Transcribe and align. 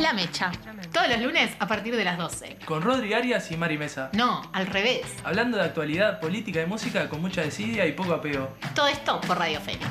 La 0.00 0.14
mecha. 0.14 0.50
Todos 0.94 1.10
los 1.10 1.20
lunes 1.20 1.50
a 1.58 1.68
partir 1.68 1.94
de 1.94 2.04
las 2.04 2.16
12. 2.16 2.56
Con 2.64 2.80
Rodri 2.80 3.12
Arias 3.12 3.50
y 3.50 3.58
Mari 3.58 3.76
Mesa. 3.76 4.08
No, 4.14 4.40
al 4.54 4.66
revés. 4.66 5.02
Hablando 5.24 5.58
de 5.58 5.64
actualidad, 5.64 6.20
política 6.20 6.62
y 6.62 6.66
música 6.66 7.06
con 7.10 7.20
mucha 7.20 7.42
desidia 7.42 7.86
y 7.86 7.92
poco 7.92 8.14
apego. 8.14 8.48
Todo 8.74 8.86
esto 8.86 9.20
por 9.20 9.38
Radio 9.38 9.60
Fénix. 9.60 9.84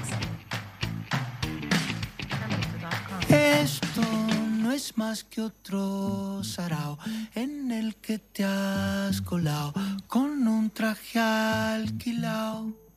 Esto 3.30 4.02
no 4.02 4.72
es 4.72 4.98
más 4.98 5.24
que 5.24 5.42
otro 5.42 6.44
sarao 6.44 6.98
en 7.36 7.72
el 7.72 7.96
que 7.98 8.18
te 8.18 8.44
has 8.44 9.22
colado 9.22 9.74
con 10.08 10.48
un 10.48 10.72
traje 10.72 11.20
alquilado. 11.20 12.89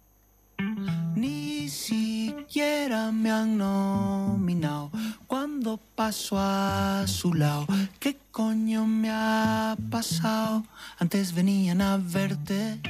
Ni 1.15 1.69
siquiera 1.69 3.13
me 3.13 3.31
han 3.31 3.59
nominado 3.59 4.91
cuando 5.27 5.79
paso 5.79 6.37
a 6.39 7.05
su 7.07 7.35
lado. 7.35 7.67
¿Qué 7.99 8.19
coño 8.31 8.87
me 8.87 9.11
ha 9.11 9.77
pasado? 9.91 10.65
Antes 10.99 11.33
venían 11.33 11.81
a 11.81 11.97
verte, 11.97 12.81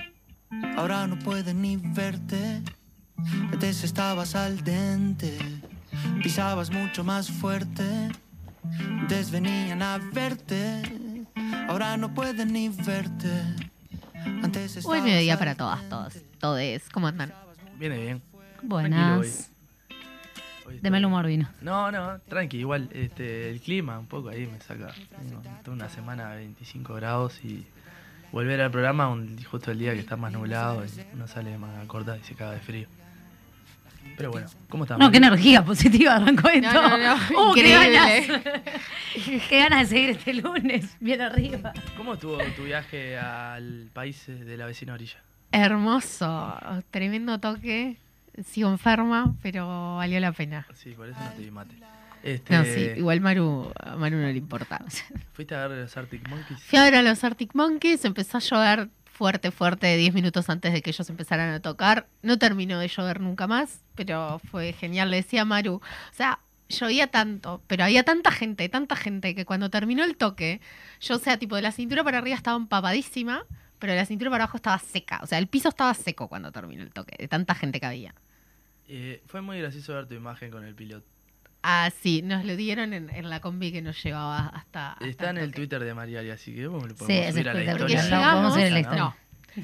ahora 0.77 1.07
no 1.07 1.19
pueden 1.19 1.63
ni 1.63 1.77
verte. 1.77 2.63
Antes 3.53 3.85
estabas 3.85 4.35
al 4.35 4.63
dente, 4.65 5.39
pisabas 6.23 6.71
mucho 6.71 7.05
más 7.05 7.31
fuerte. 7.31 8.11
Antes 9.01 9.31
venían 9.31 9.83
a 9.83 9.99
verte, 9.99 10.83
ahora 11.69 11.97
no 11.97 12.13
pueden 12.15 12.53
ni 12.53 12.69
verte. 12.69 13.31
Antes 14.43 14.73
Hoy 14.73 14.79
estabas 14.79 15.03
mediodía 15.03 15.39
para 15.39 15.55
todas, 15.55 15.89
todos. 15.89 16.15
Todes. 16.39 16.89
¿Cómo 16.93 17.07
andan? 17.07 17.42
Viene 17.83 17.99
bien. 17.99 18.23
Buenas. 18.63 19.51
Hoy 20.65 20.79
De 20.79 20.89
mal 20.89 21.05
humor 21.05 21.27
vino. 21.27 21.49
No, 21.63 21.91
no, 21.91 22.21
tranqui, 22.29 22.59
igual 22.59 22.89
este, 22.93 23.51
el 23.51 23.61
clima 23.61 23.99
un 23.99 24.07
poco 24.07 24.29
ahí 24.29 24.47
me 24.47 24.61
saca. 24.61 24.95
Tengo 25.65 25.75
una 25.75 25.89
semana 25.89 26.31
a 26.31 26.35
25 26.37 26.95
grados 26.95 27.45
y 27.45 27.67
volver 28.31 28.61
al 28.61 28.71
programa 28.71 29.09
un, 29.09 29.37
justo 29.43 29.73
el 29.73 29.81
día 29.81 29.95
que 29.95 29.99
está 29.99 30.17
más 30.17 30.33
nublado 30.33 30.85
y 30.85 30.91
uno 31.13 31.27
sale 31.27 31.51
de 31.51 31.59
manga 31.59 31.85
corta 31.89 32.17
y 32.17 32.23
se 32.23 32.37
caga 32.37 32.53
de 32.53 32.61
frío. 32.61 32.87
Pero 34.17 34.31
bueno, 34.31 34.47
¿cómo 34.69 34.85
estamos? 34.85 35.05
No, 35.05 35.11
qué 35.11 35.17
energía 35.17 35.65
positiva 35.65 36.15
arrancó 36.15 36.51
esto. 36.51 36.73
No, 36.73 36.89
no, 36.89 36.99
no, 36.99 37.17
Uh, 37.51 37.53
qué 37.53 37.69
ganas. 37.69 38.43
qué 39.49 39.59
ganas 39.59 39.91
de 39.91 39.97
seguir 39.97 40.11
este 40.11 40.35
lunes, 40.35 40.97
bien 41.01 41.21
arriba. 41.21 41.73
¿Cómo 41.97 42.15
estuvo 42.15 42.39
tu 42.55 42.63
viaje 42.63 43.19
al 43.19 43.91
país 43.93 44.25
de 44.29 44.57
la 44.57 44.67
vecina 44.67 44.95
orilla? 44.95 45.19
Hermoso. 45.53 46.59
Tremendo 46.91 47.39
toque. 47.39 47.99
Sigo 48.45 48.71
enferma, 48.71 49.35
pero 49.43 49.97
valió 49.97 50.19
la 50.19 50.33
pena. 50.33 50.67
Sí, 50.75 50.93
por 50.93 51.09
eso 51.09 51.21
no 51.21 51.31
te 51.33 51.43
di 51.43 51.51
mate. 51.51 51.77
Este, 52.23 52.57
No, 52.57 52.65
sí, 52.65 52.81
igual 52.97 53.21
Maru, 53.21 53.73
a 53.79 53.97
Maru 53.97 54.17
no 54.17 54.29
le 54.29 54.39
importa. 54.39 54.83
¿Fuiste 55.33 55.55
a 55.55 55.67
ver 55.67 55.79
los 55.79 55.97
Arctic 55.97 56.29
Monkeys? 56.29 56.63
Fui 56.63 56.79
a 56.79 56.85
ver 56.85 56.95
a 56.95 57.03
los 57.03 57.23
Arctic 57.25 57.55
Monkeys, 57.55 58.05
empezó 58.05 58.39
a 58.39 58.41
llover 58.41 58.89
fuerte, 59.05 59.51
fuerte, 59.51 59.97
10 59.97 60.15
minutos 60.15 60.49
antes 60.49 60.73
de 60.73 60.83
que 60.83 60.91
ellos 60.91 61.09
empezaran 61.11 61.51
a 61.53 61.61
tocar. 61.61 62.07
No 62.23 62.39
terminó 62.39 62.79
de 62.79 62.89
llover 62.89 63.21
nunca 63.21 63.47
más, 63.47 63.81
pero 63.95 64.41
fue 64.51 64.73
genial. 64.73 65.11
Le 65.11 65.19
decía 65.19 65.43
a 65.43 65.45
Maru, 65.45 65.75
o 65.75 66.15
sea, 66.15 66.39
llovía 66.69 67.09
tanto, 67.09 67.63
pero 67.67 67.85
había 67.85 68.05
tanta 68.05 68.31
gente, 68.31 68.69
tanta 68.69 68.97
gente, 68.97 69.35
que 69.35 69.45
cuando 69.45 69.69
terminó 69.69 70.05
el 70.05 70.17
toque, 70.17 70.61
yo, 71.01 71.17
o 71.17 71.19
sea, 71.19 71.39
tipo 71.39 71.57
de 71.57 71.63
la 71.63 71.73
cintura 71.73 72.03
para 72.05 72.19
arriba 72.19 72.37
estaba 72.37 72.57
empapadísima, 72.57 73.45
pero 73.83 73.97
la 73.97 74.07
cintura 74.07 74.31
para 74.31 74.45
abajo 74.45 74.59
estaba 74.59 74.79
seca. 74.79 75.19
O 75.25 75.27
sea, 75.27 75.39
el 75.39 75.49
piso 75.49 75.69
estaba 75.71 75.93
seco 75.93 76.29
cuando 76.29 76.53
terminó 76.53 76.85
el 76.85 76.93
toque, 76.93 77.17
de 77.19 77.27
tanta 77.27 77.53
gente 77.57 77.81
que 77.81 77.87
había. 77.87 78.15
Eh, 78.87 79.21
fue 79.27 79.41
muy 79.41 79.59
gracioso 79.59 79.93
ver 79.95 80.07
tu 80.07 80.15
imagen 80.15 80.53
con 80.53 80.65
el 80.65 80.73
piloto. 80.77 81.05
Ah, 81.65 81.91
sí, 82.01 82.23
nos 82.23 82.45
lo 82.45 82.55
dieron 82.55 82.93
en, 82.93 83.11
en 83.11 83.29
la 83.29 83.41
combi 83.41 83.73
que 83.73 83.83
nos 83.83 84.01
llevaba 84.01 84.47
hasta... 84.47 84.93
hasta 84.93 85.05
Está 85.07 85.31
en 85.31 85.39
el. 85.39 85.53
Twitter 85.53 85.83
de 85.83 85.95
Mariari, 85.95 86.31
así 86.31 86.55
que 86.55 86.69
vos 86.69 86.83
lo 86.85 86.91
Sí, 86.91 86.95
podemos 86.95 87.33
subir 87.35 87.49
a 87.49 87.55
la. 87.55 87.73
Porque 87.77 87.93
historia. 87.95 88.03
Lo 88.05 88.33
podemos 88.33 88.57
llegamos, 88.57 88.57
en 88.57 88.63
la 88.63 88.71
no, 88.71 88.79
historia. 88.81 89.17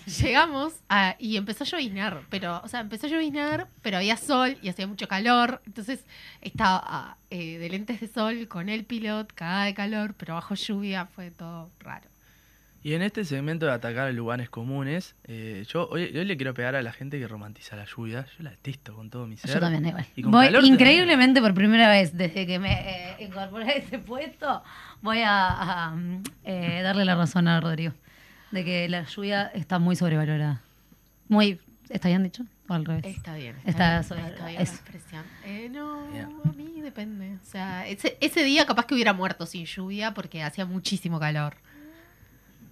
llegamos 0.28 0.74
a- 0.88 1.14
y 1.20 1.36
empezó 1.36 1.62
a 1.62 1.66
lloviznar, 1.68 2.22
pero, 2.28 2.60
o 2.64 2.68
sea, 2.68 2.80
empezó 2.80 3.06
a 3.06 3.10
lloviznar, 3.10 3.68
pero 3.82 3.98
había 3.98 4.16
sol 4.16 4.58
y 4.62 4.68
hacía 4.68 4.86
mucho 4.88 5.06
calor, 5.06 5.62
entonces 5.64 6.04
estaba 6.40 6.82
ah, 6.84 7.16
eh, 7.30 7.58
de 7.58 7.68
lentes 7.70 8.00
de 8.00 8.08
sol 8.08 8.48
con 8.48 8.68
el 8.68 8.84
pilot, 8.84 9.32
cagada 9.32 9.64
de 9.66 9.74
calor, 9.74 10.14
pero 10.14 10.34
bajo 10.34 10.54
lluvia 10.56 11.06
fue 11.06 11.30
todo 11.30 11.70
raro. 11.80 12.08
Y 12.84 12.94
en 12.94 13.02
este 13.02 13.24
segmento 13.24 13.66
de 13.66 13.72
atacar 13.72 14.06
a 14.06 14.12
lugares 14.12 14.48
comunes, 14.48 15.16
eh, 15.24 15.64
yo 15.68 15.88
hoy, 15.90 16.04
hoy 16.16 16.24
le 16.24 16.36
quiero 16.36 16.54
pegar 16.54 16.76
a 16.76 16.82
la 16.82 16.92
gente 16.92 17.18
que 17.18 17.26
romantiza 17.26 17.74
la 17.76 17.84
lluvia. 17.84 18.26
Yo 18.38 18.44
la 18.44 18.50
detesto 18.50 18.94
con 18.94 19.10
todo 19.10 19.26
mi 19.26 19.36
ser. 19.36 19.50
Yo 19.52 19.60
también, 19.60 19.86
igual. 19.86 20.06
Y 20.14 20.22
Voy 20.22 20.66
increíblemente 20.68 21.40
por 21.40 21.54
primera 21.54 21.90
vez 21.90 22.16
desde 22.16 22.46
que 22.46 22.58
me 22.60 22.72
eh, 22.72 23.16
incorporé 23.24 23.64
a 23.64 23.72
este 23.72 23.98
puesto, 23.98 24.62
voy 25.02 25.18
a, 25.22 25.88
a, 25.90 25.96
eh, 26.44 26.80
darle 26.82 27.04
la 27.04 27.16
razón 27.16 27.48
a 27.48 27.60
Rodrigo. 27.60 27.92
De 28.52 28.64
que 28.64 28.88
la 28.88 29.02
lluvia 29.04 29.50
está 29.54 29.78
muy 29.78 29.96
sobrevalorada. 29.96 30.62
Muy. 31.28 31.60
¿Está 31.90 32.08
bien 32.08 32.22
dicho? 32.22 32.44
¿O 32.68 32.74
al 32.74 32.84
revés? 32.84 33.04
Está 33.04 33.34
bien. 33.34 33.56
Está 33.66 33.90
bien, 33.98 34.04
sobre- 34.04 34.20
está 34.28 34.44
bien 34.46 34.56
la 34.56 34.62
eso. 34.62 34.74
expresión. 34.74 35.24
Eh, 35.44 35.68
no, 35.70 36.06
Bien. 36.12 36.28
a 36.44 36.52
mí 36.52 36.80
depende. 36.80 37.34
O 37.42 37.46
sea, 37.46 37.86
ese, 37.88 38.16
ese 38.20 38.44
día 38.44 38.64
capaz 38.66 38.86
que 38.86 38.94
hubiera 38.94 39.12
muerto 39.12 39.46
sin 39.46 39.66
lluvia 39.66 40.14
porque 40.14 40.42
hacía 40.42 40.64
muchísimo 40.64 41.18
calor. 41.18 41.56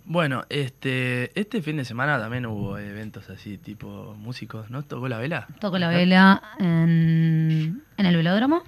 Bueno, 0.09 0.45
este 0.51 1.33
este 1.39 1.61
fin 1.63 1.77
de 1.79 1.85
semana 1.85 2.19
también 2.21 2.47
hubo 2.47 2.79
eventos 2.79 3.29
así, 3.29 3.59
tipo 3.59 4.15
músicos, 4.19 4.71
¿no? 4.71 4.83
¿Tocó 4.85 5.09
la 5.09 5.19
vela? 5.19 5.49
Toco 5.61 5.79
la 5.79 5.89
vela 5.89 6.43
en, 6.61 7.83
en 7.97 8.07
el 8.07 8.17
velódromo. 8.17 8.63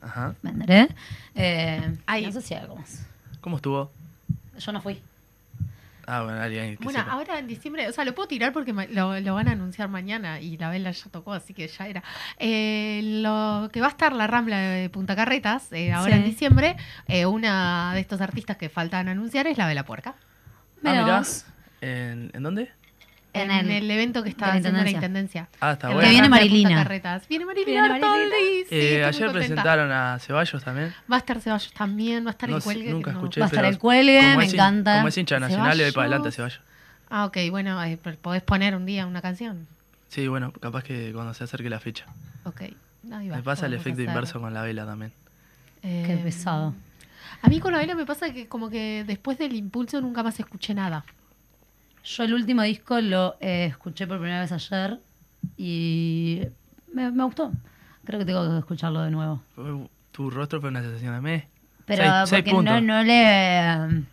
Ajá. 0.00 0.34
Vendré. 0.42 0.88
Eh, 1.34 1.94
Ay. 2.06 2.24
no 2.26 2.32
sé 2.32 2.40
si 2.40 2.54
hay 2.54 2.62
algo 2.62 2.76
más. 2.76 3.04
¿Cómo 3.42 3.56
estuvo? 3.56 3.90
Yo 4.58 4.72
no 4.72 4.80
fui. 4.80 4.98
Ah, 6.06 6.22
bueno, 6.22 6.40
alguien 6.40 6.78
que 6.78 6.84
Bueno, 6.84 7.00
sepa. 7.00 7.12
ahora 7.12 7.38
en 7.38 7.46
diciembre, 7.46 7.86
o 7.86 7.92
sea, 7.92 8.06
lo 8.06 8.14
puedo 8.14 8.26
tirar 8.28 8.54
porque 8.54 8.72
lo, 8.72 9.20
lo 9.20 9.34
van 9.34 9.48
a 9.48 9.52
anunciar 9.52 9.90
mañana 9.90 10.40
y 10.40 10.56
la 10.56 10.70
vela 10.70 10.90
ya 10.90 11.04
tocó, 11.10 11.34
así 11.34 11.52
que 11.52 11.68
ya 11.68 11.86
era. 11.86 12.02
Eh, 12.38 13.00
lo 13.22 13.68
que 13.70 13.82
va 13.82 13.88
a 13.88 13.90
estar 13.90 14.14
la 14.14 14.26
Rambla 14.26 14.56
de 14.58 14.88
Punta 14.88 15.14
Carretas, 15.14 15.70
eh, 15.72 15.92
ahora 15.92 16.14
Sí. 16.14 16.18
en 16.20 16.24
diciembre, 16.24 16.76
eh, 17.08 17.26
una 17.26 17.92
de 17.92 18.00
estos 18.00 18.22
artistas 18.22 18.56
que 18.56 18.70
faltan 18.70 19.08
anunciar 19.08 19.46
es 19.48 19.58
la 19.58 19.66
Vela 19.66 19.84
Puerca. 19.84 20.14
Ah, 20.84 20.92
Mirá. 20.92 21.22
¿En, 21.80 22.30
¿En 22.34 22.42
dónde? 22.42 22.70
En, 23.34 23.50
En 23.50 23.66
el, 23.66 23.70
el- 23.84 23.90
evento 23.90 24.22
que 24.24 24.34
la 24.38 24.54
haciendo 24.54 24.82
la 24.82 24.90
Intendencia. 24.90 25.48
Ah, 25.60 25.72
está 25.72 25.88
bueno. 25.88 26.00
Que 26.02 26.08
viene 26.10 26.28
Marilina. 26.28 26.84
Viene 27.28 27.44
Marilina 27.44 27.82
Viene 27.88 28.00
Marilina. 28.00 28.36
Sí, 28.68 28.74
Eh, 28.76 29.04
ayer 29.04 29.30
presentaron 29.32 29.92
a 29.92 30.18
Ceballos 30.18 30.64
también. 30.64 30.94
Va 31.10 31.16
a 31.16 31.18
estar 31.20 31.40
Ceballos 31.40 31.72
también, 31.72 32.24
va 32.24 32.30
a 32.30 32.32
estar 32.32 32.48
No 32.48 32.56
el 32.56 32.62
cuelgue. 32.62 32.90
nunca 32.90 33.12
no- 33.12 33.18
escuché. 33.18 33.40
Va 33.40 33.46
a 33.46 33.48
estar 33.50 33.64
el 33.64 33.78
cuelgue, 33.78 34.36
me 34.36 34.44
encanta. 34.46 34.96
Como 34.96 35.08
es 35.08 35.18
hincha 35.18 35.38
nacional, 35.38 35.76
le 35.76 35.84
doy 35.84 35.92
para 35.92 36.04
adelante 36.06 36.28
a 36.28 36.32
Ceballos. 36.32 36.54
Ceballos. 36.54 36.68
Ah, 37.10 37.24
ok, 37.26 37.36
bueno, 37.50 37.82
eh, 37.84 37.96
podés 38.20 38.42
poner 38.42 38.74
un 38.74 38.84
día 38.86 39.06
una 39.06 39.22
canción. 39.22 39.66
Sí, 40.08 40.26
bueno, 40.26 40.52
capaz 40.52 40.82
que 40.84 41.12
cuando 41.12 41.32
se 41.34 41.44
acerque 41.44 41.68
la 41.70 41.80
fecha. 41.80 42.06
Ok. 42.44 42.62
ahí 43.12 43.28
va, 43.28 43.36
Me 43.36 43.42
pasa 43.42 43.66
el 43.66 43.74
efecto 43.74 44.00
hacer. 44.00 44.08
inverso 44.08 44.40
con 44.40 44.52
la 44.52 44.62
vela 44.62 44.84
también. 44.86 45.12
Eh, 45.82 46.04
Qué 46.06 46.16
pesado. 46.16 46.74
A 47.42 47.48
mí 47.48 47.60
con 47.60 47.72
la 47.72 47.78
vela 47.78 47.94
me 47.94 48.04
pasa 48.06 48.32
que 48.32 48.48
como 48.48 48.68
que 48.70 49.04
después 49.06 49.38
del 49.38 49.54
impulso 49.54 50.00
nunca 50.00 50.22
más 50.22 50.38
escuché 50.40 50.74
nada. 50.74 51.04
Yo 52.04 52.22
el 52.24 52.34
último 52.34 52.62
disco 52.62 53.00
lo 53.00 53.36
eh, 53.40 53.66
escuché 53.66 54.06
por 54.06 54.18
primera 54.18 54.40
vez 54.40 54.52
ayer 54.52 54.98
y 55.56 56.42
me, 56.92 57.10
me 57.10 57.24
gustó. 57.24 57.52
Creo 58.04 58.18
que 58.18 58.24
tengo 58.24 58.48
que 58.50 58.58
escucharlo 58.58 59.02
de 59.02 59.10
nuevo. 59.10 59.42
Tu 60.12 60.30
rostro 60.30 60.60
fue 60.60 60.70
una 60.70 60.82
sensación 60.82 61.14
de 61.14 61.20
me. 61.20 61.46
Pero 61.86 62.02
Seis- 62.02 62.28
seis 62.30 62.42
porque 62.42 62.50
no, 62.50 62.56
puntos. 62.56 62.82
no 62.82 63.02
le... 63.02 64.04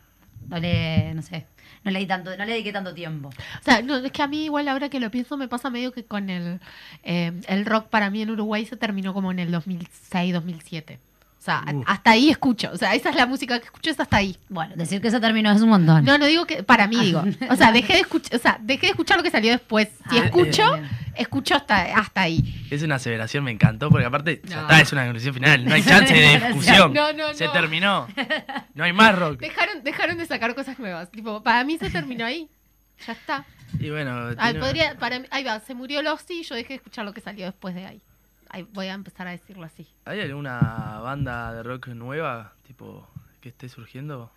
No 0.50 0.60
le... 0.60 1.14
No 1.14 1.22
sé. 1.22 1.46
No 1.84 1.92
le, 1.92 2.00
di 2.00 2.06
tanto, 2.08 2.32
no 2.36 2.46
le 2.46 2.52
dediqué 2.54 2.74
tanto 2.74 2.94
tiempo. 2.96 3.30
O 3.30 3.64
sea, 3.64 3.82
no, 3.84 3.98
es 3.98 4.12
que 4.12 4.22
a 4.24 4.28
mí 4.28 4.46
igual 4.46 4.68
ahora 4.68 4.90
que 4.90 5.00
lo 5.00 5.12
pienso 5.12 5.38
me 5.38 5.48
pasa 5.48 5.70
medio 5.70 5.92
que 5.92 6.04
con 6.04 6.30
el, 6.32 6.60
eh, 7.04 7.32
el 7.48 7.66
rock 7.66 7.90
para 7.90 8.10
mí 8.10 8.22
en 8.24 8.32
Uruguay 8.32 8.66
se 8.66 8.76
terminó 8.76 9.14
como 9.14 9.32
en 9.32 9.38
el 9.40 9.52
2006, 9.52 10.34
2007. 10.34 11.00
O 11.46 11.48
sea, 11.48 11.64
Uf. 11.72 11.84
hasta 11.86 12.10
ahí 12.10 12.32
escucho. 12.32 12.72
O 12.74 12.78
sea, 12.78 12.96
esa 12.96 13.12
es 13.12 13.16
la 13.16 13.28
música 13.28 13.60
que 13.60 13.66
escucho, 13.66 13.92
es 13.92 14.00
hasta 14.00 14.18
ahí. 14.18 14.36
Bueno, 14.50 14.74
decir 14.76 15.00
que 15.00 15.12
se 15.12 15.20
terminó 15.20 15.52
es 15.52 15.62
un 15.62 15.70
montón. 15.70 16.04
No, 16.04 16.18
no 16.18 16.26
digo 16.26 16.48
que 16.48 16.64
para 16.64 16.88
mí 16.88 16.98
digo. 17.00 17.24
O 17.52 17.56
sea, 17.56 17.72
dejé 17.72 17.94
de 17.94 18.00
escuchar, 18.00 18.36
o 18.36 18.42
sea, 18.42 18.58
dejé 18.60 18.88
de 18.88 18.92
escuchar 18.94 19.18
lo 19.18 19.22
que 19.24 19.30
salió 19.30 19.52
después. 19.52 19.90
Si 20.10 20.18
Ah, 20.18 20.26
escucho, 20.26 20.64
escucho 21.16 21.54
hasta, 21.56 21.84
hasta 22.00 22.22
ahí. 22.22 22.66
Es 22.72 22.82
una 22.82 22.96
aseveración, 22.96 23.44
me 23.44 23.52
encantó, 23.52 23.92
porque 23.92 24.08
aparte, 24.08 24.42
ya 24.44 24.56
No. 24.56 24.62
está, 24.64 24.82
es 24.82 24.92
una 24.92 25.04
conclusión 25.04 25.36
final. 25.36 25.66
No 25.66 25.76
hay 25.76 25.84
chance 25.84 26.12
de 26.12 26.40
discusión. 26.48 26.94
No, 26.94 27.14
no, 27.14 27.32
Se 27.36 27.48
terminó. 27.50 28.08
No 28.74 28.84
hay 28.84 28.94
más 28.94 29.16
rock. 29.16 29.40
Dejaron, 29.40 29.84
dejaron 29.84 30.18
de 30.18 30.26
sacar 30.26 30.56
cosas 30.56 30.80
nuevas. 30.80 31.12
Tipo, 31.12 31.44
para 31.44 31.64
mí 31.64 31.78
se 31.78 31.92
terminó 31.92 32.26
ahí. 32.26 32.50
Ya 33.06 33.14
está. 33.14 33.46
Y 33.80 33.92
bueno, 33.92 34.30
Ah, 34.40 34.46
tiene- 34.52 34.60
podría, 34.62 34.98
para 34.98 35.20
mí- 35.20 35.28
ahí 35.30 35.44
va, 35.44 35.60
se 35.60 35.76
murió 35.76 36.02
Losty 36.02 36.40
y 36.40 36.44
yo 36.44 36.56
dejé 36.56 36.70
de 36.70 36.76
escuchar 36.78 37.06
lo 37.06 37.14
que 37.14 37.22
salió 37.22 37.46
después 37.46 37.76
de 37.76 37.86
ahí. 37.86 38.02
Voy 38.74 38.88
a 38.88 38.94
empezar 38.94 39.28
a 39.28 39.32
decirlo 39.32 39.66
así. 39.66 39.88
¿hay 40.06 40.22
alguna 40.22 41.00
banda 41.02 41.54
de 41.54 41.64
rock 41.64 41.88
nueva, 41.90 42.54
tipo, 42.64 43.08
que 43.42 43.50
esté 43.50 43.70
surgiendo? 43.70 44.32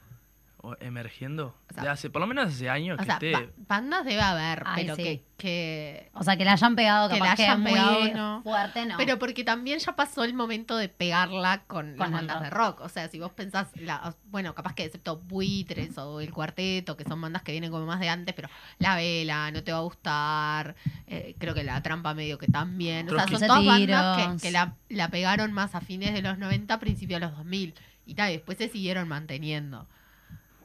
O- 0.60 0.76
emergiendo. 0.80 1.54
O 1.70 1.74
sea, 1.74 1.82
de 1.84 1.88
hace, 1.90 2.10
por 2.10 2.20
lo 2.20 2.26
menos 2.26 2.48
hace 2.48 2.68
años 2.68 2.96
O 2.96 2.98
que 2.98 3.04
sea, 3.04 3.14
esté. 3.14 3.32
ba- 3.32 3.46
bandas 3.68 4.04
debe 4.04 4.20
haber, 4.20 4.62
Ay, 4.66 4.82
pero 4.84 4.96
sí. 4.96 5.02
que, 5.02 5.24
que 5.36 6.10
O 6.14 6.24
sea, 6.24 6.36
que 6.36 6.44
la 6.44 6.52
hayan 6.52 6.74
pegado, 6.74 7.08
Que 7.08 7.14
capaz 7.18 7.30
la 7.30 7.36
que 7.36 7.44
hayan 7.44 7.60
muy 7.62 7.72
pegado, 7.72 8.14
no. 8.14 8.42
fuerte, 8.42 8.84
no. 8.86 8.96
Pero 8.96 9.18
porque 9.18 9.44
también 9.44 9.78
ya 9.78 9.94
pasó 9.94 10.24
el 10.24 10.34
momento 10.34 10.76
de 10.76 10.88
pegarla 10.88 11.62
con, 11.66 11.90
Con 11.96 11.98
las 11.98 12.10
bandas 12.10 12.36
rock. 12.38 12.44
de 12.44 12.50
rock. 12.50 12.80
O 12.80 12.88
sea, 12.88 13.08
si 13.08 13.18
vos 13.20 13.30
pensás, 13.32 13.68
la- 13.76 14.14
bueno, 14.26 14.54
capaz 14.54 14.74
que 14.74 14.84
excepto 14.84 15.16
Buitres 15.18 15.96
o 15.98 16.20
El 16.20 16.32
Cuarteto, 16.32 16.96
que 16.96 17.04
son 17.04 17.20
bandas 17.20 17.42
que 17.42 17.52
vienen 17.52 17.70
como 17.70 17.86
más 17.86 18.00
de 18.00 18.08
antes, 18.08 18.34
pero 18.34 18.48
La 18.78 18.96
Vela, 18.96 19.50
No 19.52 19.62
Te 19.62 19.72
Va 19.72 19.78
a 19.78 19.82
Gustar, 19.82 20.74
eh, 21.06 21.36
creo 21.38 21.54
que 21.54 21.62
La 21.64 21.80
Trampa 21.82 22.14
medio 22.14 22.36
que 22.38 22.48
también. 22.48 23.08
O 23.08 23.14
sea, 23.14 23.28
son 23.28 23.40
todas 23.46 23.64
bandas 23.64 24.34
que, 24.36 24.42
que 24.48 24.50
la, 24.50 24.74
la 24.88 25.08
pegaron 25.08 25.52
más 25.52 25.74
a 25.74 25.80
fines 25.80 26.12
de 26.14 26.22
los 26.22 26.36
90, 26.38 26.80
principios 26.80 27.20
de 27.20 27.26
los 27.26 27.36
2000. 27.36 27.74
Y 28.06 28.14
tal, 28.14 28.32
después 28.32 28.58
se 28.58 28.68
siguieron 28.68 29.06
manteniendo. 29.06 29.86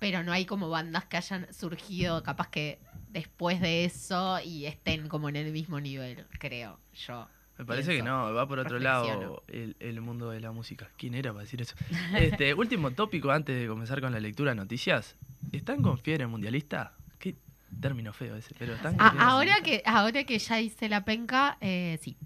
Pero 0.04 0.22
no 0.22 0.34
hay 0.34 0.44
como 0.44 0.70
bandas 0.70 1.06
que 1.06 1.16
hayan 1.16 1.48
surgido 1.54 2.24
capaz 2.24 2.50
que 2.50 2.78
después 3.08 3.62
de 3.62 3.86
eso 3.86 4.38
y 4.44 4.66
estén 4.66 5.08
como 5.08 5.30
en 5.30 5.38
el 5.38 5.54
mismo 5.54 5.80
nivel, 5.80 6.26
creo 6.40 6.78
yo. 6.94 7.30
Me 7.58 7.64
parece 7.64 7.96
que 7.96 8.04
no, 8.04 8.34
va 8.34 8.46
por 8.46 8.60
otro 8.60 8.80
lado 8.80 9.44
el, 9.48 9.78
el 9.80 10.02
mundo 10.02 10.30
de 10.32 10.42
la 10.42 10.52
música. 10.52 10.90
¿Quién 10.98 11.16
era 11.16 11.32
para 11.32 11.44
decir 11.44 11.62
eso? 11.62 11.76
Este, 12.18 12.54
último 12.54 12.92
tópico 12.92 13.32
antes 13.32 13.58
de 13.58 13.66
comenzar 13.66 14.02
con 14.02 14.12
la 14.12 14.20
lectura 14.20 14.52
de 14.52 14.56
noticias. 14.56 15.16
¿Están 15.54 15.82
con 15.82 15.98
fiebre 15.98 16.28
mundialista? 16.28 16.98
Qué 17.18 17.38
término 17.80 18.12
feo 18.12 18.36
ese, 18.36 18.54
pero 18.60 18.74
están 18.74 18.98
con 18.98 19.08
Ah, 19.08 19.30
ahora 19.30 19.62
que 19.64 19.84
ahora 19.86 20.26
que 20.26 20.38
ya 20.38 20.60
hice 20.60 20.90
la 20.90 21.06
penca, 21.06 21.58
eh, 21.62 21.98
sí. 22.02 22.18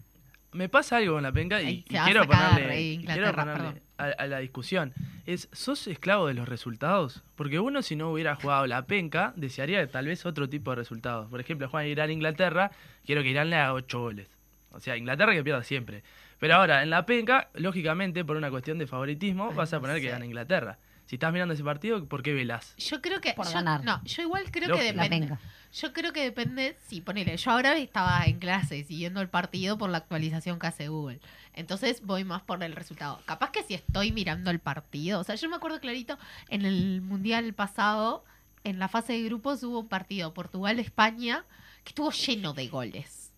Me 0.51 0.68
pasa 0.68 0.97
algo 0.97 1.13
con 1.13 1.21
la 1.21 1.31
penca 1.31 1.62
y, 1.62 1.83
quiero 1.83 2.25
ponerle, 2.25 3.03
quiero 3.06 3.35
ponerle 3.35 3.83
a, 4.00 4.06
a 4.06 4.25
la 4.25 4.39
discusión. 4.39 4.95
Es, 5.27 5.50
¿sos 5.51 5.88
esclavo 5.88 6.27
de 6.27 6.33
los 6.33 6.47
resultados? 6.47 7.21
Porque 7.35 7.59
uno 7.59 7.81
si 7.81 7.97
no 7.97 8.09
hubiera 8.12 8.35
jugado 8.35 8.65
la 8.65 8.85
penca, 8.85 9.33
desearía 9.35 9.85
tal 9.91 10.06
vez 10.06 10.25
otro 10.25 10.47
tipo 10.47 10.71
de 10.71 10.77
resultados. 10.77 11.29
Por 11.29 11.41
ejemplo, 11.41 11.68
juegan 11.68 11.89
Irán-Inglaterra, 11.89 12.71
quiero 13.06 13.21
que 13.24 13.29
Irán 13.31 13.50
le 13.50 13.57
haga 13.57 13.74
8 13.74 14.00
goles. 14.00 14.29
O 14.71 14.79
sea, 14.79 14.95
Inglaterra 14.95 15.33
que 15.33 15.44
pierda 15.44 15.63
siempre. 15.63 16.01
Pero 16.39 16.56
ahora, 16.56 16.81
en 16.81 16.89
la 16.89 17.06
penca, 17.06 17.50
lógicamente, 17.56 18.24
por 18.24 18.38
una 18.38 18.50
cuestión 18.50 18.77
de 18.77 18.88
favoritismo, 18.88 19.50
Ay, 19.50 19.57
vas 19.57 19.74
a 19.74 19.81
poner 19.81 20.00
que 20.00 20.07
gana 20.07 20.25
Inglaterra. 20.25 20.77
Si 21.07 21.15
estás 21.15 21.31
mirando 21.33 21.54
ese 21.54 21.63
partido, 21.63 22.06
¿por 22.06 22.21
qué 22.21 22.33
velás? 22.33 22.75
Yo 22.77 23.01
creo 23.01 23.21
que 23.21 23.33
Por 23.33 23.48
yo, 23.48 23.54
ganar. 23.54 23.83
no, 23.83 24.04
yo 24.04 24.21
igual 24.24 24.44
creo 24.51 24.68
Lógico. 24.69 24.86
que 24.88 24.94
depende. 24.94 25.38
Yo 25.74 25.94
creo 25.94 26.12
que 26.13 26.21
depende, 26.21 26.77
sí, 26.88 27.01
ponele, 27.01 27.38
yo 27.38 27.51
ahora 27.51 27.75
estaba 27.77 28.24
en 28.25 28.39
clase 28.39 28.83
siguiendo 28.83 29.21
el 29.21 29.30
partido 29.30 29.77
por 29.77 29.89
la 29.89 30.00
actualización 30.00 30.59
que 30.59 30.68
hace 30.68 30.89
Google. 30.89 31.19
Entonces 31.54 32.01
voy 32.04 32.24
más 32.25 32.42
por 32.42 32.62
el 32.63 32.74
resultado. 32.74 33.21
Capaz 33.25 33.51
que 33.51 33.63
si 33.63 33.74
estoy 33.74 34.12
mirando 34.12 34.51
el 34.51 34.59
partido, 34.59 35.19
o 35.21 35.24
sea, 35.24 35.36
yo 35.36 35.50
me 35.50 35.56
acuerdo 35.56 35.80
clarito 35.80 36.18
en 36.50 36.65
el 36.65 37.01
Mundial 37.01 37.54
pasado, 37.54 38.24
en 38.65 38.77
la 38.80 38.89
fase 38.89 39.13
de 39.13 39.24
grupos 39.24 39.63
hubo 39.63 39.80
un 39.80 39.88
partido 39.88 40.33
Portugal-España 40.33 41.45
que 41.83 41.89
estuvo 41.89 42.12
lleno 42.12 42.54
de 42.54 42.68
goles. 42.68 43.31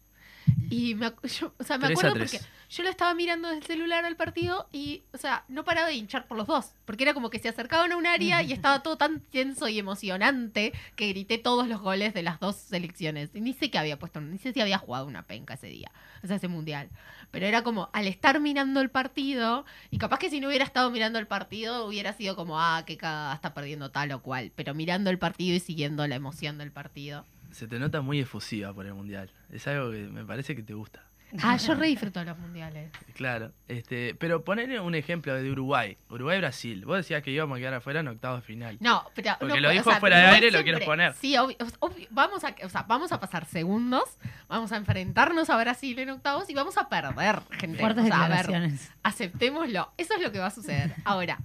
Y 0.71 0.95
me, 0.95 1.11
yo, 1.39 1.53
o 1.59 1.63
sea, 1.63 1.77
me 1.77 1.85
3 1.87 2.03
a 2.03 2.07
acuerdo 2.07 2.13
3. 2.15 2.31
porque 2.31 2.45
yo 2.69 2.83
lo 2.83 2.89
estaba 2.89 3.13
mirando 3.15 3.47
desde 3.47 3.61
el 3.61 3.65
celular 3.65 4.05
al 4.05 4.15
partido 4.15 4.67
y, 4.71 5.03
o 5.11 5.17
sea, 5.17 5.43
no 5.47 5.63
paraba 5.63 5.87
de 5.87 5.95
hinchar 5.95 6.27
por 6.27 6.37
los 6.37 6.45
dos. 6.45 6.71
Porque 6.85 7.03
era 7.03 7.13
como 7.13 7.29
que 7.29 7.39
se 7.39 7.49
acercaban 7.49 7.91
a 7.91 7.97
un 7.97 8.05
área 8.05 8.43
y 8.43 8.53
estaba 8.53 8.83
todo 8.83 8.95
tan 8.95 9.21
tenso 9.21 9.67
y 9.67 9.79
emocionante 9.79 10.73
que 10.95 11.09
grité 11.09 11.39
todos 11.39 11.67
los 11.67 11.81
goles 11.81 12.13
de 12.13 12.21
las 12.21 12.39
dos 12.39 12.55
selecciones. 12.55 13.33
Ni 13.33 13.53
sé 13.53 13.71
qué 13.71 13.79
había 13.79 13.97
puesto, 13.97 14.21
ni 14.21 14.37
sé 14.37 14.53
si 14.53 14.61
había 14.61 14.77
jugado 14.77 15.07
una 15.07 15.23
penca 15.23 15.55
ese 15.55 15.67
día, 15.67 15.91
o 16.23 16.27
sea, 16.27 16.35
ese 16.35 16.47
mundial. 16.47 16.89
Pero 17.31 17.45
era 17.45 17.63
como, 17.63 17.89
al 17.93 18.07
estar 18.07 18.39
mirando 18.39 18.81
el 18.81 18.89
partido, 18.89 19.65
y 19.89 19.97
capaz 19.97 20.19
que 20.19 20.29
si 20.29 20.39
no 20.39 20.47
hubiera 20.47 20.65
estado 20.65 20.89
mirando 20.91 21.19
el 21.19 21.27
partido, 21.27 21.85
hubiera 21.85 22.13
sido 22.13 22.35
como, 22.35 22.59
ah, 22.59 22.83
qué 22.85 22.97
cagada, 22.97 23.33
está 23.33 23.53
perdiendo 23.53 23.89
tal 23.89 24.11
o 24.11 24.21
cual. 24.21 24.51
Pero 24.55 24.75
mirando 24.75 25.09
el 25.09 25.17
partido 25.17 25.55
y 25.55 25.59
siguiendo 25.59 26.05
la 26.07 26.15
emoción 26.15 26.57
del 26.57 26.71
partido. 26.71 27.25
Se 27.51 27.67
te 27.67 27.79
nota 27.79 28.01
muy 28.01 28.19
efusiva 28.19 28.73
por 28.73 28.85
el 28.85 28.93
mundial. 28.93 29.31
Es 29.51 29.67
algo 29.67 29.91
que 29.91 30.07
me 30.07 30.23
parece 30.23 30.55
que 30.55 30.61
te 30.61 30.75
gusta. 30.75 31.08
Ah, 31.43 31.57
yo 31.57 31.75
re 31.75 31.87
disfruto 31.87 32.19
de 32.19 32.25
los 32.25 32.37
mundiales. 32.39 32.91
Claro, 33.13 33.51
este, 33.67 34.15
pero 34.15 34.43
ponerle 34.43 34.79
un 34.79 34.95
ejemplo 34.95 35.33
de 35.35 35.51
Uruguay, 35.51 35.95
Uruguay-Brasil. 36.09 36.85
Vos 36.85 36.97
decías 36.97 37.21
que 37.21 37.29
íbamos 37.31 37.57
a 37.57 37.59
quedar 37.59 37.73
afuera 37.75 37.99
en 37.99 38.07
octavos 38.07 38.41
de 38.41 38.47
final. 38.47 38.77
No, 38.79 39.03
pero. 39.13 39.35
Porque 39.39 39.53
no, 39.55 39.59
lo 39.59 39.69
o 39.69 39.71
dijo 39.71 39.91
sea, 39.91 39.99
fuera 39.99 40.17
de 40.17 40.25
aire, 40.25 40.47
lo 40.47 40.51
siempre- 40.59 40.63
quiero 40.73 40.85
poner. 40.85 41.13
Sí, 41.13 41.37
obvio, 41.37 41.55
obvio, 41.79 42.07
vamos, 42.09 42.43
a, 42.43 42.55
o 42.63 42.69
sea, 42.69 42.83
vamos 42.87 43.11
a 43.11 43.19
pasar 43.19 43.45
segundos, 43.45 44.17
vamos 44.47 44.71
a 44.71 44.77
enfrentarnos 44.77 45.49
a 45.51 45.57
Brasil 45.57 45.99
en 45.99 46.09
octavos 46.09 46.49
y 46.49 46.53
vamos 46.55 46.77
a 46.77 46.89
perder, 46.89 47.41
gente. 47.51 47.79
Fuertes 47.79 48.05
O 48.05 48.07
sea, 48.07 48.25
a 48.25 48.29
ver, 48.29 48.71
aceptémoslo. 49.03 49.91
Eso 49.97 50.15
es 50.15 50.21
lo 50.21 50.31
que 50.31 50.39
va 50.39 50.47
a 50.47 50.51
suceder. 50.51 50.93
Ahora, 51.05 51.37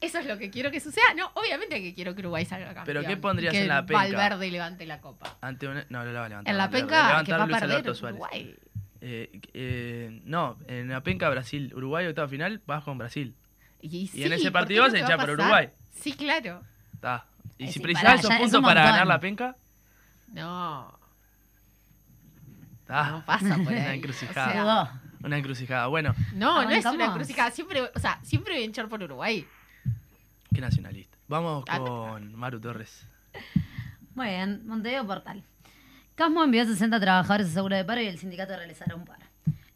¿eso 0.00 0.18
es 0.18 0.26
lo 0.26 0.38
que 0.38 0.50
quiero 0.50 0.70
que 0.70 0.78
suceda? 0.80 1.14
No, 1.16 1.30
obviamente 1.34 1.80
que 1.82 1.94
quiero 1.94 2.14
que 2.14 2.20
Uruguay 2.20 2.44
salga 2.44 2.66
campeón. 2.74 2.84
¿Pero 2.86 3.02
qué 3.02 3.16
pondrías 3.16 3.52
que 3.52 3.62
en 3.62 3.68
la 3.68 3.84
penca? 3.86 4.02
Valverde 4.02 4.50
levante 4.50 4.86
la 4.86 5.00
copa. 5.00 5.36
Ante 5.40 5.66
una- 5.66 5.84
no, 5.88 6.04
no 6.04 6.12
la 6.12 6.20
va 6.20 6.26
a 6.26 6.28
levantar. 6.28 6.52
En 6.52 6.58
la 6.58 6.70
penca, 6.70 7.24
que 7.24 7.32
va 7.32 7.42
a 7.44 7.46
perder. 7.46 7.90
Uruguay. 7.90 8.56
Eh, 9.00 9.40
eh, 9.54 10.20
no, 10.24 10.56
en 10.68 10.88
la 10.88 11.02
penca 11.02 11.28
Brasil, 11.28 11.72
Uruguay 11.74 12.06
octavo 12.06 12.28
final, 12.28 12.60
vas 12.66 12.82
con 12.84 12.98
Brasil. 12.98 13.34
Y, 13.80 13.88
Y 13.88 14.22
en 14.22 14.28
sí, 14.28 14.34
ese 14.34 14.50
partido 14.50 14.82
vas 14.82 14.94
a 14.94 14.98
hinchar 14.98 15.18
por. 15.20 15.30
Uruguay. 15.30 15.70
Sí, 16.00 16.12
claro. 16.12 16.62
Está. 16.94 17.26
Y 17.58 17.68
si 17.72 17.80
pará, 17.80 18.14
esos 18.14 18.30
puntos 18.34 18.54
un 18.58 18.64
para 18.64 18.82
ganar 18.84 19.06
la 19.06 19.20
penca, 19.20 19.56
No, 20.32 20.92
está. 22.80 23.10
no 23.10 23.24
pasa 23.24 23.56
por 23.56 23.68
ahí. 23.72 23.78
Una 23.78 23.90
O 23.90 23.92
encrucijada. 23.94 24.52
sea. 24.52 25.00
Una 25.22 25.38
encrucijada. 25.38 25.86
Bueno, 25.88 26.14
no, 26.34 26.62
no 26.64 26.70
es 26.70 26.84
una 26.84 27.12
crucificada. 27.12 27.50
Siempre, 27.50 27.82
o 27.82 27.98
sea, 27.98 28.18
siempre 28.22 28.54
voy 28.54 28.62
a 28.62 28.66
hinchar 28.66 28.88
por 28.88 29.02
Uruguay. 29.02 29.46
qué 30.54 30.60
nacionalista. 30.60 31.16
Vamos 31.28 31.64
Ah, 31.68 31.78
con 31.78 32.34
Maru 32.36 32.60
Torres. 32.60 33.06
Muy 34.14 34.28
bien, 34.28 34.62
Montevideo 34.66 35.06
Portal. 35.06 35.42
Casmo 36.16 36.42
envió 36.42 36.62
a 36.62 36.64
60 36.64 36.98
trabajadores 36.98 37.48
a 37.48 37.50
seguro 37.50 37.76
de 37.76 37.84
paro 37.84 38.00
y 38.00 38.06
el 38.06 38.18
sindicato 38.18 38.56
realizará 38.56 38.94
un 38.94 39.04
paro. 39.04 39.20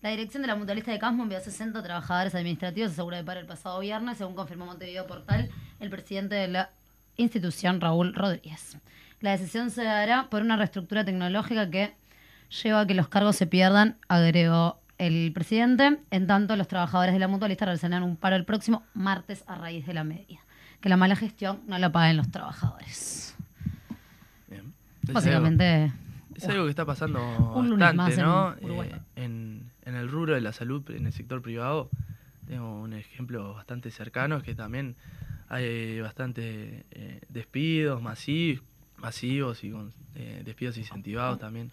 La 0.01 0.09
dirección 0.09 0.41
de 0.41 0.49
la 0.49 0.57
mutualista 0.57 0.91
de 0.91 0.99
Casmo 0.99 1.25
envió 1.25 1.37
a 1.37 1.43
60 1.43 1.83
trabajadores 1.83 2.35
administrativos 2.35 2.93
a 2.93 2.95
seguro 2.95 3.17
de 3.17 3.23
paro 3.23 3.41
el 3.41 3.47
pasado 3.47 3.79
viernes, 3.81 4.17
según 4.17 4.35
confirmó 4.35 4.65
Montevideo 4.65 5.07
Portal, 5.07 5.51
el 5.81 5.91
presidente 5.91 6.37
de 6.37 6.49
la 6.49 6.71
institución, 7.19 7.83
Raúl 7.83 8.15
Rodríguez. 8.15 8.79
La 9.21 9.33
decisión 9.33 9.71
se 9.71 9.85
dará 9.85 10.29
por 10.31 10.41
una 10.41 10.57
reestructura 10.57 11.05
tecnológica 11.05 11.69
que 11.69 11.93
lleva 12.63 12.81
a 12.81 12.87
que 12.87 12.95
los 12.95 13.09
cargos 13.09 13.37
se 13.37 13.47
pierdan, 13.47 13.97
agregó 14.09 14.79
el 14.97 15.33
presidente. 15.35 15.99
En 16.11 16.27
tanto, 16.27 16.57
los 16.57 16.69
trabajadores 16.69 17.13
de 17.13 17.19
la 17.19 17.29
mutualista 17.29 17.67
realizarán 17.67 18.03
un 18.03 18.17
paro 18.17 18.37
el 18.37 18.47
próximo 18.47 18.83
martes 18.95 19.45
a 19.47 19.57
raíz 19.57 19.87
de 19.87 19.93
la 19.93 20.05
medida. 20.05 20.41
Que 20.81 20.89
la 20.89 20.97
mala 20.97 21.17
gestión 21.17 21.61
no 21.67 21.77
la 21.77 21.93
paguen 21.93 22.17
los 22.17 22.31
trabajadores. 22.31 23.35
Bien. 24.49 24.73
Básicamente, 25.03 25.93
Es 26.45 26.49
algo 26.51 26.65
que 26.65 26.71
está 26.71 26.85
pasando 26.85 27.21
Un 27.55 27.79
bastante, 27.79 28.15
en 28.15 28.21
¿no? 28.27 28.55
Eh, 28.85 29.01
en, 29.17 29.71
en 29.85 29.95
el 29.95 30.11
rubro 30.11 30.35
de 30.35 30.41
la 30.41 30.53
salud, 30.53 30.83
en 30.91 31.07
el 31.07 31.13
sector 31.13 31.43
privado, 31.43 31.91
tengo 32.47 32.81
un 32.83 32.93
ejemplo 32.93 33.55
bastante 33.55 33.91
cercano 33.91 34.43
que 34.43 34.55
también 34.55 34.97
hay 35.49 36.01
bastante 36.01 36.85
eh, 36.91 37.21
despidos 37.29 38.01
masivos, 38.03 38.65
masivos 38.99 39.63
y 39.65 39.71
con 39.71 39.93
eh, 40.15 40.43
despidos 40.45 40.77
incentivados 40.79 41.39
también. 41.39 41.71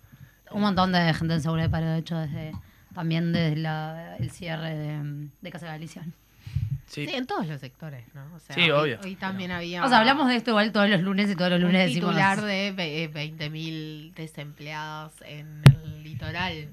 un 0.52 0.62
montón 0.62 0.92
de 0.92 1.14
gente 1.14 1.34
en 1.36 1.42
seguro 1.42 1.62
de 1.62 1.70
paro, 1.70 1.88
de 1.88 1.98
hecho, 2.00 2.18
desde 2.18 2.52
también 2.94 3.32
desde 3.34 3.56
la- 3.58 4.16
el 4.18 4.32
cierre 4.32 4.76
de, 4.76 5.28
de 5.42 5.52
Casa 5.52 5.68
Galicia. 5.68 6.04
Sí, 6.88 7.06
Sí, 7.06 7.14
en 7.14 7.28
todos 7.28 7.46
los 7.48 7.60
sectores, 7.60 8.06
¿no? 8.16 8.24
O 8.36 8.40
sea, 8.40 8.56
Sí, 8.56 8.62
hoy, 8.64 8.72
obvio. 8.72 9.00
Hoy 9.04 9.16
también 9.16 9.52
había. 9.52 9.84
O 9.86 9.90
sea, 9.90 10.00
hablamos 10.00 10.28
de 10.30 10.38
esto 10.38 10.52
igual 10.52 10.72
todos 10.72 10.90
los 10.90 11.02
lunes 11.02 11.30
y 11.30 11.36
todos 11.36 11.52
los 11.52 11.58
un 11.60 11.66
lunes 11.68 11.88
decimos... 11.88 12.12
titular 12.12 12.42
de 12.42 12.72
ve- 12.72 13.04
eh, 13.04 13.12
20.000 13.12 14.14
desempleados 14.14 15.12
en 15.26 15.62
el 15.66 16.04
litoral. 16.04 16.68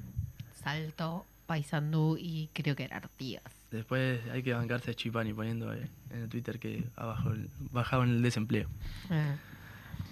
Salto, 0.63 1.27
Paysandú 1.47 2.17
y 2.19 2.49
creo 2.55 2.75
que 2.77 2.85
era 2.85 2.97
Artigas. 2.97 3.43
después 3.71 4.21
hay 4.33 4.43
que 4.43 4.55
bancarse 4.55 4.93
a 4.93 4.95
Chipani 4.95 5.33
poniendo 5.35 5.75
eh, 5.75 5.87
en 6.11 6.23
el 6.23 6.29
Twitter 6.29 6.59
que 6.59 6.85
abajo 6.97 7.31
el, 7.31 7.51
bajaron 7.71 8.09
el 8.09 8.23
desempleo. 8.23 8.69
Eh, 9.11 9.35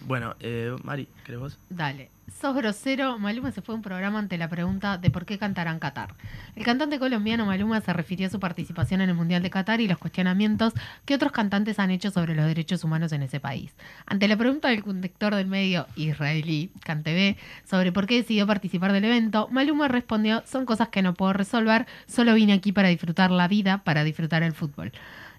Bueno, 0.06 0.34
eh, 0.40 0.74
Mari, 0.82 1.08
¿crees 1.24 1.40
vos? 1.40 1.58
dale. 1.70 2.10
Sos 2.40 2.54
grosero. 2.54 3.18
Maluma 3.18 3.50
se 3.50 3.62
fue 3.62 3.74
a 3.74 3.76
un 3.76 3.82
programa 3.82 4.18
ante 4.18 4.38
la 4.38 4.48
pregunta 4.48 4.96
de 4.96 5.10
por 5.10 5.26
qué 5.26 5.38
cantarán 5.38 5.78
Qatar. 5.78 6.14
El 6.56 6.64
cantante 6.64 6.98
colombiano 6.98 7.44
Maluma 7.44 7.80
se 7.80 7.92
refirió 7.92 8.28
a 8.28 8.30
su 8.30 8.40
participación 8.40 9.00
en 9.00 9.10
el 9.10 9.14
Mundial 9.14 9.42
de 9.42 9.50
Qatar 9.50 9.80
y 9.80 9.88
los 9.88 9.98
cuestionamientos 9.98 10.72
que 11.04 11.14
otros 11.14 11.32
cantantes 11.32 11.78
han 11.78 11.90
hecho 11.90 12.10
sobre 12.10 12.34
los 12.34 12.46
derechos 12.46 12.84
humanos 12.84 13.12
en 13.12 13.22
ese 13.22 13.38
país. 13.38 13.74
Ante 14.06 14.28
la 14.28 14.36
pregunta 14.36 14.68
del 14.68 14.82
conductor 14.82 15.34
del 15.34 15.46
medio 15.46 15.86
israelí, 15.96 16.70
CanTV, 16.84 17.36
sobre 17.68 17.92
por 17.92 18.06
qué 18.06 18.16
decidió 18.16 18.46
participar 18.46 18.92
del 18.92 19.04
evento, 19.04 19.48
Maluma 19.50 19.88
respondió, 19.88 20.42
son 20.46 20.64
cosas 20.64 20.88
que 20.88 21.02
no 21.02 21.14
puedo 21.14 21.32
resolver, 21.32 21.86
solo 22.06 22.34
vine 22.34 22.54
aquí 22.54 22.72
para 22.72 22.88
disfrutar 22.88 23.30
la 23.30 23.48
vida, 23.48 23.82
para 23.84 24.04
disfrutar 24.04 24.42
el 24.42 24.52
fútbol. 24.52 24.92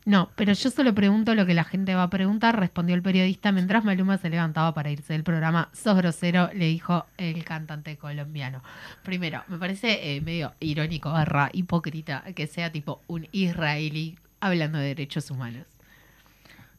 No, 0.06 0.30
pero 0.36 0.52
yo 0.52 0.70
solo 0.70 0.94
pregunto 0.94 1.34
lo 1.34 1.46
que 1.46 1.54
la 1.54 1.64
gente 1.64 1.96
va 1.96 2.04
a 2.04 2.10
preguntar, 2.10 2.60
respondió 2.60 2.94
el 2.94 3.02
periodista 3.02 3.54
mientras 3.54 3.86
Maluma 3.86 4.18
se 4.18 4.30
levantaba 4.30 4.74
para 4.74 4.92
irse 4.92 5.14
del 5.14 5.24
programa. 5.24 5.70
Sos 5.72 5.96
grosero, 5.96 6.50
le 6.54 6.66
dijo 6.66 7.06
el 7.18 7.46
cantante 7.46 7.96
colombiano. 7.98 8.62
Primero, 9.04 9.44
me 9.48 9.58
parece 9.58 10.16
eh, 10.16 10.20
medio 10.22 10.54
irónico, 10.60 11.10
barra 11.12 11.50
hipócrita, 11.54 12.24
que 12.36 12.48
sea 12.48 12.70
tipo 12.72 13.02
un 13.08 13.28
israelí 13.32 14.18
hablando 14.42 14.78
de 14.78 14.88
derechos 14.88 15.32
humanos. 15.32 15.66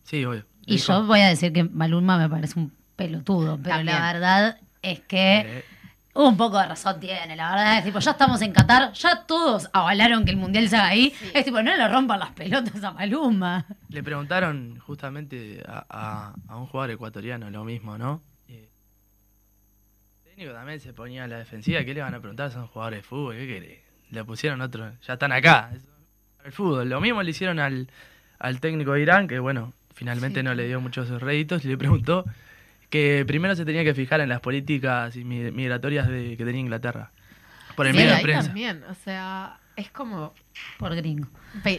Sí, 0.02 0.22
obvio. 0.26 0.44
Y 0.66 0.74
Dijo- 0.76 0.92
yo 0.92 1.06
voy 1.06 1.20
a 1.20 1.28
decir 1.28 1.52
que 1.52 1.64
Maluma 1.64 2.18
me 2.18 2.28
parece 2.28 2.58
un 2.58 2.72
pelotudo, 2.94 3.56
pero 3.62 3.76
También. 3.76 3.96
la 3.98 4.12
verdad 4.12 4.58
es 4.82 5.00
que 5.00 5.38
Eh, 5.38 5.64
un 6.14 6.36
poco 6.36 6.58
de 6.58 6.66
razón 6.66 7.00
tiene. 7.00 7.34
La 7.36 7.50
verdad 7.50 7.78
es 7.78 7.84
tipo, 7.84 7.98
ya 7.98 8.12
estamos 8.12 8.40
en 8.42 8.52
Qatar, 8.52 8.92
ya 8.92 9.24
todos 9.26 9.68
avalaron 9.72 10.24
que 10.24 10.30
el 10.30 10.36
mundial 10.36 10.68
se 10.68 10.76
haga 10.76 10.88
ahí. 10.88 11.12
Es 11.34 11.44
tipo, 11.44 11.60
no 11.62 11.76
le 11.76 11.88
rompan 11.88 12.20
las 12.20 12.30
pelotas 12.30 12.82
a 12.84 12.92
Maluma. 12.92 13.66
le 13.88 14.02
preguntaron 14.02 14.78
justamente 14.78 15.62
a, 15.66 15.84
a- 15.88 16.34
a 16.48 16.56
un 16.56 16.66
jugador 16.66 16.92
ecuatoriano 16.92 17.50
lo 17.50 17.64
mismo, 17.64 17.98
¿no? 17.98 18.22
Eh, 18.48 18.68
el 20.24 20.30
técnico 20.30 20.52
también 20.52 20.80
se 20.80 20.92
ponía 20.92 21.24
a 21.24 21.26
la 21.26 21.38
defensiva. 21.38 21.82
¿Qué 21.84 21.94
le 21.94 22.00
van 22.02 22.14
a 22.14 22.20
preguntar? 22.20 22.50
Son 22.50 22.66
jugadores 22.68 23.00
de 23.00 23.08
fútbol. 23.08 23.34
¿Qué 23.36 23.46
querés? 23.46 23.78
Le 24.10 24.24
pusieron 24.24 24.60
otro. 24.60 24.92
Ya 25.06 25.14
están 25.14 25.32
acá. 25.32 25.70
El 26.44 26.52
fútbol. 26.52 26.88
Lo 26.88 27.00
mismo 27.00 27.22
le 27.22 27.30
hicieron 27.30 27.58
al, 27.58 27.88
al 28.38 28.60
técnico 28.60 28.92
de 28.92 29.00
Irán, 29.02 29.26
que 29.26 29.38
bueno, 29.40 29.72
finalmente 29.94 30.40
Sí. 30.40 30.44
no 30.44 30.54
le 30.54 30.66
dio 30.68 30.80
muchos 30.80 31.08
réditos. 31.20 31.64
Y 31.64 31.68
le 31.68 31.76
preguntó 31.78 32.24
que 32.94 33.24
primero 33.26 33.56
se 33.56 33.64
tenía 33.64 33.82
que 33.82 33.92
fijar 33.92 34.20
en 34.20 34.28
las 34.28 34.38
políticas 34.38 35.16
mi- 35.16 35.50
migratorias 35.50 36.06
de, 36.06 36.36
que 36.36 36.44
tenía 36.44 36.60
Inglaterra. 36.60 37.10
Por 37.74 37.88
el 37.88 37.92
Sí, 37.92 37.98
medio 37.98 38.10
de 38.12 38.16
ahí 38.18 38.22
prensa. 38.22 38.46
también, 38.46 38.84
o 38.88 38.94
sea, 38.94 39.58
es 39.74 39.90
como 39.90 40.32
Por 40.78 40.94
gringo. 40.94 41.28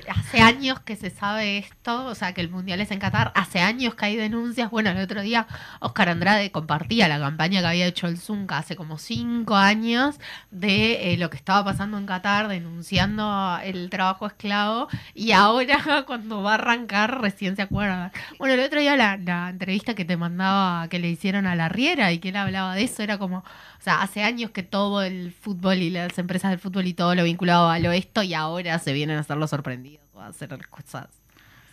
Hace 0.07 0.41
años 0.41 0.79
que 0.79 0.95
se 0.95 1.09
sabe 1.09 1.57
esto, 1.57 2.05
o 2.05 2.15
sea, 2.15 2.33
que 2.33 2.41
el 2.41 2.49
mundial 2.49 2.79
es 2.79 2.91
en 2.91 2.99
Qatar. 2.99 3.31
Hace 3.35 3.59
años 3.59 3.93
que 3.95 4.05
hay 4.05 4.15
denuncias. 4.15 4.71
Bueno, 4.71 4.89
el 4.89 4.97
otro 4.97 5.21
día 5.21 5.47
Oscar 5.81 6.09
Andrade 6.09 6.51
compartía 6.51 7.09
la 7.09 7.19
campaña 7.19 7.59
que 7.59 7.67
había 7.67 7.85
hecho 7.85 8.07
el 8.07 8.17
Zunca 8.17 8.57
hace 8.57 8.75
como 8.75 8.97
cinco 8.97 9.55
años 9.55 10.19
de 10.51 11.13
eh, 11.13 11.17
lo 11.17 11.29
que 11.29 11.37
estaba 11.37 11.63
pasando 11.65 11.97
en 11.97 12.05
Qatar, 12.05 12.47
denunciando 12.47 13.59
el 13.63 13.89
trabajo 13.89 14.27
esclavo. 14.27 14.87
Y 15.13 15.33
ahora, 15.33 16.03
cuando 16.07 16.41
va 16.41 16.51
a 16.51 16.55
arrancar, 16.55 17.21
recién 17.21 17.55
se 17.55 17.61
acuerda. 17.61 18.11
Bueno, 18.39 18.53
el 18.53 18.61
otro 18.61 18.79
día 18.79 18.95
la, 18.95 19.17
la 19.17 19.49
entrevista 19.49 19.93
que 19.93 20.05
te 20.05 20.17
mandaba, 20.17 20.87
que 20.87 20.99
le 20.99 21.09
hicieron 21.09 21.47
a 21.47 21.55
la 21.55 21.69
Riera 21.69 22.11
y 22.13 22.19
que 22.19 22.29
él 22.29 22.37
hablaba 22.37 22.75
de 22.75 22.83
eso, 22.83 23.03
era 23.03 23.17
como, 23.17 23.39
o 23.39 23.81
sea, 23.81 24.01
hace 24.01 24.23
años 24.23 24.51
que 24.51 24.63
todo 24.63 25.03
el 25.03 25.33
fútbol 25.33 25.77
y 25.77 25.89
las 25.89 26.17
empresas 26.17 26.51
del 26.51 26.59
fútbol 26.59 26.87
y 26.87 26.93
todo 26.93 27.13
lo 27.13 27.23
vinculado 27.23 27.69
a 27.69 27.79
lo 27.79 27.91
esto 27.91 28.23
y 28.23 28.33
ahora 28.33 28.64
se 28.79 28.93
vienen 28.93 29.17
a 29.17 29.21
hacer 29.21 29.37
los 29.37 29.49
sorprendidos 29.49 30.05
o 30.13 30.21
a 30.21 30.27
hacer 30.27 30.49
cosas. 30.69 31.07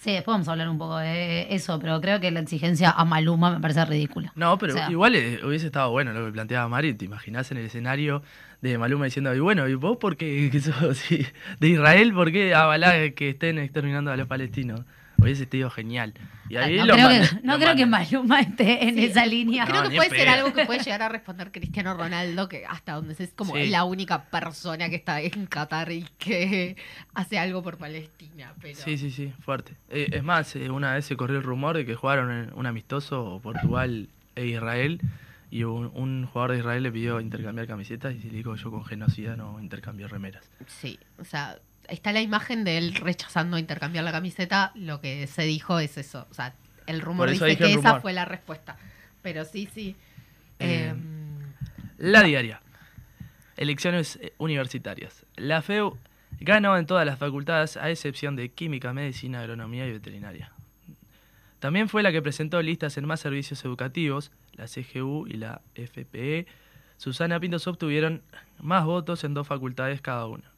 Sí, 0.00 0.10
después 0.10 0.34
vamos 0.34 0.48
a 0.48 0.52
hablar 0.52 0.68
un 0.68 0.78
poco 0.78 0.96
de 0.98 1.54
eso, 1.54 1.78
pero 1.78 2.00
creo 2.00 2.18
que 2.18 2.32
la 2.32 2.40
exigencia 2.40 2.90
a 2.90 3.04
Maluma 3.04 3.52
me 3.52 3.60
parece 3.60 3.84
ridícula. 3.84 4.32
No, 4.34 4.58
pero 4.58 4.74
O 4.74 4.76
sea- 4.76 4.90
igual 4.90 5.14
hubiese 5.44 5.66
estado 5.66 5.90
bueno 5.92 6.12
lo 6.12 6.26
que 6.26 6.32
planteaba 6.32 6.68
Mari. 6.68 6.94
¿Te 6.94 7.04
imaginás 7.04 7.52
en 7.52 7.58
el 7.58 7.66
escenario 7.66 8.22
de 8.62 8.78
Maluma 8.78 9.04
diciendo, 9.04 9.32
y 9.32 9.38
bueno, 9.38 9.68
¿y 9.68 9.74
vos 9.74 9.98
por 9.98 10.16
qué 10.16 10.48
que 10.52 10.60
sos 10.60 10.98
sí, 10.98 11.24
de 11.60 11.68
Israel? 11.68 12.12
¿Por 12.14 12.32
qué 12.32 12.52
avalás 12.52 12.94
que 13.14 13.30
estén 13.30 13.58
exterminando 13.58 14.10
a 14.10 14.16
los 14.16 14.26
palestinos? 14.26 14.80
Hubiese 15.22 15.46
sido 15.46 15.70
genial. 15.70 16.12
Y 16.48 16.56
ahí 16.56 16.76
no 16.76 16.86
lo 16.86 16.94
creo, 16.94 17.08
manda- 17.08 17.28
que, 17.28 17.34
no 17.46 17.52
lo 17.54 17.58
creo 17.60 17.76
que 17.76 17.86
manda. 17.86 18.06
Maluma 18.10 18.40
esté 18.40 18.88
en 18.88 18.94
Sí, 18.96 19.04
esa 19.06 19.24
línea. 19.26 19.64
Creo 19.66 19.84
No, 19.84 19.88
que 19.90 19.96
puede 19.96 20.10
ser 20.10 20.28
algo 20.28 20.52
que 20.52 20.66
puede 20.66 20.80
llegar 20.84 21.02
a 21.02 21.08
responder 21.08 21.50
Cristiano 21.52 21.94
Ronaldo, 21.94 22.48
que 22.48 22.66
hasta 22.66 22.92
donde 22.94 23.14
sé 23.14 23.24
es 23.24 23.32
como 23.32 23.54
Sí. 23.56 23.68
la 23.68 23.84
única 23.84 24.24
persona 24.24 24.88
que 24.90 24.96
está 24.96 25.20
en 25.20 25.46
Qatar 25.46 25.90
y 25.92 26.04
que 26.18 26.76
hace 27.14 27.38
algo 27.38 27.62
por 27.62 27.78
Palestina. 27.78 28.52
Pero... 28.60 28.78
Sí, 28.78 28.98
sí, 28.98 29.10
sí, 29.10 29.32
fuerte. 29.44 29.72
Eh, 29.88 30.08
es 30.12 30.22
más, 30.22 30.54
eh, 30.56 30.68
una 30.70 30.94
vez 30.94 31.04
se 31.06 31.16
corrió 31.16 31.38
el 31.38 31.42
rumor 31.44 31.76
de 31.76 31.86
que 31.86 31.94
jugaron 31.94 32.30
en 32.30 32.52
un 32.54 32.66
amistoso 32.66 33.40
Portugal 33.42 34.08
e 34.36 34.46
Israel 34.46 35.00
y 35.50 35.64
un, 35.64 35.90
un 35.94 36.26
jugador 36.26 36.52
de 36.52 36.58
Israel 36.58 36.82
le 36.82 36.90
pidió 36.92 37.20
intercambiar 37.20 37.66
camisetas 37.66 38.14
y 38.14 38.30
le 38.30 38.38
dijo 38.38 38.54
yo 38.56 38.70
con 38.70 38.84
genocida 38.86 39.36
no 39.36 39.60
intercambio 39.60 40.08
remeras. 40.08 40.44
Sí, 40.66 40.98
o 41.18 41.24
sea, 41.24 41.56
está 41.92 42.12
la 42.12 42.22
imagen 42.22 42.64
de 42.64 42.78
él 42.78 42.94
rechazando 42.94 43.58
intercambiar 43.58 44.04
la 44.04 44.12
camiseta. 44.12 44.72
Lo 44.74 45.00
que 45.00 45.26
se 45.26 45.42
dijo 45.42 45.78
es 45.78 45.98
eso. 45.98 46.26
O 46.30 46.34
sea, 46.34 46.54
el 46.86 47.00
rumor 47.00 47.30
dice 47.30 47.56
que 47.56 47.74
esa 47.74 48.00
fue 48.00 48.12
la 48.12 48.24
respuesta. 48.24 48.76
Pero 49.20 49.44
sí, 49.44 49.68
sí. 49.72 49.94
Eh, 50.58 50.88
Em, 50.88 51.52
La 51.98 52.22
diaria. 52.22 52.60
Elecciones 53.56 54.18
eh, 54.20 54.32
universitarias. 54.38 55.24
La 55.36 55.62
FEU 55.62 55.98
ganó 56.40 56.76
en 56.76 56.86
todas 56.86 57.06
las 57.06 57.18
facultades 57.18 57.76
a 57.76 57.90
excepción 57.90 58.36
de 58.36 58.48
química, 58.48 58.92
medicina, 58.92 59.40
agronomía 59.40 59.86
y 59.86 59.92
veterinaria. 59.92 60.50
También 61.60 61.88
fue 61.88 62.02
la 62.02 62.10
que 62.10 62.22
presentó 62.22 62.60
listas 62.60 62.96
en 62.96 63.06
más 63.06 63.20
servicios 63.20 63.64
educativos, 63.64 64.32
la 64.54 64.66
CGU 64.66 65.26
y 65.28 65.34
la 65.34 65.60
FPE. 65.74 66.46
Susana 66.96 67.38
Pintos 67.38 67.66
obtuvieron 67.68 68.22
más 68.60 68.84
votos 68.84 69.22
en 69.22 69.34
dos 69.34 69.46
facultades 69.46 70.00
cada 70.00 70.26
una. 70.26 70.51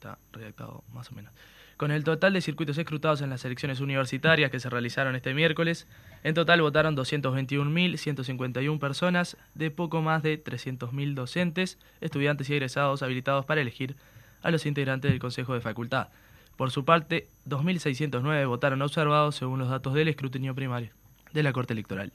Está 0.00 0.16
redactado 0.32 0.82
más 0.94 1.12
o 1.12 1.14
menos. 1.14 1.30
Con 1.76 1.90
el 1.90 2.04
total 2.04 2.32
de 2.32 2.40
circuitos 2.40 2.78
escrutados 2.78 3.20
en 3.20 3.28
las 3.28 3.44
elecciones 3.44 3.80
universitarias 3.80 4.50
que 4.50 4.58
se 4.58 4.70
realizaron 4.70 5.14
este 5.14 5.34
miércoles, 5.34 5.86
en 6.24 6.32
total 6.32 6.62
votaron 6.62 6.96
221.151 6.96 8.78
personas, 8.78 9.36
de 9.54 9.70
poco 9.70 10.00
más 10.00 10.22
de 10.22 10.42
300.000 10.42 11.12
docentes, 11.12 11.76
estudiantes 12.00 12.48
y 12.48 12.54
egresados 12.54 13.02
habilitados 13.02 13.44
para 13.44 13.60
elegir 13.60 13.94
a 14.42 14.50
los 14.50 14.64
integrantes 14.64 15.10
del 15.10 15.20
Consejo 15.20 15.52
de 15.52 15.60
Facultad. 15.60 16.08
Por 16.56 16.70
su 16.70 16.86
parte, 16.86 17.28
2.609 17.46 18.48
votaron 18.48 18.80
observados 18.80 19.36
según 19.36 19.58
los 19.58 19.68
datos 19.68 19.92
del 19.92 20.08
escrutinio 20.08 20.54
primario 20.54 20.92
de 21.34 21.42
la 21.42 21.52
Corte 21.52 21.74
Electoral. 21.74 22.10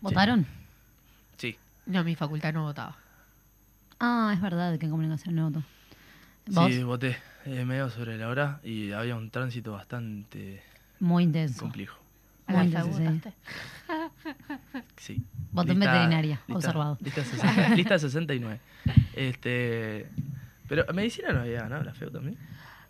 ¿Votaron? 0.00 0.46
Sí, 1.36 1.58
no, 1.84 2.04
mi 2.04 2.14
facultad 2.14 2.54
no 2.54 2.62
votaba. 2.62 3.03
Ah, 4.00 4.32
es 4.34 4.40
verdad 4.40 4.78
que 4.78 4.86
en 4.86 4.90
comunicación 4.90 5.34
no 5.34 5.50
votó. 5.50 5.62
¿Vos? 6.46 6.70
sí, 6.72 6.82
voté 6.82 7.16
eh, 7.46 7.64
medio 7.64 7.88
sobre 7.88 8.18
la 8.18 8.28
hora 8.28 8.60
y 8.62 8.92
había 8.92 9.16
un 9.16 9.30
tránsito 9.30 9.72
bastante 9.72 10.62
Muy 11.00 11.24
intenso. 11.24 11.60
complejo. 11.60 11.98
¿A 12.46 12.52
Muy 12.52 12.66
intenso, 12.66 12.92
sí. 12.98 13.30
Sí. 14.96 15.22
Voté 15.52 15.72
en 15.72 15.80
veterinaria, 15.80 16.40
observado. 16.48 16.98
Lista, 17.00 17.24
60 17.24 17.68
lista 17.76 17.98
69. 17.98 18.60
Este, 19.14 20.06
pero 20.68 20.84
medicina 20.92 21.32
no 21.32 21.40
había, 21.40 21.68
¿no? 21.68 21.82
La 21.82 21.94
FEU 21.94 22.10
también. 22.10 22.36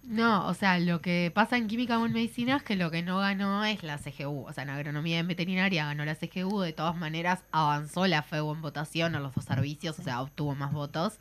No, 0.06 0.46
o 0.49 0.54
sea, 0.54 0.78
lo 0.78 1.00
que 1.00 1.32
pasa 1.34 1.56
en 1.56 1.66
química 1.66 1.99
o 1.99 2.04
en 2.04 2.12
medicina 2.12 2.56
es 2.56 2.62
que 2.62 2.76
lo 2.76 2.90
que 2.90 3.02
no 3.02 3.18
ganó 3.20 3.64
es 3.64 3.82
la 3.82 3.96
CGU. 3.96 4.44
O 4.46 4.52
sea, 4.52 4.64
en 4.64 4.70
agronomía 4.70 5.16
y 5.16 5.20
en 5.20 5.28
veterinaria 5.28 5.87
ganó 5.87 6.04
la 6.04 6.14
CGU. 6.14 6.61
De 6.61 6.75
todas 6.75 6.94
maneras, 6.94 7.40
avanzó 7.52 8.06
la 8.06 8.23
FEU 8.23 8.52
en 8.52 8.61
votación 8.61 9.14
a 9.14 9.20
los 9.20 9.34
dos 9.34 9.46
servicios, 9.46 9.99
o 9.99 10.02
sea, 10.02 10.20
obtuvo 10.20 10.54
más 10.54 10.73
votos. 10.73 11.18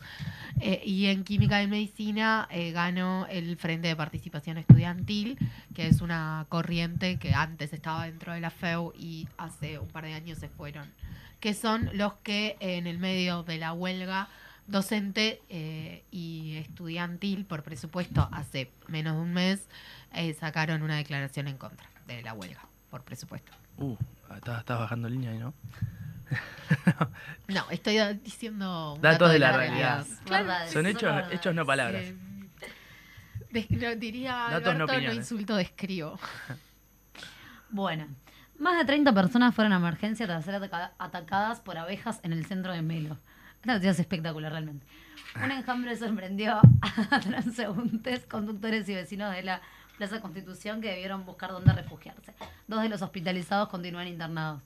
Eh, 0.60 0.82
y 0.86 1.06
en 1.06 1.24
química 1.24 1.64
y 1.64 1.68
medicina 1.68 2.48
eh, 2.52 2.72
ganó 2.72 3.26
el 3.30 3.56
Frente 3.56 3.88
de 3.88 3.96
Participación 3.96 4.58
Estudiantil, 4.58 5.38
que 5.74 5.88
es 5.88 6.02
una 6.02 6.46
corriente 6.50 7.18
que 7.20 7.34
antes 7.34 7.72
estaba 7.72 8.06
dentro 8.06 8.34
de 8.34 8.42
la 8.42 8.50
FEU 8.50 8.94
y 8.98 9.30
hace 9.38 9.80
un 9.80 9.88
par 9.88 10.04
de 10.04 10.14
años 10.14 10.40
se 10.40 10.50
fueron. 10.50 10.92
Que 11.40 11.54
son 11.54 11.90
los 11.94 12.16
que 12.16 12.58
en 12.60 12.88
el 12.88 13.00
medio 13.00 13.44
de 13.44 13.58
la 13.58 13.72
huelga 13.72 14.28
docente 14.68 15.42
eh, 15.50 16.04
y 16.12 16.56
estudiantil 16.58 17.46
por 17.46 17.64
presupuesto 17.64 18.30
hace 18.32 18.72
menos 18.88 19.16
de 19.16 19.22
un 19.22 19.34
mes 19.34 19.68
eh, 20.14 20.34
sacaron 20.34 20.82
una 20.84 20.96
declaración 20.98 21.48
en 21.48 21.58
contra 21.58 21.88
de 22.08 22.22
la 22.24 22.34
huelga 22.34 22.62
por 22.90 23.04
presupuesto. 23.04 23.52
Uh, 23.78 23.96
estás 24.36 24.60
estás 24.60 24.80
bajando 24.80 25.10
línea 25.10 25.32
ahí, 25.32 25.40
¿no? 25.40 25.54
No, 27.48 27.70
estoy 27.70 27.98
diciendo 28.24 28.98
Datos 29.02 29.20
dato 29.20 29.28
de 29.30 29.40
la 29.40 29.52
realidad. 29.52 30.06
Verdades, 30.30 30.72
Son 30.72 30.86
hechos, 30.86 31.04
verdades. 31.04 31.34
hechos 31.40 31.54
no 31.56 31.66
palabras. 31.66 32.04
Eh, 32.04 32.16
des- 33.52 34.00
diría 34.00 34.48
Datos, 34.50 34.76
no 34.78 34.86
Alberto, 34.86 35.08
no, 35.08 35.14
insulto, 35.14 35.56
describo. 35.56 36.20
Bueno, 37.70 38.06
más 38.60 38.78
de 38.78 38.86
30 38.86 39.14
personas 39.14 39.56
fueron 39.56 39.74
a 39.74 39.78
emergencia 39.78 40.28
tras 40.28 40.46
ser 40.46 40.56
ataca- 40.56 40.92
atacadas 41.00 41.60
por 41.60 41.78
abejas 41.78 42.20
en 42.24 42.34
el 42.34 42.46
centro 42.46 42.72
de 42.72 42.84
Melo. 42.84 43.18
Esta 43.74 43.76
noticia 43.76 43.92
es 43.92 44.00
espectacular 44.02 44.52
realmente. 44.52 44.86
Un 45.42 45.50
enjambre 45.50 45.96
sorprendió 45.96 46.60
a 46.82 47.20
transeúntes, 47.22 48.26
conductores 48.26 48.90
y 48.90 48.94
vecinos 48.94 49.34
de 49.34 49.42
la 49.42 49.62
Plaza 49.98 50.20
Constitución 50.20 50.82
que 50.82 50.90
debieron 50.90 51.26
buscar 51.26 51.52
dónde 51.52 51.72
refugiarse. 51.72 52.34
Dos 52.68 52.82
de 52.82 52.90
los 52.90 53.02
hospitalizados 53.02 53.70
continúan 53.70 54.10
internados. 54.10 54.62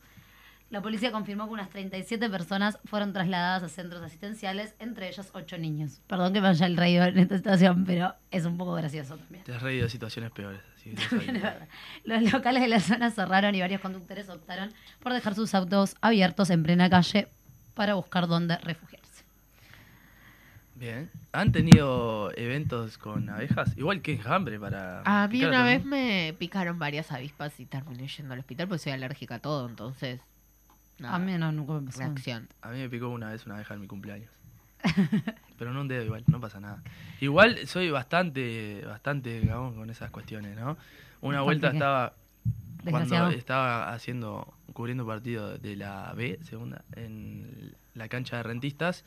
La 0.71 0.81
policía 0.81 1.11
confirmó 1.11 1.45
que 1.45 1.53
unas 1.53 1.69
37 1.69 2.27
personas 2.27 2.79
fueron 2.85 3.13
trasladadas 3.13 3.61
a 3.61 3.69
centros 3.69 4.01
asistenciales, 4.01 4.73
entre 4.79 5.09
ellos 5.09 5.29
8 5.31 5.59
niños. 5.59 6.01
Perdón 6.07 6.33
que 6.33 6.41
me 6.41 6.47
haya 6.47 6.65
el 6.65 6.75
reído 6.75 7.05
en 7.05 7.19
esta 7.19 7.37
situación, 7.37 7.85
pero 7.85 8.15
es 8.31 8.45
un 8.45 8.57
poco 8.57 8.73
gracioso 8.73 9.15
también. 9.15 9.43
Te 9.43 9.53
has 9.53 9.61
reído 9.61 9.83
de 9.83 9.91
situaciones 9.91 10.31
peores. 10.31 10.59
También 11.09 11.35
es 11.35 11.43
verdad. 11.43 11.67
Los 12.03 12.33
locales 12.33 12.63
de 12.63 12.69
la 12.69 12.79
zona 12.79 13.11
cerraron 13.11 13.53
y 13.53 13.59
varios 13.59 13.81
conductores 13.81 14.27
optaron 14.29 14.73
por 14.99 15.13
dejar 15.13 15.35
sus 15.35 15.53
autos 15.53 15.95
abiertos 16.01 16.49
en 16.49 16.63
plena 16.63 16.89
calle 16.89 17.27
para 17.77 17.93
buscar 17.93 18.27
dónde 18.27 18.57
refugiarse. 18.57 19.23
Bien. 20.75 21.09
¿Han 21.31 21.51
tenido 21.51 22.31
eventos 22.35 22.97
con 22.97 23.29
abejas? 23.29 23.75
Igual 23.77 24.01
que 24.01 24.13
enjambre 24.13 24.59
para. 24.59 25.01
A 25.05 25.27
mí 25.27 25.43
una 25.43 25.63
vez 25.63 25.83
me 25.85 26.35
picaron 26.37 26.77
varias 26.77 27.11
avispas 27.11 27.59
y 27.59 27.65
terminé 27.65 28.07
yendo 28.07 28.33
al 28.33 28.39
hospital 28.41 28.67
porque 28.67 28.83
soy 28.83 28.91
alérgica 28.91 29.35
a 29.35 29.39
todo, 29.39 29.67
entonces... 29.67 30.21
nada, 30.99 31.15
A 31.15 31.19
mí 31.19 31.35
no, 31.37 31.51
nunca 31.51 31.73
me 31.73 31.81
pasó. 31.81 31.99
reacción. 31.99 32.47
A 32.61 32.69
mí 32.69 32.79
me 32.79 32.89
picó 32.89 33.09
una 33.09 33.31
vez 33.31 33.45
una 33.45 33.55
abeja 33.55 33.73
en 33.73 33.81
mi 33.81 33.87
cumpleaños. 33.87 34.29
Pero 35.57 35.73
no 35.73 35.81
un 35.81 35.87
dedo 35.87 36.03
igual, 36.03 36.23
no 36.27 36.39
pasa 36.39 36.59
nada. 36.59 36.83
Igual 37.19 37.65
soy 37.67 37.89
bastante, 37.89 38.83
bastante 38.85 39.41
cagón 39.47 39.75
con 39.75 39.89
esas 39.89 40.11
cuestiones, 40.11 40.55
¿no? 40.55 40.77
Una 41.21 41.41
¿Bastante 41.41 41.43
vuelta 41.43 41.71
qué? 41.71 41.77
estaba. 41.77 42.13
cuando 42.87 43.29
estaba 43.29 43.93
haciendo, 43.93 44.53
cubriendo 44.77 45.03
un 45.05 45.09
partido 45.09 45.57
de 45.57 45.75
la 45.75 46.13
B, 46.15 46.37
segunda, 46.43 46.83
en 46.95 47.73
la 47.95 48.07
cancha 48.07 48.37
de 48.37 48.43
rentistas, 48.43 49.03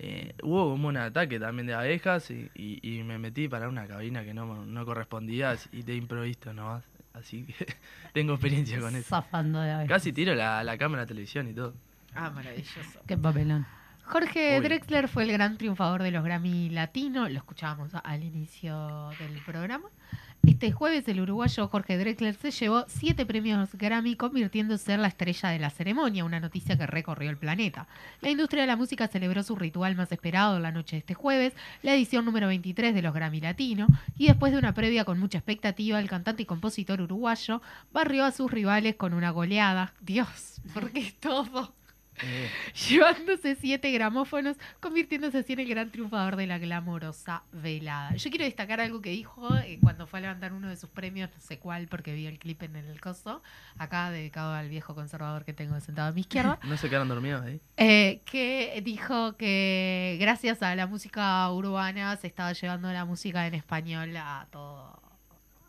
eh, 0.00 0.34
hubo 0.42 0.70
como 0.70 0.88
un 0.88 0.96
ataque 0.96 1.38
también 1.38 1.68
de 1.68 1.74
abejas 1.74 2.28
y, 2.32 2.50
y- 2.56 2.80
y 2.82 3.04
me 3.04 3.16
metí 3.18 3.46
para 3.46 3.68
una 3.68 3.86
cabina 3.86 4.24
que 4.24 4.34
no, 4.34 4.66
no 4.66 4.84
correspondía 4.84 5.56
y 5.70 5.82
de 5.82 5.94
improviso 5.94 6.52
nomás. 6.52 6.82
Así 7.14 7.44
que 7.46 7.66
tengo 8.12 8.32
experiencia 8.34 8.80
con 8.80 8.96
eso. 8.96 9.08
Zafando 9.08 9.60
de 9.60 9.70
abejas. 9.70 9.88
Casi 9.88 10.12
tiro 10.12 10.34
la, 10.34 10.64
la 10.64 10.76
cámara 10.76 11.02
de 11.02 11.06
televisión 11.06 11.48
y 11.48 11.54
todo. 11.54 11.72
Ah, 12.16 12.30
maravilloso. 12.30 13.00
Qué 13.06 13.16
papelón. 13.16 13.64
Jorge 14.04 14.58
Uy. 14.58 14.64
Drexler 14.64 15.06
fue 15.08 15.22
el 15.22 15.32
gran 15.32 15.56
triunfador 15.56 16.02
de 16.02 16.10
los 16.10 16.24
Grammy 16.24 16.68
Latino, 16.70 17.28
lo 17.28 17.36
escuchábamos 17.38 17.92
al 17.94 18.22
inicio 18.24 19.10
del 19.20 19.40
programa. 19.44 19.88
Este 20.46 20.70
jueves 20.70 21.08
el 21.08 21.20
uruguayo 21.20 21.66
Jorge 21.66 21.98
Drexler 21.98 22.36
se 22.36 22.52
llevó 22.52 22.84
siete 22.86 23.26
premios 23.26 23.74
Grammy 23.74 24.14
convirtiéndose 24.14 24.92
en 24.92 25.02
la 25.02 25.08
estrella 25.08 25.48
de 25.48 25.58
la 25.58 25.70
ceremonia, 25.70 26.24
una 26.24 26.38
noticia 26.38 26.78
que 26.78 26.86
recorrió 26.86 27.30
el 27.30 27.36
planeta. 27.36 27.88
La 28.20 28.30
industria 28.30 28.62
de 28.62 28.68
la 28.68 28.76
música 28.76 29.08
celebró 29.08 29.42
su 29.42 29.56
ritual 29.56 29.96
más 29.96 30.12
esperado 30.12 30.60
la 30.60 30.70
noche 30.70 30.94
de 30.94 31.00
este 31.00 31.14
jueves, 31.14 31.52
la 31.82 31.94
edición 31.94 32.24
número 32.24 32.46
23 32.46 32.94
de 32.94 33.02
los 33.02 33.12
Grammy 33.12 33.40
Latino, 33.40 33.88
y 34.16 34.28
después 34.28 34.52
de 34.52 34.58
una 34.58 34.72
previa 34.72 35.04
con 35.04 35.18
mucha 35.18 35.38
expectativa, 35.38 35.98
el 35.98 36.08
cantante 36.08 36.44
y 36.44 36.46
compositor 36.46 37.00
uruguayo 37.00 37.60
barrió 37.92 38.24
a 38.24 38.30
sus 38.30 38.48
rivales 38.48 38.94
con 38.94 39.14
una 39.14 39.30
goleada. 39.30 39.94
Dios, 40.00 40.60
¿por 40.72 40.92
qué 40.92 41.12
todo? 41.18 41.72
Eh, 42.22 42.50
llevándose 42.88 43.56
siete 43.56 43.90
gramófonos, 43.92 44.56
convirtiéndose 44.80 45.38
así 45.38 45.52
en 45.52 45.60
el 45.60 45.68
gran 45.68 45.90
triunfador 45.90 46.36
de 46.36 46.46
la 46.46 46.58
glamorosa 46.58 47.42
velada. 47.52 48.14
Yo 48.16 48.30
quiero 48.30 48.44
destacar 48.44 48.80
algo 48.80 49.00
que 49.00 49.10
dijo 49.10 49.54
eh, 49.56 49.78
cuando 49.82 50.06
fue 50.06 50.18
a 50.20 50.22
levantar 50.22 50.52
uno 50.52 50.68
de 50.68 50.76
sus 50.76 50.88
premios, 50.90 51.30
no 51.34 51.40
sé 51.40 51.58
cuál, 51.58 51.88
porque 51.88 52.14
vi 52.14 52.26
el 52.26 52.38
clip 52.38 52.62
en 52.62 52.76
el 52.76 53.00
coso, 53.00 53.42
acá 53.78 54.10
dedicado 54.10 54.54
al 54.54 54.68
viejo 54.68 54.94
conservador 54.94 55.44
que 55.44 55.52
tengo 55.52 55.78
sentado 55.80 56.08
a 56.08 56.12
mi 56.12 56.22
izquierda, 56.22 56.58
¿No 56.64 56.76
se 56.76 56.88
quedaron 56.88 57.08
dormidos 57.08 57.44
ahí? 57.44 57.60
eh, 57.76 58.20
que 58.24 58.80
dijo 58.84 59.36
que 59.36 60.16
gracias 60.20 60.62
a 60.62 60.74
la 60.74 60.86
música 60.86 61.50
urbana 61.52 62.16
se 62.16 62.26
estaba 62.26 62.52
llevando 62.52 62.92
la 62.92 63.04
música 63.04 63.46
en 63.46 63.54
español 63.54 64.16
a 64.16 64.46
todo 64.50 65.00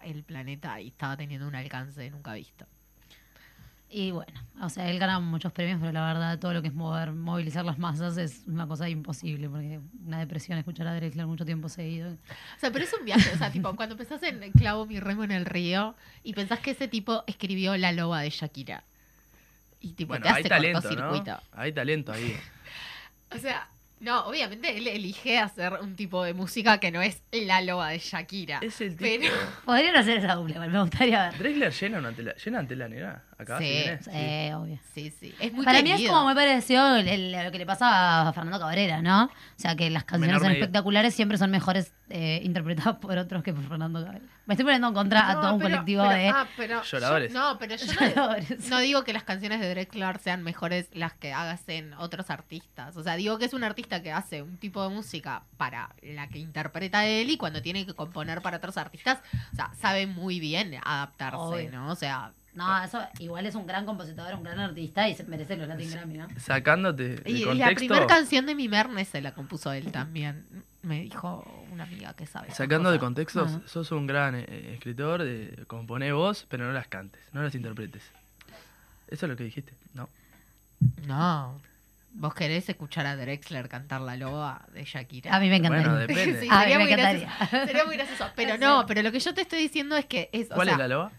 el 0.03 0.23
planeta 0.23 0.79
y 0.79 0.87
estaba 0.87 1.17
teniendo 1.17 1.47
un 1.47 1.55
alcance 1.55 2.09
nunca 2.09 2.33
visto. 2.33 2.65
Y 3.89 4.11
bueno, 4.11 4.33
o 4.61 4.69
sea, 4.69 4.89
él 4.89 4.99
gana 4.99 5.19
muchos 5.19 5.53
premios, 5.53 5.79
pero 5.79 5.93
la 5.93 6.05
verdad 6.05 6.39
todo 6.39 6.53
lo 6.53 6.61
que 6.61 6.67
es 6.67 6.73
mover, 6.73 7.13
movilizar 7.13 7.63
las 7.63 7.79
masas 7.79 8.17
es 8.17 8.41
una 8.45 8.67
cosa 8.67 8.89
imposible, 8.89 9.47
porque 9.47 9.79
una 10.05 10.19
depresión 10.19 10.57
escuchar 10.57 10.87
a 10.87 10.95
Drexler 10.95 11.25
mucho 11.25 11.45
tiempo 11.45 11.69
seguido. 11.69 12.11
O 12.11 12.59
sea, 12.59 12.71
pero 12.71 12.83
es 12.83 12.93
un 12.93 13.05
viaje. 13.05 13.31
O 13.33 13.37
sea, 13.37 13.49
tipo, 13.49 13.73
cuando 13.77 13.95
pensás 13.95 14.21
en 14.23 14.51
Clavo 14.51 14.85
mi 14.85 14.99
remo 14.99 15.23
en 15.23 15.31
el 15.31 15.45
río 15.45 15.95
y 16.23 16.33
pensás 16.33 16.59
que 16.59 16.71
ese 16.71 16.89
tipo 16.89 17.23
escribió 17.27 17.77
La 17.77 17.93
loba 17.93 18.21
de 18.21 18.29
Shakira. 18.29 18.83
Y 19.79 19.93
tipo, 19.93 20.09
Bueno, 20.09 20.23
te 20.23 20.29
hay 20.29 20.39
hace 20.41 20.49
talento, 20.49 20.91
¿no? 20.91 21.23
Hay 21.53 21.71
talento 21.71 22.11
ahí. 22.11 22.35
O 23.29 23.37
sea, 23.39 23.67
no, 23.99 24.25
obviamente 24.25 24.77
él 24.77 24.87
elige 24.87 25.37
hacer 25.37 25.73
un 25.81 25.97
tipo 25.97 26.23
de 26.23 26.33
música 26.33 26.79
que 26.79 26.91
no 26.91 27.01
es 27.01 27.21
La 27.31 27.61
loba 27.61 27.89
de 27.89 27.99
Shakira. 27.99 28.59
Es 28.61 28.79
el 28.79 28.95
tipo... 28.95 29.03
Pero, 29.03 29.33
Podrían 29.65 29.97
hacer 29.97 30.19
esa 30.19 30.35
doble, 30.35 30.53
igual, 30.53 30.71
me 30.71 30.79
gustaría 30.79 31.29
ver. 31.29 31.37
Drexler 31.37 31.73
llena 31.73 31.99
una 31.99 32.13
tela, 32.13 32.33
llena 32.35 32.59
antela 32.59 32.87
negra 32.87 33.26
acá. 33.37 33.57
Sí, 33.59 33.63
viene? 33.65 33.99
Sí, 34.03 34.53
obvio. 34.53 34.79
sí, 34.93 35.13
sí. 35.19 35.35
Es 35.39 35.53
muy 35.53 35.63
Para 35.65 35.81
mí 35.81 35.91
es 35.91 36.07
como 36.09 36.23
muy 36.23 36.33
parecido 36.35 36.95
el- 36.95 37.07
el- 37.07 37.31
lo 37.31 37.51
que 37.51 37.57
le 37.59 37.65
pasa 37.65 38.27
a 38.27 38.33
Fernando 38.33 38.59
Cabrera, 38.59 39.01
¿no? 39.01 39.25
O 39.25 39.29
sea, 39.55 39.75
que 39.75 39.89
las 39.89 40.03
canciones 40.03 40.35
Menor 40.35 40.41
son 40.43 40.51
espectaculares 40.53 41.13
siempre 41.13 41.37
son 41.37 41.51
mejores 41.51 41.93
eh, 42.09 42.39
interpretadas 42.43 42.95
por 43.01 43.17
otros 43.17 43.43
que 43.43 43.53
por 43.53 43.67
Fernando 43.67 44.01
Cabrera. 44.03 44.23
Me 44.45 44.53
estoy 44.53 44.63
poniendo 44.63 44.87
en 44.87 44.93
contra 44.93 45.29
a 45.29 45.33
No, 45.35 45.41
todo 45.41 45.53
un 45.55 45.61
colectivo 45.61 46.03
pero- 46.07 46.15
de... 46.17 46.29
ah, 46.29 46.47
pero 46.55 46.75
yo- 46.81 46.83
Lloradores. 46.83 47.33
no, 47.33 47.57
pero 47.59 47.75
yo 47.75 47.85
no, 47.85 47.93
Lloradores. 47.93 48.69
no 48.69 48.79
digo 48.79 49.03
que 49.03 49.11
las 49.13 49.23
canciones 49.23 49.59
de 49.59 49.69
Drexler 49.69 50.17
sean 50.19 50.41
mejores 50.41 50.87
las 50.93 51.13
que 51.13 51.33
hacen 51.33 51.93
otros 51.95 52.29
artistas. 52.29 52.95
O 52.95 53.03
sea, 53.03 53.15
digo 53.17 53.37
que 53.39 53.45
es 53.45 53.53
un 53.53 53.63
artista 53.65 54.01
que 54.01 54.11
hace 54.13 54.41
un 54.41 54.55
tipo 54.57 54.81
de 54.87 54.89
música 54.95 55.43
para 55.57 55.89
la 56.01 56.27
que 56.27 56.39
interpreta 56.39 57.05
él 57.05 57.29
y 57.29 57.35
cuando 57.37 57.61
tiene 57.61 57.85
que 57.85 57.93
componer 57.93 58.41
para 58.41 58.57
otros 58.57 58.77
artistas, 58.77 59.19
o 59.51 59.55
sea, 59.57 59.71
sabe 59.81 60.07
muy 60.07 60.39
bien 60.39 60.75
adaptarse, 60.83 61.37
Obvio. 61.37 61.71
¿no? 61.71 61.91
O 61.91 61.95
sea, 61.95 62.31
No, 62.57 62.83
eso 62.83 62.99
igual 63.19 63.45
es 63.45 63.53
un 63.53 63.67
gran 63.67 63.85
compositor, 63.85 64.33
un 64.33 64.43
gran 64.43 64.59
artista 64.59 65.07
y 65.07 65.13
se 65.15 65.23
merece 65.25 65.55
los 65.57 65.67
Latin 65.67 65.91
Grammy, 65.91 66.17
¿no? 66.17 66.27
Sacándote 66.39 67.17
de 67.17 67.29
y, 67.29 67.43
y 67.43 67.53
la 67.53 67.69
primera 67.75 68.07
canción 68.07 68.47
de 68.47 68.55
Mi 68.55 68.67
Merne 68.67 69.05
se 69.05 69.21
la 69.21 69.31
compuso 69.33 69.71
él 69.71 69.91
también. 69.91 70.43
Me 70.81 71.01
dijo 71.01 71.45
una 71.71 71.83
amiga 71.83 72.13
que 72.15 72.25
sabe. 72.25 72.49
Sacando 72.51 72.89
de 72.91 72.97
contexto, 72.97 73.47
sos 73.67 73.91
un 73.91 74.07
gran 74.07 74.33
eh, 74.35 74.71
escritor, 74.73 75.21
de 75.23 75.65
componé 75.67 76.11
vos, 76.13 76.47
pero 76.49 76.65
no 76.65 76.71
las 76.73 76.87
cantes, 76.87 77.21
no 77.31 77.43
las 77.43 77.53
interpretes. 77.53 78.01
Eso 79.07 79.25
es 79.27 79.29
lo 79.29 79.35
que 79.37 79.43
dijiste, 79.43 79.73
¿no? 79.93 80.09
No. 81.05 81.61
¿Vos 82.13 82.33
querés 82.33 82.67
escuchar 82.67 83.05
a 83.05 83.15
Drexler 83.15 83.69
cantar 83.69 84.01
la 84.01 84.15
loba 84.17 84.65
de 84.73 84.83
Shakira? 84.83 85.35
A 85.35 85.39
mí 85.39 85.49
me 85.49 85.57
encantaría. 85.57 85.87
Bueno, 85.89 85.99
depende. 86.07 86.39
Sí, 86.41 86.47
A 86.49 86.55
mí 86.57 86.61
sería 86.63 86.77
me 86.79 86.83
muy 86.85 86.93
encantaría. 86.93 87.27
gracioso. 87.37 87.65
Sería 87.67 87.85
muy 87.85 87.97
gracioso. 87.97 88.25
Pero 88.35 88.57
no, 88.57 88.85
pero 88.87 89.03
lo 89.03 89.11
que 89.11 89.19
yo 89.19 89.33
te 89.35 89.41
estoy 89.41 89.59
diciendo 89.59 89.95
es 89.95 90.05
que 90.05 90.29
es. 90.31 90.49
o 90.49 90.55
¿Cuál 90.55 90.67
sea, 90.69 90.73
es 90.73 90.79
la 90.79 90.87
loba? 90.87 91.11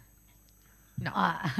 No, 1.00 1.12
Ah, 1.14 1.52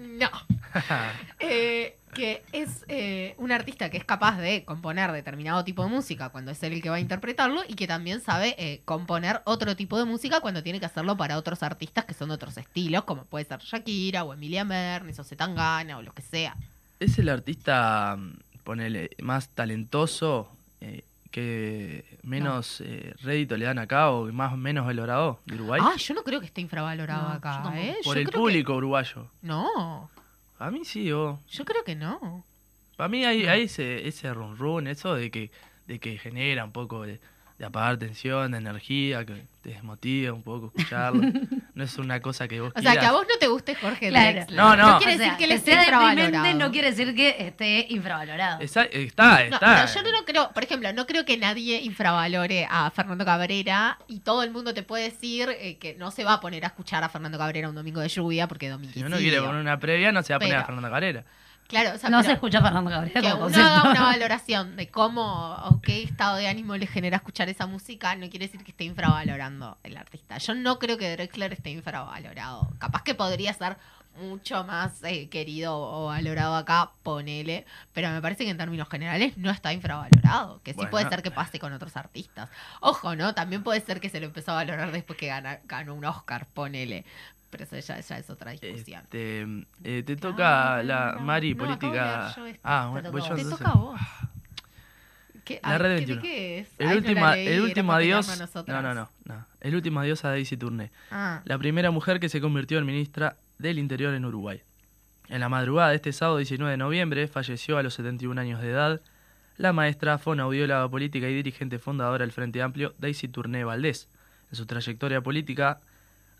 no. 0.00 0.28
Eh, 1.40 1.96
que 2.14 2.42
es 2.52 2.84
eh, 2.88 3.34
un 3.38 3.52
artista 3.52 3.90
que 3.90 3.96
es 3.96 4.04
capaz 4.04 4.38
de 4.38 4.64
componer 4.64 5.12
determinado 5.12 5.64
tipo 5.64 5.82
de 5.82 5.90
música 5.90 6.28
cuando 6.30 6.52
es 6.52 6.62
él 6.62 6.74
el 6.74 6.82
que 6.82 6.88
va 6.88 6.96
a 6.96 7.00
interpretarlo 7.00 7.62
y 7.68 7.74
que 7.74 7.86
también 7.86 8.20
sabe 8.20 8.54
eh, 8.56 8.82
componer 8.84 9.42
otro 9.44 9.74
tipo 9.76 9.98
de 9.98 10.04
música 10.04 10.40
cuando 10.40 10.62
tiene 10.62 10.80
que 10.80 10.86
hacerlo 10.86 11.16
para 11.16 11.36
otros 11.36 11.62
artistas 11.62 12.04
que 12.04 12.14
son 12.14 12.28
de 12.28 12.36
otros 12.36 12.56
estilos, 12.56 13.04
como 13.04 13.24
puede 13.24 13.44
ser 13.44 13.58
Shakira 13.60 14.24
o 14.24 14.32
Emilia 14.32 14.64
Mernes 14.64 15.18
o 15.18 15.24
Zetangana 15.24 15.98
o 15.98 16.02
lo 16.02 16.12
que 16.12 16.22
sea. 16.22 16.56
Es 17.00 17.18
el 17.18 17.28
artista, 17.28 18.16
mm, 18.16 18.62
ponele, 18.62 19.10
más 19.20 19.48
talentoso, 19.48 20.48
eh, 20.80 21.04
que 21.34 22.04
menos 22.22 22.80
eh, 22.80 23.12
rédito 23.22 23.56
le 23.56 23.64
dan 23.64 23.80
acá 23.80 24.10
o 24.10 24.30
más 24.32 24.56
menos 24.56 24.86
valorado 24.86 25.40
de 25.46 25.56
Uruguay. 25.56 25.80
Ah, 25.84 25.96
yo 25.96 26.14
no 26.14 26.22
creo 26.22 26.38
que 26.38 26.46
esté 26.46 26.60
infravalorado 26.60 27.28
No, 27.28 27.34
acá. 27.34 27.72
¿eh? 27.74 27.96
por 28.04 28.14
Yo 28.14 28.20
el 28.20 28.26
creo 28.28 28.32
que- 28.32 28.38
público 28.38 28.74
uruguayo. 28.76 29.26
No, 29.42 30.08
A 30.60 30.70
mí 30.70 30.84
sí, 30.84 31.10
o 31.10 31.40
yo 31.50 31.64
creo 31.64 31.82
que 31.82 31.96
no. 31.96 32.44
Para 32.96 33.08
mí 33.08 33.24
hay, 33.24 33.46
hay 33.46 33.62
ese, 33.64 34.06
ese 34.06 34.32
run 34.32 34.56
run, 34.56 34.86
eso 34.86 35.16
de 35.16 35.28
que, 35.32 35.50
de 35.88 35.98
que 35.98 36.16
genera 36.18 36.64
un 36.64 36.70
poco 36.70 37.02
de, 37.02 37.18
de 37.58 37.64
apagar 37.64 37.96
tensión, 37.98 38.50
de 38.50 38.58
energía, 38.58 39.24
que 39.24 39.44
te 39.62 39.70
desmotiva 39.70 40.32
un 40.32 40.42
poco 40.42 40.72
escucharlo. 40.74 41.22
no 41.74 41.84
es 41.84 41.96
una 41.98 42.20
cosa 42.20 42.48
que 42.48 42.60
vos 42.60 42.72
O 42.74 42.80
sea, 42.82 42.96
que 42.96 43.06
a 43.06 43.12
vos 43.12 43.24
no 43.28 43.38
te 43.38 43.46
guste 43.46 43.76
Jorge 43.76 44.08
Claro. 44.08 44.32
Drexler. 44.32 44.58
No, 44.58 44.76
no. 44.76 44.98
quiere 44.98 45.14
O 45.14 45.16
sea, 45.18 45.26
decir 45.26 45.38
que 45.38 45.44
él 45.44 45.52
esté 45.52 45.70
deprimente 45.70 46.22
infravalorado. 46.24 46.58
no 46.58 46.70
quiere 46.72 46.90
decir 46.90 47.14
que 47.14 47.36
esté 47.38 47.86
infravalorado. 47.90 48.60
Está, 48.60 48.84
está, 48.84 49.48
No, 49.50 49.86
yo 49.86 50.02
no 50.02 50.24
creo, 50.24 50.50
por 50.52 50.64
ejemplo, 50.64 50.92
no 50.92 51.06
creo 51.06 51.24
que 51.24 51.36
nadie 51.36 51.80
infravalore 51.80 52.66
a 52.68 52.90
Fernando 52.90 53.24
Cabrera 53.24 53.98
y 54.08 54.18
todo 54.20 54.42
el 54.42 54.50
mundo 54.50 54.74
te 54.74 54.82
puede 54.82 55.04
decir 55.04 55.48
eh, 55.50 55.78
que 55.78 55.94
no 55.94 56.10
se 56.10 56.24
va 56.24 56.34
a 56.34 56.40
poner 56.40 56.64
a 56.64 56.68
escuchar 56.68 57.04
a 57.04 57.08
Fernando 57.08 57.38
Cabrera 57.38 57.68
un 57.68 57.74
domingo 57.76 58.00
de 58.00 58.08
lluvia 58.08 58.48
porque 58.48 58.68
domingo 58.68 58.92
Si 58.94 59.02
uno 59.02 59.16
quiere 59.16 59.40
poner 59.40 59.60
una 59.60 59.78
previa, 59.78 60.10
no 60.10 60.22
se 60.24 60.32
va 60.32 60.38
a 60.38 60.40
poner 60.40 60.56
a 60.56 60.64
Fernando 60.64 60.90
Cabrera. 60.90 61.24
Claro, 61.68 61.94
o 61.94 61.98
sea, 61.98 62.10
no 62.10 62.18
pero 62.18 62.26
se 62.28 62.32
escucha 62.34 62.60
Fernando 62.60 62.90
Cabrera 62.90 63.20
que 63.20 63.32
uno 63.32 63.46
haga 63.46 63.90
una 63.90 64.02
valoración 64.02 64.76
de 64.76 64.88
cómo 64.90 65.54
o 65.54 65.80
qué 65.80 66.02
estado 66.02 66.36
de 66.36 66.46
ánimo 66.46 66.76
le 66.76 66.86
genera 66.86 67.16
escuchar 67.16 67.48
esa 67.48 67.66
música 67.66 68.14
no 68.16 68.28
quiere 68.28 68.46
decir 68.46 68.62
que 68.62 68.70
esté 68.70 68.84
infravalorando 68.84 69.78
el 69.82 69.96
artista. 69.96 70.38
Yo 70.38 70.54
no 70.54 70.78
creo 70.78 70.98
que 70.98 71.10
Drexler 71.12 71.52
esté 71.54 71.70
infravalorado. 71.70 72.68
Capaz 72.78 73.02
que 73.02 73.14
podría 73.14 73.52
ser 73.54 73.76
mucho 74.20 74.62
más 74.62 75.02
eh, 75.02 75.28
querido 75.28 75.76
o 75.76 76.06
valorado 76.06 76.54
acá, 76.54 76.90
ponele, 77.02 77.66
pero 77.92 78.10
me 78.10 78.22
parece 78.22 78.44
que 78.44 78.50
en 78.50 78.56
términos 78.56 78.88
generales 78.88 79.36
no 79.36 79.50
está 79.50 79.72
infravalorado, 79.72 80.60
que 80.62 80.70
sí 80.70 80.76
Bueno. 80.76 80.90
puede 80.92 81.08
ser 81.08 81.20
que 81.22 81.32
pase 81.32 81.58
con 81.58 81.72
otros 81.72 81.96
artistas. 81.96 82.48
Ojo, 82.80 83.16
¿no? 83.16 83.34
También 83.34 83.64
puede 83.64 83.80
ser 83.80 84.00
que 84.00 84.10
se 84.10 84.20
lo 84.20 84.26
empezó 84.26 84.52
a 84.52 84.56
valorar 84.56 84.92
después 84.92 85.18
que 85.18 85.26
gana- 85.26 85.58
ganó 85.64 85.94
un 85.94 86.04
Oscar, 86.04 86.46
ponele, 86.46 87.04
pero 87.56 87.64
eso 87.64 87.78
ya, 87.78 88.00
ya 88.00 88.18
es 88.18 88.28
otra 88.30 88.50
discusión. 88.50 89.02
Este, 89.04 89.46
eh, 89.84 90.02
te 90.04 90.16
toca 90.16 90.82
la 90.82 91.12
no, 91.12 91.20
Mari 91.20 91.54
no, 91.54 91.64
acabo 91.64 91.72
de 91.72 91.78
política. 91.78 92.22
leer 92.24 92.36
yo 92.36 92.46
esto. 92.46 92.60
Ah, 92.64 92.88
bueno, 92.90 93.08
yo 93.10 93.12
vos. 93.12 93.34
Te 93.36 93.44
toca 93.44 93.70
a 93.70 93.74
vos. 93.74 94.00
¿Qué, 95.44 95.60
La 95.62 95.70
ay, 95.72 95.78
red 95.78 95.88
¿qué- 95.90 95.96
21. 96.06 96.22
¿De 96.22 96.28
qué 96.28 96.58
es? 96.58 96.68
El 96.78 96.88
Ay, 96.88 97.00
no 97.14 97.30
leí, 97.30 97.46
el 97.48 97.60
último 97.60 97.92
adiós. 97.92 98.40
no, 98.66 98.82
no, 98.82 98.94
no. 98.94 99.08
El 99.60 99.74
último 99.74 100.00
adiós 100.00 100.24
a 100.24 100.30
Daisy 100.30 100.56
Tourné. 100.56 100.90
Ah, 101.10 101.42
la 101.44 101.58
primera 101.58 101.90
mujer 101.90 102.18
que 102.18 102.28
se 102.28 102.40
convirtió 102.40 102.78
en 102.78 102.86
ministra 102.86 103.36
del 103.58 103.78
Interior 103.78 104.14
en 104.14 104.24
Uruguay. 104.24 104.62
En 105.28 105.40
la 105.40 105.48
madrugada 105.48 105.90
de 105.90 105.96
este 105.96 106.12
sábado 106.12 106.38
19 106.38 106.70
de 106.72 106.76
noviembre 106.76 107.28
falleció 107.28 107.78
a 107.78 107.82
los 107.82 107.94
71 107.94 108.40
años 108.40 108.60
de 108.60 108.70
edad 108.70 109.00
la 109.56 109.72
maestra 109.72 110.18
fonoaudióloga 110.18 110.88
política 110.88 111.28
y 111.28 111.34
dirigente 111.34 111.78
fundadora 111.78 112.24
del 112.24 112.32
Frente 112.32 112.60
Amplio, 112.60 112.92
Daisy 112.98 113.28
Tourné 113.28 113.64
Valdés. 113.64 114.08
En 114.50 114.56
su 114.56 114.66
trayectoria 114.66 115.20
política 115.20 115.78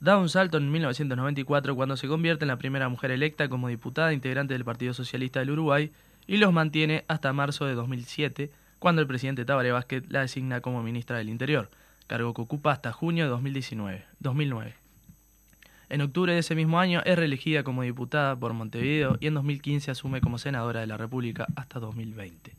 da 0.01 0.19
un 0.19 0.29
salto 0.29 0.59
en 0.59 0.71
1994 0.71 1.75
cuando 1.75 1.97
se 1.97 2.09
convierte 2.09 2.45
en 2.45 2.49
la 2.49 2.57
primera 2.57 2.89
mujer 2.89 3.11
electa 3.11 3.49
como 3.49 3.69
diputada 3.69 4.13
integrante 4.13 4.55
del 4.55 4.65
Partido 4.65 4.95
Socialista 4.95 5.41
del 5.41 5.51
Uruguay 5.51 5.91
y 6.27 6.37
los 6.39 6.53
mantiene 6.53 7.05
hasta 7.09 7.33
marzo 7.33 7.67
de 7.67 7.75
2007, 7.75 8.51
cuando 8.79 9.03
el 9.03 9.09
presidente 9.09 9.45
Tabaré 9.45 9.73
Vázquez 9.73 10.05
la 10.09 10.21
designa 10.21 10.61
como 10.61 10.83
ministra 10.83 11.19
del 11.19 11.29
Interior, 11.29 11.71
cargo 12.07 12.35
que 12.35 12.43
ocupa 12.43 12.73
hasta 12.73 12.93
junio 12.93 13.25
de 13.25 13.31
2019, 13.31 14.05
2009. 14.21 14.75
En 15.91 16.01
octubre 16.01 16.33
de 16.33 16.39
ese 16.41 16.55
mismo 16.55 16.81
año 16.81 17.03
es 17.05 17.17
reelegida 17.17 17.63
como 17.63 17.83
diputada 17.83 18.35
por 18.37 18.53
Montevideo 18.53 19.17
y 19.21 19.27
en 19.27 19.35
2015 19.35 19.91
asume 19.91 20.21
como 20.21 20.39
senadora 20.39 20.81
de 20.81 20.87
la 20.87 20.97
República 20.97 21.47
hasta 21.57 21.79
2020. 21.79 22.53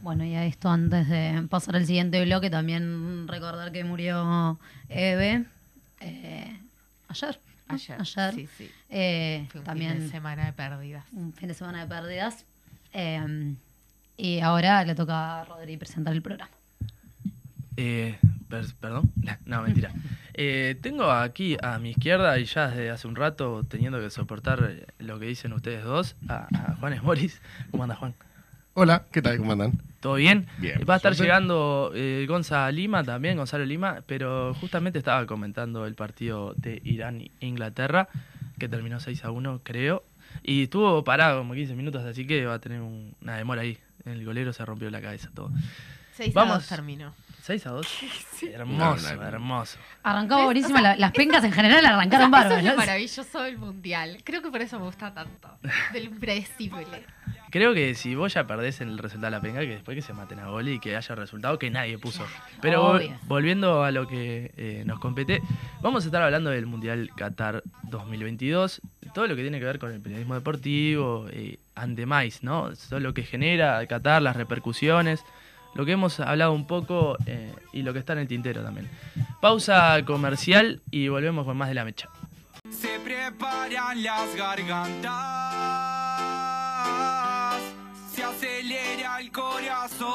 Bueno, 0.00 0.24
y 0.24 0.34
a 0.34 0.44
esto 0.44 0.68
antes 0.68 1.08
de 1.08 1.46
pasar 1.48 1.76
al 1.76 1.86
siguiente 1.86 2.24
bloque, 2.24 2.50
también 2.50 3.28
recordar 3.28 3.70
que 3.70 3.84
murió 3.84 4.58
Eve 4.88 5.44
eh, 6.02 6.58
ayer. 7.08 7.38
¿no? 7.68 7.74
Ayer. 7.74 8.34
Sí, 8.34 8.48
sí. 8.58 8.70
Eh, 8.90 9.46
Fue 9.50 9.60
un 9.60 9.64
también 9.66 9.92
fin 9.94 10.02
de 10.06 10.10
semana 10.10 10.46
de 10.46 10.52
pérdidas. 10.52 11.04
un 11.12 11.32
fin 11.32 11.48
de 11.48 11.54
semana 11.54 11.82
de 11.82 11.86
pérdidas. 11.88 12.44
Eh, 12.92 13.54
y 14.16 14.40
ahora 14.40 14.84
le 14.84 14.94
toca 14.94 15.40
a 15.40 15.44
Rodri 15.44 15.76
presentar 15.78 16.12
el 16.12 16.20
programa. 16.22 16.50
Eh, 17.76 18.18
per- 18.48 18.74
¿Perdón? 18.80 19.10
No, 19.46 19.62
mentira. 19.62 19.90
Eh, 20.34 20.76
tengo 20.82 21.10
aquí 21.10 21.56
a 21.62 21.78
mi 21.78 21.90
izquierda 21.90 22.38
y 22.38 22.44
ya 22.44 22.68
desde 22.68 22.90
hace 22.90 23.06
un 23.06 23.16
rato 23.16 23.64
teniendo 23.68 24.00
que 24.00 24.10
soportar 24.10 24.86
lo 24.98 25.18
que 25.18 25.26
dicen 25.26 25.52
ustedes 25.52 25.84
dos, 25.84 26.14
a, 26.28 26.46
a 26.54 26.76
Juan 26.76 26.92
Esmoris. 26.94 27.40
¿Cómo 27.70 27.82
anda 27.82 27.96
Juan? 27.96 28.14
Hola, 28.74 29.04
¿qué 29.12 29.20
tal? 29.20 29.36
¿Cómo 29.38 29.52
andan? 29.52 29.72
¿Todo 30.00 30.14
bien? 30.14 30.46
Bien, 30.58 30.80
Va 30.88 30.94
a 30.94 30.96
estar 30.96 31.14
suerte. 31.14 31.22
llegando 31.24 31.92
eh, 31.94 32.24
Gonza 32.28 32.70
Lima 32.72 33.04
también, 33.04 33.36
Gonzalo 33.36 33.64
Lima, 33.64 34.00
pero 34.06 34.54
justamente 34.54 34.98
estaba 34.98 35.26
comentando 35.26 35.86
el 35.86 35.94
partido 35.94 36.54
de 36.56 36.80
Irán-Inglaterra, 36.84 38.08
que 38.58 38.68
terminó 38.68 38.98
6 38.98 39.24
a 39.24 39.30
1, 39.30 39.60
creo. 39.62 40.04
Y 40.42 40.64
estuvo 40.64 41.04
parado 41.04 41.40
como 41.40 41.54
15 41.54 41.74
minutos, 41.74 42.02
así 42.04 42.26
que 42.26 42.46
va 42.46 42.54
a 42.54 42.58
tener 42.58 42.80
un- 42.80 43.14
una 43.20 43.36
demora 43.36 43.60
ahí. 43.62 43.78
El 44.06 44.24
golero 44.24 44.52
se 44.52 44.64
rompió 44.64 44.90
la 44.90 45.00
cabeza 45.00 45.28
todo. 45.34 45.50
6 46.16 46.32
Vamos. 46.34 46.54
a 46.54 46.58
2 46.58 46.68
terminó. 46.68 47.14
6 47.42 47.66
a 47.66 47.70
2. 47.70 47.86
Hermoso, 48.52 49.08
No, 49.08 49.14
no, 49.16 49.22
no. 49.22 49.28
hermoso. 49.28 49.78
Arrancaba 50.02 50.44
buenísimo. 50.44 50.78
la- 50.80 50.96
las 50.96 51.12
pencas 51.12 51.44
en 51.44 51.52
general 51.52 51.84
arrancaron 51.84 52.26
es 52.26 52.30
bárbaras. 52.30 52.64
lo 52.64 52.76
maravilloso 52.76 53.42
del 53.42 53.58
mundial. 53.58 54.18
Creo 54.24 54.42
que 54.42 54.50
por 54.50 54.62
eso 54.62 54.78
me 54.80 54.86
gusta 54.86 55.12
tanto. 55.12 55.48
Del 55.92 56.04
impredecible. 56.04 57.04
Creo 57.52 57.74
que 57.74 57.94
si 57.94 58.14
vos 58.14 58.32
ya 58.32 58.46
perdés 58.46 58.80
en 58.80 58.88
el 58.88 58.96
resultado 58.96 59.30
de 59.30 59.36
la 59.36 59.42
penga, 59.42 59.60
que 59.60 59.68
después 59.68 59.94
que 59.94 60.00
se 60.00 60.14
maten 60.14 60.38
a 60.40 60.46
gol 60.48 60.68
y 60.68 60.80
que 60.80 60.96
haya 60.96 61.14
resultado 61.14 61.58
que 61.58 61.68
nadie 61.70 61.98
puso. 61.98 62.24
Pero 62.62 62.92
Obvio. 62.92 63.14
volviendo 63.26 63.84
a 63.84 63.90
lo 63.90 64.08
que 64.08 64.52
eh, 64.56 64.82
nos 64.86 64.98
compete, 64.98 65.42
vamos 65.82 66.04
a 66.04 66.06
estar 66.06 66.22
hablando 66.22 66.48
del 66.48 66.64
Mundial 66.64 67.10
Qatar 67.14 67.62
2022, 67.90 68.80
todo 69.12 69.26
lo 69.26 69.36
que 69.36 69.42
tiene 69.42 69.58
que 69.58 69.66
ver 69.66 69.78
con 69.78 69.92
el 69.92 70.00
periodismo 70.00 70.34
deportivo, 70.34 71.26
eh, 71.30 71.58
and 71.74 71.94
demás, 71.94 72.42
¿no? 72.42 72.70
Todo 72.88 73.00
lo 73.00 73.12
que 73.12 73.22
genera 73.22 73.86
Qatar, 73.86 74.22
las 74.22 74.34
repercusiones, 74.36 75.22
lo 75.74 75.84
que 75.84 75.92
hemos 75.92 76.20
hablado 76.20 76.52
un 76.52 76.66
poco 76.66 77.18
eh, 77.26 77.52
y 77.74 77.82
lo 77.82 77.92
que 77.92 77.98
está 77.98 78.14
en 78.14 78.20
el 78.20 78.28
tintero 78.28 78.62
también. 78.62 78.88
Pausa 79.42 80.02
comercial 80.06 80.80
y 80.90 81.08
volvemos 81.08 81.44
con 81.44 81.56
más 81.58 81.68
de 81.68 81.74
la 81.74 81.84
mecha. 81.84 82.08
Se 82.70 82.98
preparan 83.00 84.02
las 84.02 84.34
gargantas, 84.36 85.12
se 88.14 88.22
acelera 88.22 89.20
el 89.20 89.30
corazón, 89.30 90.10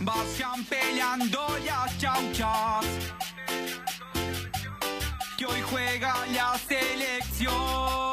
vayan 0.00 0.64
peleando 0.64 1.46
las 1.64 1.98
chauchas, 1.98 2.84
que 5.36 5.46
hoy 5.46 5.62
juega 5.62 6.26
la 6.32 6.58
selección. 6.58 8.05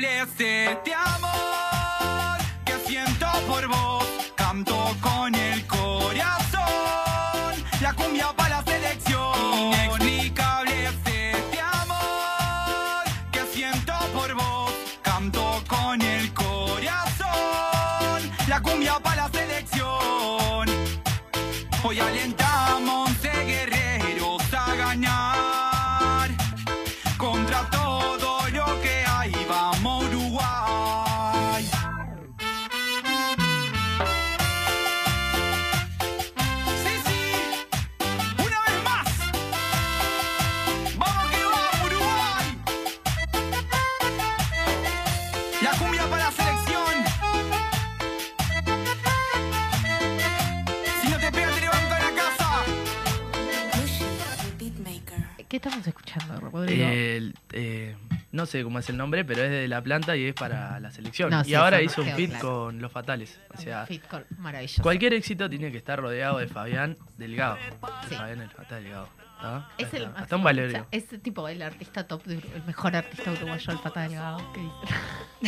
Es 0.00 0.28
este 0.38 0.94
amor 0.94 2.38
que 2.64 2.78
siento 2.86 3.26
por 3.48 3.66
vos, 3.66 4.06
canto 4.36 4.94
con 5.00 5.34
el 5.34 5.66
corazón, 5.66 6.62
la 7.80 7.92
cumbia 7.94 8.32
para 8.36 8.58
la 8.58 8.62
selección. 8.62 9.34
Inexplicable 9.58 10.84
es 10.84 10.94
este 11.04 11.60
amor 11.60 13.02
que 13.32 13.44
siento 13.52 13.92
por 14.14 14.34
vos, 14.34 14.72
canto 15.02 15.64
con 15.66 16.00
el 16.00 16.32
corazón, 16.32 18.22
la 18.46 18.62
cumbia 18.62 19.00
para 19.00 19.24
la 19.24 19.28
selección. 19.30 20.68
Hoy 21.82 21.98
alentamos 21.98 22.37
eh, 57.52 57.96
no 58.32 58.46
sé 58.46 58.62
cómo 58.62 58.78
es 58.78 58.88
el 58.90 58.96
nombre, 58.96 59.24
pero 59.24 59.42
es 59.42 59.50
de 59.50 59.68
la 59.68 59.80
planta 59.82 60.16
y 60.16 60.24
es 60.26 60.34
para 60.34 60.78
la 60.80 60.90
selección. 60.90 61.30
No, 61.30 61.40
y 61.40 61.44
sí, 61.44 61.54
ahora 61.54 61.80
hizo 61.82 62.02
un 62.02 62.08
fit 62.14 62.30
claro. 62.30 62.48
con 62.48 62.80
los 62.82 62.92
fatales. 62.92 63.40
O 63.54 63.60
sea, 63.60 63.86
Fit 63.86 64.06
call, 64.06 64.26
maravilloso. 64.38 64.82
cualquier 64.82 65.14
éxito 65.14 65.48
tiene 65.48 65.70
que 65.72 65.78
estar 65.78 65.98
rodeado 65.98 66.38
de 66.38 66.46
Fabián 66.48 66.96
Delgado. 67.16 67.56
Sí. 68.08 68.14
Fabián 68.14 68.40
el 68.40 68.50
Fatal 68.50 68.82
Delgado. 68.82 69.08
¿tá? 69.40 69.68
Es 69.78 69.94
el 69.94 70.04
hasta, 70.16 70.34
un 70.36 70.42
o 70.42 70.44
valerio. 70.44 70.72
sea, 70.72 70.86
es 70.90 71.22
tipo 71.22 71.46
el 71.48 71.62
artista 71.62 72.06
top, 72.06 72.24
de 72.24 72.34
el 72.34 72.62
mejor 72.66 72.96
artista 72.96 73.30
uruguayo, 73.30 73.72
el 73.72 73.78
Fata 73.78 74.00
Delgado. 74.02 74.38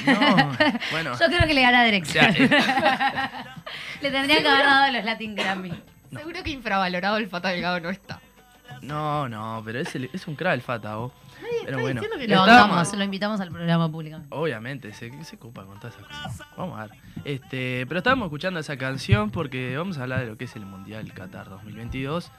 No, 0.07 0.53
bueno. 0.93 1.13
Yo 1.19 1.27
creo 1.27 1.47
que 1.47 1.55
le 1.55 1.63
gana 1.63 1.83
o 2.01 2.05
sea, 2.05 2.29
eh, 2.31 2.49
le 4.01 4.11
tendría 4.11 4.41
que 4.43 4.49
haber 4.49 4.65
dado 4.65 4.93
los 4.93 5.05
Latin 5.05 5.35
Grammy. 5.35 5.73
Seguro 6.15 6.43
que 6.43 6.51
infravalorado 6.51 7.17
el 7.19 7.29
Fata 7.29 7.49
Delgado 7.51 7.81
no 7.81 7.91
está. 7.91 8.21
no, 8.83 9.29
no, 9.29 9.63
pero 9.65 9.81
es, 9.81 9.95
el- 9.95 10.11
es 10.13 10.27
un 10.27 10.35
crack 10.37 10.55
el 10.55 10.63
Fata, 10.63 10.95
vos. 10.97 11.13
Pero 11.65 11.71
está 11.79 11.81
bueno, 11.81 12.01
diciendo 12.01 12.19
que 12.19 12.29
Lo 12.29 12.99
lo 12.99 13.05
invitamos 13.05 13.41
al 13.41 13.51
programa 13.51 13.91
público. 13.91 14.19
Obviamente, 14.31 14.93
se, 14.93 15.25
se 15.25 15.37
ocupa 15.37 15.65
con 15.65 15.79
todas 15.81 15.95
esas 15.97 16.07
cosas. 16.07 16.49
Vamos 16.57 16.79
a 16.79 16.87
ver. 16.87 16.99
Este, 17.25 17.85
pero 17.87 17.99
estábamos 17.99 18.27
escuchando 18.27 18.61
esa 18.61 18.77
canción 18.77 19.31
porque 19.31 19.77
vamos 19.77 19.99
a 19.99 20.03
hablar 20.03 20.21
de 20.21 20.27
lo 20.27 20.37
que 20.37 20.45
es 20.45 20.57
el 20.57 20.65
Mundial 20.67 21.13
Qatar 21.13 21.49
2022 21.49 22.31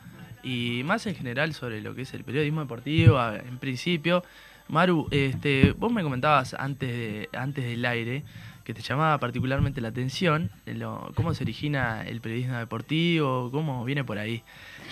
y 0.43 0.81
más 0.85 1.05
en 1.05 1.15
general 1.15 1.53
sobre 1.53 1.81
lo 1.81 1.93
que 1.95 2.01
es 2.03 2.13
el 2.13 2.23
periodismo 2.23 2.61
deportivo. 2.61 3.19
En 3.31 3.57
principio, 3.59 4.23
Maru, 4.67 5.07
este, 5.11 5.73
vos 5.73 5.91
me 5.91 6.01
comentabas 6.03 6.53
antes, 6.55 6.89
de, 6.89 7.29
antes 7.33 7.63
del 7.63 7.85
aire 7.85 8.23
que 8.63 8.73
te 8.75 8.81
llamaba 8.81 9.17
particularmente 9.17 9.81
la 9.81 9.87
atención 9.87 10.51
eh, 10.67 10.75
lo- 10.75 11.11
cómo 11.15 11.33
se 11.33 11.43
origina 11.43 12.03
el 12.03 12.21
periodismo 12.21 12.57
deportivo, 12.57 13.49
cómo 13.51 13.83
viene 13.83 14.03
por 14.03 14.17
ahí. 14.19 14.43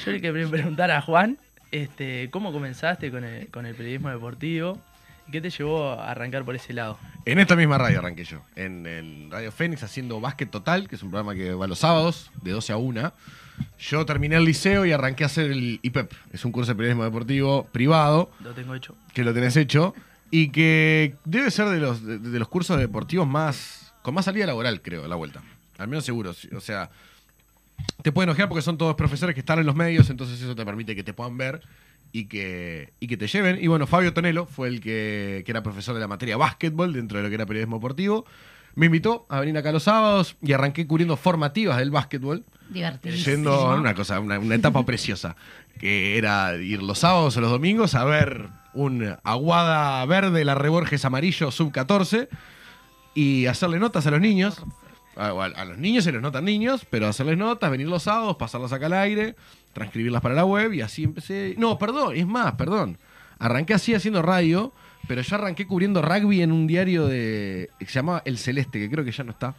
Yo 0.04 0.12
le 0.12 0.20
quería 0.22 0.48
preguntar 0.50 0.90
a 0.92 1.02
Juan, 1.02 1.38
este, 1.72 2.30
¿cómo 2.32 2.52
comenzaste 2.52 3.12
con 3.12 3.24
el, 3.24 3.48
con 3.50 3.66
el 3.66 3.76
periodismo 3.76 4.10
deportivo? 4.10 4.80
¿Y 5.28 5.32
qué 5.32 5.42
te 5.42 5.50
llevó 5.52 5.92
a 5.92 6.10
arrancar 6.12 6.44
por 6.44 6.56
ese 6.56 6.74
lado? 6.74 6.98
En 7.26 7.38
esta 7.40 7.56
misma 7.56 7.78
radio 7.78 8.00
arranqué 8.00 8.24
yo, 8.24 8.42
en 8.56 8.86
el 8.88 9.30
Radio 9.30 9.52
Fénix 9.52 9.84
haciendo 9.84 10.20
Básquet 10.20 10.50
Total, 10.50 10.88
que 10.88 10.96
es 10.96 11.04
un 11.04 11.12
programa 11.12 11.36
que 11.36 11.54
va 11.54 11.68
los 11.68 11.80
sábados, 11.80 12.32
de 12.42 12.52
12 12.52 12.74
a 12.74 12.78
1. 12.78 13.14
Yo 13.78 14.06
terminé 14.06 14.38
el 14.38 14.46
liceo 14.46 14.86
y 14.86 14.92
arranqué 14.92 15.24
a 15.24 15.28
hacer 15.28 15.52
el 15.52 15.80
IPEP, 15.84 16.12
es 16.34 16.46
un 16.46 16.52
curso 16.52 16.72
de 16.72 16.76
periodismo 16.76 17.04
deportivo 17.04 17.66
privado, 17.72 18.32
Lo 18.40 18.54
tengo 18.54 18.74
hecho. 18.74 18.96
que 19.14 19.24
lo 19.24 19.34
tenés 19.34 19.56
hecho, 19.58 19.94
y 20.32 20.50
que 20.50 21.16
debe 21.26 21.52
ser 21.52 21.68
de 21.68 21.80
los, 21.80 22.04
de, 22.04 22.18
de 22.20 22.40
los 22.40 22.48
cursos 22.48 22.80
deportivos 22.80 23.28
más 23.28 23.94
con 24.02 24.14
más 24.14 24.26
salida 24.26 24.46
laboral, 24.48 24.82
creo, 24.82 25.06
a 25.06 25.08
la 25.08 25.16
vuelta. 25.16 25.42
Al 25.78 25.88
menos 25.88 26.06
seguro. 26.06 26.34
O 26.56 26.62
sea, 26.62 26.90
te 28.02 28.12
pueden 28.12 28.30
enojar 28.30 28.50
porque 28.50 28.62
son 28.62 28.78
todos 28.78 28.96
profesores 28.96 29.34
que 29.34 29.42
están 29.42 29.60
en 29.60 29.66
los 29.66 29.76
medios, 29.76 30.10
entonces 30.10 30.42
eso 30.42 30.56
te 30.56 30.66
permite 30.66 30.96
que 30.96 31.04
te 31.04 31.14
puedan 31.14 31.38
ver 31.38 31.62
y 32.12 32.26
que, 32.26 32.94
y 33.00 33.08
que 33.08 33.18
te 33.18 33.28
lleven. 33.28 33.58
Y 33.62 33.68
bueno, 33.68 33.88
Fabio 33.88 34.14
Tonelo 34.14 34.46
fue 34.46 34.68
el 34.68 34.82
que, 34.82 35.44
que 35.46 35.52
era 35.52 35.64
profesor 35.64 35.96
de 35.96 36.02
la 36.02 36.08
materia 36.08 36.38
básquetbol 36.38 36.94
dentro 36.94 37.18
de 37.18 37.24
lo 37.24 37.30
que 37.30 37.36
era 37.36 37.46
periodismo 37.46 37.78
deportivo. 37.78 38.26
Me 38.76 38.86
invitó 38.86 39.26
a 39.30 39.40
venir 39.40 39.58
acá 39.58 39.72
los 39.72 39.84
sábados 39.84 40.38
y 40.42 40.54
arranqué 40.54 40.88
cubriendo 40.88 41.18
formativas 41.18 41.78
del 41.78 41.92
básquetbol. 41.92 42.46
Divertidísimo. 42.70 43.36
Yendo 43.36 43.76
una 43.76 43.94
cosa, 43.94 44.20
una, 44.20 44.40
una 44.40 44.56
etapa 44.56 44.86
preciosa, 44.86 45.36
que 45.80 46.18
era 46.18 46.56
ir 46.56 46.82
los 46.84 47.00
sábados 47.00 47.36
o 47.38 47.42
los 47.42 47.52
domingos 47.52 47.96
a 47.96 48.06
ver 48.06 48.48
un 48.74 49.16
Aguada 49.24 50.06
Verde, 50.06 50.46
la 50.46 50.56
Reborges 50.56 51.04
Amarillo 51.06 51.52
Sub 51.52 51.72
14 51.72 52.30
y 53.16 53.48
hacerle 53.48 53.80
notas 53.80 54.06
a 54.08 54.12
los 54.12 54.22
niños. 54.22 54.62
A, 55.16 55.34
o 55.34 55.42
a- 55.42 55.66
los 55.66 55.78
niños 55.78 56.04
se 56.04 56.12
les 56.12 56.22
notan 56.22 56.46
niños, 56.46 56.86
pero 56.90 57.08
hacerles 57.08 57.38
notas, 57.38 57.70
venir 57.72 57.88
los 57.88 58.04
sábados, 58.04 58.38
pasarlas 58.38 58.72
acá 58.72 58.86
al 58.86 58.94
aire, 58.94 59.36
transcribirlas 59.74 60.22
para 60.22 60.36
la 60.36 60.46
web 60.46 60.74
y 60.74 60.82
así 60.82 61.04
empecé. 61.04 61.56
No, 61.58 61.78
perdón, 61.78 62.16
es 62.16 62.26
más, 62.28 62.54
perdón. 62.54 62.98
Arranqué 63.40 63.74
así 63.74 63.94
haciendo 63.96 64.22
radio, 64.22 64.74
pero 65.08 65.22
yo 65.22 65.36
arranqué 65.36 65.66
cubriendo 65.68 66.02
rugby 66.02 66.42
en 66.42 66.52
un 66.52 66.68
diario 66.68 67.06
de 67.08 67.70
que 67.80 67.86
se 67.86 67.94
llamaba 67.94 68.22
El 68.26 68.38
Celeste, 68.38 68.80
que 68.80 68.90
creo 68.90 69.04
que 69.06 69.12
ya 69.12 69.24
no 69.24 69.32
está. 69.32 69.56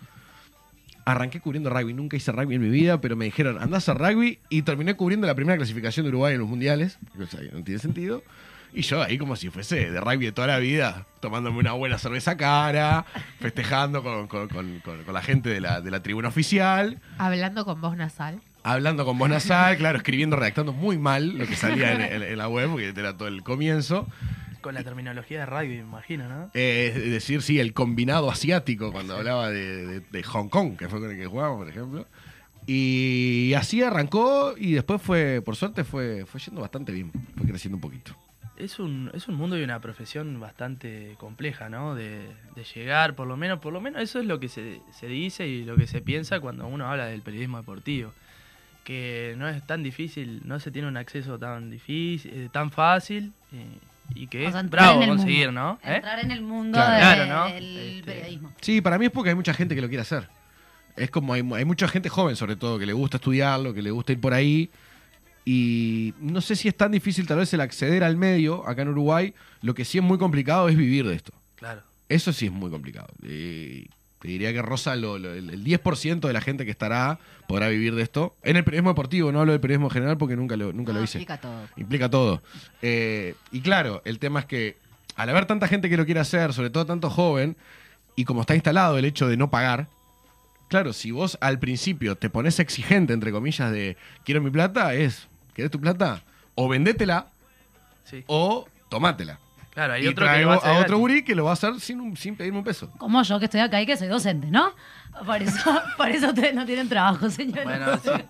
Arranqué 1.07 1.41
cubriendo 1.41 1.71
rugby, 1.71 1.95
nunca 1.95 2.17
hice 2.17 2.31
rugby 2.31 2.55
en 2.57 2.61
mi 2.63 2.69
vida, 2.69 3.01
pero 3.01 3.17
me 3.17 3.25
dijeron, 3.25 3.59
andás 3.61 3.89
a 3.89 3.95
rugby 3.95 4.39
y 4.51 4.63
terminé 4.63 4.95
cubriendo 4.95 5.27
la 5.27 5.35
primera 5.35 5.57
clasificación 5.57 6.05
de 6.05 6.11
Uruguay 6.11 6.35
en 6.35 6.41
los 6.41 6.49
mundiales. 6.49 6.99
O 7.21 7.27
sea, 7.27 7.41
no 7.53 7.65
tiene 7.65 7.81
sentido. 7.81 8.23
Y 8.73 8.83
yo 8.83 9.03
ahí 9.03 9.19
como 9.19 9.35
si 9.37 9.51
fuese 9.51 9.91
de 9.91 10.01
rugby 10.01 10.27
de 10.27 10.33
toda 10.33 10.47
la 10.47 10.59
vida, 10.59 11.07
tomándome 11.21 11.59
una 11.59 11.73
buena 11.73 11.99
cerveza 11.99 12.37
cara, 12.37 13.05
festejando 13.41 14.03
con, 14.03 14.29
con- 14.29 14.49
con- 14.49 14.79
con- 14.81 15.03
con 15.05 15.15
la 15.15 15.23
gente 15.23 15.49
de 15.51 15.61
la, 15.61 15.81
de 15.81 15.91
la 15.91 16.03
tribuna 16.03 16.29
oficial, 16.29 17.01
Hablando 17.19 17.65
con 17.65 17.81
voz 17.81 17.97
nasal. 17.97 18.41
hablando 18.63 19.05
con 19.05 19.19
voz 19.19 19.29
nasal, 19.29 19.77
claro, 19.77 19.99
escribiendo, 19.99 20.37
redactando 20.37 20.73
muy 20.73 20.99
mal 20.99 21.37
lo 21.39 21.47
que 21.47 21.57
salía 21.57 21.93
en, 21.95 22.01
en- 22.01 22.23
en 22.23 22.39
la 22.39 22.49
web, 22.49 22.71
porque 22.71 22.89
era 22.89 23.17
todo 23.17 23.27
el 23.29 23.43
comienzo. 23.43 24.07
Con 24.61 24.75
la 24.75 24.85
terminología 24.85 25.41
de 25.41 25.47
radio, 25.47 25.71
me 25.71 25.89
imagino, 25.89 26.29
¿no? 26.29 26.51
Eh, 26.55 26.93
es 26.95 27.11
decir, 27.11 27.41
sí, 27.43 27.59
el 27.59 27.73
combinado 27.73 28.31
asiático, 28.31 28.93
cuando 28.93 29.17
hablaba 29.17 29.49
de, 29.49 29.87
de- 29.87 30.01
de 30.01 30.23
Hong 30.23 30.49
Kong, 30.49 30.77
que 30.77 30.89
fue 30.89 31.01
con 31.01 31.11
el 31.11 31.17
que 31.17 31.27
jugamos, 31.27 31.59
por 31.59 31.69
ejemplo. 31.69 32.07
Y 32.67 33.53
así 33.57 33.83
arrancó 33.83 34.55
y 34.57 34.73
después 34.73 35.01
fue, 35.03 35.43
por 35.45 35.57
suerte, 35.57 35.83
fue, 35.83 36.25
fue 36.27 36.41
yendo 36.41 36.61
bastante 36.61 36.93
bien, 36.93 37.11
fue 37.37 37.47
creciendo 37.49 37.77
un 37.77 37.81
poquito. 37.81 38.15
Es 38.63 38.79
un, 38.79 39.11
es 39.15 39.27
un 39.29 39.37
mundo 39.37 39.59
y 39.59 39.63
una 39.63 39.81
profesión 39.81 40.39
bastante 40.41 41.15
compleja, 41.19 41.69
¿no? 41.69 41.95
De, 41.95 42.27
de 42.55 42.65
llegar, 42.75 43.15
por 43.15 43.27
lo 43.27 43.37
menos, 43.37 43.59
por 43.61 43.73
lo 43.73 43.81
menos 43.81 44.03
eso 44.03 44.21
es 44.21 44.27
lo 44.27 44.39
que 44.41 44.49
se, 44.49 44.81
se 44.93 45.07
dice 45.07 45.47
y 45.49 45.65
lo 45.65 45.77
que 45.77 45.87
se 45.87 46.01
piensa 46.01 46.41
cuando 46.41 46.67
uno 46.67 46.87
habla 46.91 47.07
del 47.07 47.23
periodismo 47.23 47.59
deportivo. 47.59 48.13
Que 48.85 49.35
no 49.39 49.49
es 49.49 49.65
tan 49.67 49.83
difícil, 49.83 50.41
no 50.45 50.59
se 50.59 50.71
tiene 50.71 50.89
un 50.89 50.97
acceso 50.97 51.39
tan 51.39 51.71
difícil, 51.71 52.31
eh, 52.35 52.49
tan 52.51 52.71
fácil 52.71 53.33
eh, 53.53 53.65
y 54.15 54.27
que 54.27 54.45
O 54.45 54.49
es 54.49 54.53
sea, 54.53 54.63
bravo 54.63 55.07
conseguir, 55.07 55.47
mundo. 55.49 55.79
¿no? 55.83 55.91
¿Eh? 55.91 55.97
Entrar 55.97 56.19
en 56.21 56.31
el 56.31 56.41
mundo 56.43 56.77
Claro. 56.79 56.93
de- 56.95 57.27
Claro, 57.27 57.27
¿no? 57.49 57.55
del 57.55 57.77
Este- 57.99 58.03
periodismo. 58.13 58.53
Sí, 58.61 58.81
para 58.81 58.99
mí 58.99 59.07
es 59.07 59.11
porque 59.13 59.31
hay 59.31 59.37
mucha 59.37 59.55
gente 59.55 59.75
que 59.75 59.81
lo 59.83 59.89
quiere 59.89 60.03
hacer. 60.03 60.29
Es 60.97 61.11
como 61.11 61.35
hay, 61.35 61.43
hay 61.55 61.65
mucha 61.65 61.87
gente 61.89 62.09
joven, 62.09 62.37
sobre 62.37 62.57
todo, 62.57 62.79
que 62.79 62.87
le 62.87 62.93
gusta 62.93 63.19
estudiarlo, 63.19 63.73
que 63.73 63.83
le 63.83 63.91
gusta 63.91 64.13
ir 64.13 64.21
por 64.21 64.35
ahí. 64.35 64.69
Y 65.53 66.15
no 66.21 66.41
sé 66.41 66.55
si 66.55 66.69
es 66.69 66.77
tan 66.77 66.93
difícil 66.93 67.27
tal 67.27 67.39
vez 67.39 67.53
el 67.55 67.61
acceder 67.61 68.05
al 68.05 68.17
medio 68.17 68.69
acá 68.69 68.83
en 68.83 68.89
Uruguay. 68.91 69.35
Lo 69.63 69.75
que 69.75 69.85
sí 69.85 69.99
es 69.99 70.05
muy 70.05 70.17
complicado 70.17 70.69
es 70.69 70.77
vivir 70.77 71.09
de 71.09 71.15
esto. 71.17 71.33
Claro. 71.57 71.83
Eso 72.09 72.33
sí 72.33 72.47
es 72.47 72.53
muy 72.53 72.71
complicado. 72.71 73.09
Eh, 73.25 73.87
te 74.21 74.29
diría 74.29 74.53
que 74.53 74.63
rosa 74.63 74.95
lo- 74.95 75.19
lo- 75.19 75.35
el 75.35 75.51
el 75.51 75.65
10% 75.65 76.29
de 76.29 76.33
la 76.35 76.41
gente 76.41 76.65
que 76.65 76.71
estará 76.71 77.19
podrá 77.49 77.69
vivir 77.69 77.97
de 77.97 78.03
esto. 78.03 78.37
En 78.45 78.57
el 78.57 78.63
periodismo 78.63 78.91
deportivo, 78.91 79.33
no 79.33 79.41
hablo 79.41 79.51
del 79.51 79.61
periodismo 79.61 79.91
general 79.91 80.19
porque 80.19 80.37
nunca 80.37 80.57
lo, 80.57 80.73
nunca 80.73 80.93
lo 80.93 80.99
No, 81.01 81.05
hice. 81.05 81.19
explica 81.19 81.41
todo. 81.41 81.69
Implica 81.77 82.09
todo. 82.09 82.43
Eh, 82.81 83.35
y 83.51 83.61
claro, 83.61 84.03
el 84.05 84.21
tema 84.21 84.39
es 84.41 84.47
que 84.47 84.77
al 85.17 85.31
haber 85.31 85.47
tanta 85.47 85.67
gente 85.67 85.89
que 85.91 85.97
lo 85.97 86.05
quiere 86.05 86.21
hacer, 86.21 86.53
sobre 86.53 86.71
todo 86.71 86.87
tanto 86.87 87.11
joven, 87.11 87.57
y 88.15 88.25
como 88.25 88.43
está 88.43 88.55
instalado 88.55 88.99
el 88.99 89.05
hecho 89.05 89.27
de 89.27 89.37
no 89.37 89.51
pagar, 89.51 89.89
claro, 90.69 90.93
si 90.93 91.11
vos 91.11 91.39
al 91.41 91.59
principio 91.59 92.15
te 92.17 92.31
pones 92.31 92.61
exigente, 92.61 93.13
entre 93.15 93.33
comillas, 93.33 93.73
de 93.73 93.97
quiero 94.25 94.41
mi 94.41 94.51
plata, 94.51 94.95
es, 94.95 95.27
¿querés 95.55 95.71
tu 95.71 95.81
plata? 95.81 96.23
O 96.55 96.69
vendétela 96.69 97.27
Sí. 98.05 98.25
o 98.27 98.67
tomátela. 98.89 99.39
Claro, 99.73 99.93
hay 99.95 100.05
y 100.05 100.09
otro 100.09 100.27
que 100.27 100.31
traigo 100.33 100.51
va 100.51 100.55
a 100.57 100.59
a 100.59 100.61
otro 100.73 100.79
gratis. 100.79 100.97
gurí 100.97 101.23
que 101.25 101.35
lo 101.37 101.45
va 101.45 101.51
a 101.51 101.53
hacer 101.53 101.79
sin, 101.81 102.01
un- 102.01 102.17
sin 102.17 102.35
pedirme 102.37 102.59
un 102.59 102.65
peso. 102.65 102.91
Como 102.99 103.23
yo 103.23 103.39
que 103.39 103.45
estoy 103.45 103.61
acá 103.61 103.81
y 103.81 103.87
que 103.87 103.97
soy 103.97 104.09
docente, 104.09 104.49
¿no? 104.51 104.73
Por 105.25 105.41
eso, 105.43 105.81
por 105.97 106.09
eso 106.09 106.29
ustedes 106.29 106.55
no 106.55 106.67
tienen 106.67 106.89
trabajo, 106.89 107.31
señora. 107.31 107.63
Bueno, 107.65 107.99
sí. 107.99 108.25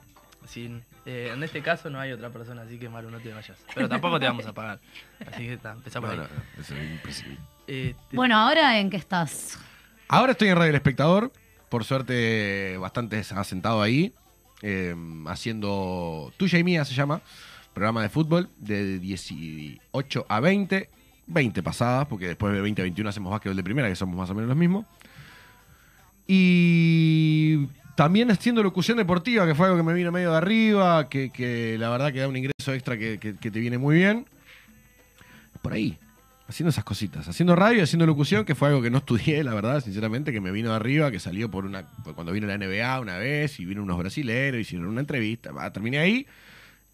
sí, 0.46 0.80
eh, 1.06 1.30
en 1.34 1.42
este 1.42 1.62
caso 1.62 1.88
no 1.88 1.98
hay 1.98 2.12
otra 2.12 2.28
persona, 2.28 2.62
así 2.62 2.78
que 2.78 2.90
Maru, 2.90 3.10
no 3.10 3.18
te 3.20 3.32
vayas. 3.32 3.56
Pero 3.74 3.88
tampoco 3.88 4.20
te 4.20 4.26
vamos 4.26 4.44
a 4.46 4.52
pagar. 4.52 4.80
Así 5.32 5.46
que 5.46 5.54
está, 5.54 5.72
empezá 5.72 5.98
por 6.00 6.14
No, 6.14 6.22
ahí. 6.22 6.28
no, 6.30 6.34
no, 6.56 6.62
eso 6.62 6.74
es 6.76 6.90
imposible. 6.90 7.36
Eh, 7.66 7.94
te- 8.10 8.16
Bueno, 8.16 8.36
ahora 8.36 8.78
en 8.78 8.90
qué 8.90 8.98
estás? 8.98 9.58
Ahora 10.08 10.32
estoy 10.32 10.48
en 10.48 10.56
Radio 10.56 10.70
El 10.70 10.76
Espectador, 10.76 11.32
por 11.70 11.84
suerte 11.84 12.76
bastante 12.78 13.18
asentado 13.34 13.80
ahí, 13.80 14.12
eh, 14.62 14.94
haciendo 15.26 16.32
Tuya 16.36 16.58
y 16.58 16.64
Mía 16.64 16.84
se 16.84 16.94
llama, 16.94 17.20
programa 17.72 18.02
de 18.02 18.08
fútbol 18.08 18.48
de 18.58 18.98
18 18.98 20.26
a 20.28 20.40
20, 20.40 20.88
20 21.26 21.62
pasadas, 21.62 22.06
porque 22.06 22.28
después 22.28 22.52
de 22.52 22.60
20 22.60 22.82
a 22.82 22.84
21 22.84 23.10
hacemos 23.10 23.30
básquetbol 23.30 23.56
de 23.56 23.62
primera, 23.62 23.88
que 23.88 23.96
somos 23.96 24.16
más 24.16 24.30
o 24.30 24.34
menos 24.34 24.48
los 24.48 24.56
mismos. 24.56 24.86
Y 26.26 27.66
también 27.96 28.30
haciendo 28.30 28.62
locución 28.62 28.98
deportiva, 28.98 29.46
que 29.46 29.54
fue 29.54 29.66
algo 29.66 29.78
que 29.78 29.82
me 29.82 29.94
vino 29.94 30.12
medio 30.12 30.30
de 30.30 30.36
arriba, 30.36 31.08
que, 31.08 31.76
la 31.78 31.90
verdad 31.90 32.12
que 32.12 32.20
da 32.20 32.28
un 32.28 32.36
ingreso 32.36 32.72
extra 32.72 32.96
que 32.96 33.18
te 33.18 33.60
viene 33.60 33.78
muy 33.78 33.96
bien. 33.96 34.26
Por 35.62 35.72
ahí, 35.72 35.98
haciendo 36.50 36.70
esas 36.70 36.84
cositas, 36.84 37.26
haciendo 37.28 37.54
radio 37.56 37.82
haciendo 37.82 38.06
locución, 38.06 38.44
que 38.44 38.54
fue 38.54 38.68
algo 38.68 38.82
que 38.82 38.90
no 38.90 38.98
estudié, 38.98 39.42
la 39.44 39.54
verdad, 39.54 39.80
sinceramente, 39.82 40.32
que 40.32 40.40
me 40.40 40.50
vino 40.50 40.70
de 40.70 40.76
arriba, 40.76 41.10
que 41.10 41.20
salió 41.20 41.50
por 41.50 41.64
una 41.64 41.86
por 42.04 42.14
cuando 42.14 42.32
vino 42.32 42.46
la 42.46 42.54
NBA 42.58 43.00
una 43.00 43.16
vez 43.18 43.58
y 43.60 43.64
vino 43.64 43.82
unos 43.82 43.96
brasileros, 43.98 44.60
hicieron 44.60 44.88
una 44.88 45.00
entrevista, 45.00 45.52
va, 45.52 45.72
terminé 45.72 45.98
ahí 45.98 46.26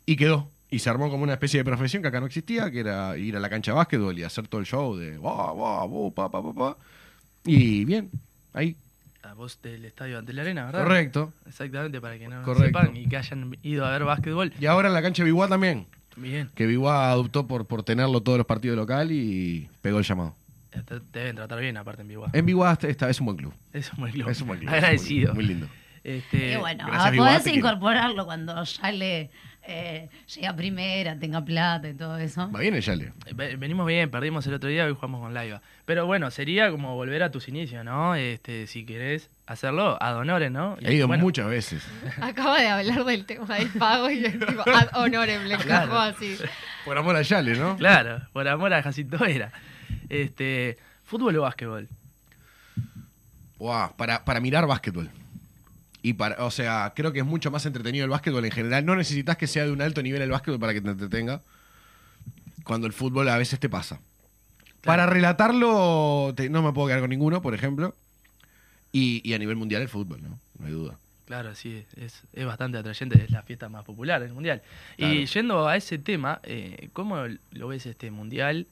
y 0.05 0.17
quedó. 0.17 0.51
Y 0.71 0.81
se 0.81 0.91
armó 0.91 1.11
como 1.11 1.23
una 1.23 1.33
especie 1.35 1.59
de 1.61 1.65
profesión 1.65 2.03
que 2.03 2.09
acá 2.09 2.21
no 2.21 2.27
existía, 2.27 2.71
que 2.71 2.81
era 2.81 3.17
ir 3.17 3.37
a 3.37 3.41
la 3.41 3.49
cancha 3.49 3.71
de 3.73 3.77
básquetbol 3.77 4.19
y 4.19 4.25
hacer 4.25 4.47
todo 4.49 4.61
el 4.61 4.67
show 4.67 4.97
de 4.97 5.17
"Buah, 5.17 5.53
buah, 5.53 5.87
buh, 5.87 6.13
pa, 6.13 6.31
pa, 6.31 6.43
pa, 6.43 6.53
pa". 6.53 6.77
Y 7.45 7.85
bien, 7.85 8.11
ahí, 8.53 8.77
a 9.23 9.33
vos 9.35 9.59
del 9.63 9.85
estadio 9.85 10.19
ante 10.19 10.33
la 10.33 10.43
arena, 10.43 10.67
¿verdad? 10.67 10.83
correcto. 10.83 11.33
Exactamente, 11.47 12.01
para 12.01 12.19
que 12.19 12.29
no 12.29 12.43
Correcto. 12.43 12.67
sepan 12.81 12.97
y 12.97 13.07
que 13.07 13.17
hayan 13.17 13.57
ido 13.63 13.87
a 13.87 13.91
ver 13.91 14.05
básquetbol. 14.05 14.53
Y 14.61 14.67
ahora 14.67 14.89
en 14.89 14.95
la 14.95 15.03
cancha 15.03 15.23
de 15.23 15.27
Biguá 15.27 15.49
también, 15.49 15.87
Bien. 16.17 16.51
que 16.55 16.67
Biguá 16.67 17.11
adoptó 17.11 17.47
por, 17.47 17.67
por 17.67 17.83
tenerlo 17.83 18.21
todos 18.23 18.39
los 18.39 18.47
partidos 18.47 18.77
local 18.77 19.13
y 19.13 19.69
pegó 19.83 19.99
el 19.99 20.05
llamado. 20.05 20.35
Eh, 20.73 20.83
Te, 20.85 21.19
deben 21.19 21.37
tratar 21.37 21.61
bien, 21.61 21.77
aparte 21.77 22.03
en 22.03 22.09
Biguá. 22.09 22.31
En 22.33 22.47
Biguá 22.47 22.79
esta, 22.81 23.09
es 23.09 23.21
un 23.21 23.27
buen 23.27 23.39
club. 23.39 23.55
Es 23.73 23.93
un 23.93 24.01
buen 24.01 24.13
club. 24.13 24.29
Es 24.29 24.41
un 24.41 24.49
buen 24.49 24.61
club. 24.61 24.71
Agradecido. 24.73 25.35
Muy 25.35 25.45
lindo. 25.45 25.69
Este, 26.05 26.53
y 26.53 26.57
bueno, 26.57 26.87
gracias, 26.87 27.15
a 27.15 27.17
podés 27.17 27.47
incorporarlo 27.49 28.27
cuando 28.27 28.63
ya 28.63 28.93
le 28.93 29.31
eh, 29.69 30.09
llega 30.35 30.55
primera, 30.57 31.19
tenga 31.19 31.45
plata 31.45 31.89
y 31.89 31.95
todo 31.95 32.17
eso. 32.19 32.51
Va 32.51 32.61
bien 32.61 32.75
el 32.75 32.83
Yale. 32.83 33.13
ve- 33.35 33.57
Venimos 33.57 33.87
bien, 33.87 34.11
perdimos 34.11 34.47
el 34.47 34.55
otro 34.55 34.69
día, 34.69 34.85
hoy 34.87 34.95
jugamos 34.95 35.21
con 35.21 35.35
Laiva. 35.35 35.61
Pero 35.85 36.07
bueno, 36.07 36.31
sería 36.31 36.71
como 36.71 36.95
volver 36.95 37.23
a 37.23 37.31
tus 37.31 37.49
inicios, 37.49 37.85
¿no? 37.85 38.15
Este, 38.15 38.67
si 38.67 38.85
querés 38.85 39.31
hacerlo, 39.47 39.97
ad 40.03 40.17
honores, 40.17 40.51
¿no? 40.51 40.77
He 40.81 40.95
ido 40.95 41.07
bueno, 41.07 41.23
muchas 41.25 41.49
veces. 41.49 41.83
Acaba 42.21 42.61
de 42.61 42.69
hablar 42.69 43.05
del 43.05 43.25
tema 43.27 43.57
del 43.59 43.69
pago 43.71 44.11
y 44.11 44.25
es 44.25 44.39
tipo 44.39 44.63
ad 44.67 44.89
honorem, 44.95 45.45
le 45.45 45.57
Claro. 45.59 45.85
encajó 45.85 45.99
así. 46.01 46.37
Por 46.85 46.99
amor 46.99 47.17
a 47.17 47.23
Yale, 47.23 47.55
¿no? 47.57 47.77
Claro, 47.77 48.23
por 48.33 48.47
amor 48.49 48.73
a 48.75 48.83
Jacinto 48.83 49.25
era. 49.25 49.53
Este, 50.09 50.77
¿Fútbol 51.05 51.37
o 51.37 51.43
básquetbol? 51.43 51.89
Buah, 53.59 53.93
para, 53.97 54.25
para 54.25 54.41
mirar 54.41 54.67
básquetbol. 54.67 55.09
Y 56.07 56.13
para, 56.13 56.45
o 56.45 56.53
sea, 56.53 56.93
creo 56.95 57.13
que 57.13 57.19
es 57.19 57.25
mucho 57.27 57.51
más 57.51 57.67
entretenido 57.67 58.05
el 58.05 58.11
básquetbol 58.11 58.45
en 58.45 58.53
general. 58.53 58.87
No 58.87 58.95
necesitas 58.95 59.37
que 59.37 59.49
sea 59.49 59.65
de 59.65 59.73
un 59.73 59.83
alto 59.83 60.01
nivel 60.05 60.23
el 60.23 60.31
básquetbol 60.31 60.61
para 60.61 60.73
que 60.73 60.81
te 60.81 60.89
entretenga. 60.89 61.41
Cuando 62.63 62.87
el 62.87 62.93
fútbol 62.93 63.29
a 63.29 63.37
veces 63.37 63.59
te 63.59 63.69
pasa. 63.69 63.99
Para 64.85 65.07
relatarlo, 65.07 66.33
te- 66.37 66.49
no 66.49 66.63
me 66.63 66.73
puedo 66.73 66.87
quedar 66.87 67.01
con 67.01 67.11
ninguno, 67.11 67.43
por 67.43 67.55
ejemplo. 67.55 67.93
Y, 68.93 69.21
y 69.29 69.35
a 69.35 69.39
nivel 69.41 69.57
mundial 69.57 69.83
el 69.83 69.89
fútbol, 69.89 70.23
¿no? 70.23 70.39
No 70.61 70.67
hay 70.67 70.73
duda. 70.73 70.97
Claro, 71.25 71.57
sí, 71.57 71.85
es, 71.97 72.23
es 72.33 72.47
bastante 72.47 72.79
atrayente, 72.79 73.21
es 73.21 73.33
la 73.33 73.43
fiesta 73.43 73.69
más 73.69 73.85
popular 73.85 74.23
del 74.23 74.33
mundial. 74.33 74.63
Claro. 74.97 75.13
Y 75.13 75.27
yendo 75.27 75.67
a 75.67 75.77
ese 75.77 75.99
tema, 75.99 76.39
eh, 76.45 76.89
¿cómo 76.93 77.17
lo 77.51 77.67
ves 77.67 77.85
este 77.85 78.13
mundial? 78.13 78.69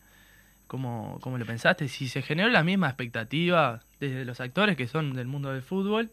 ¿Cómo, 0.68 1.18
¿Cómo 1.20 1.36
lo 1.36 1.44
pensaste? 1.46 1.88
Si 1.88 2.08
se 2.08 2.22
generó 2.22 2.48
la 2.48 2.62
misma 2.62 2.86
expectativa 2.86 3.80
desde 3.98 4.24
los 4.24 4.38
actores 4.38 4.76
que 4.76 4.86
son 4.86 5.14
del 5.14 5.26
mundo 5.26 5.52
del 5.52 5.62
fútbol 5.62 6.10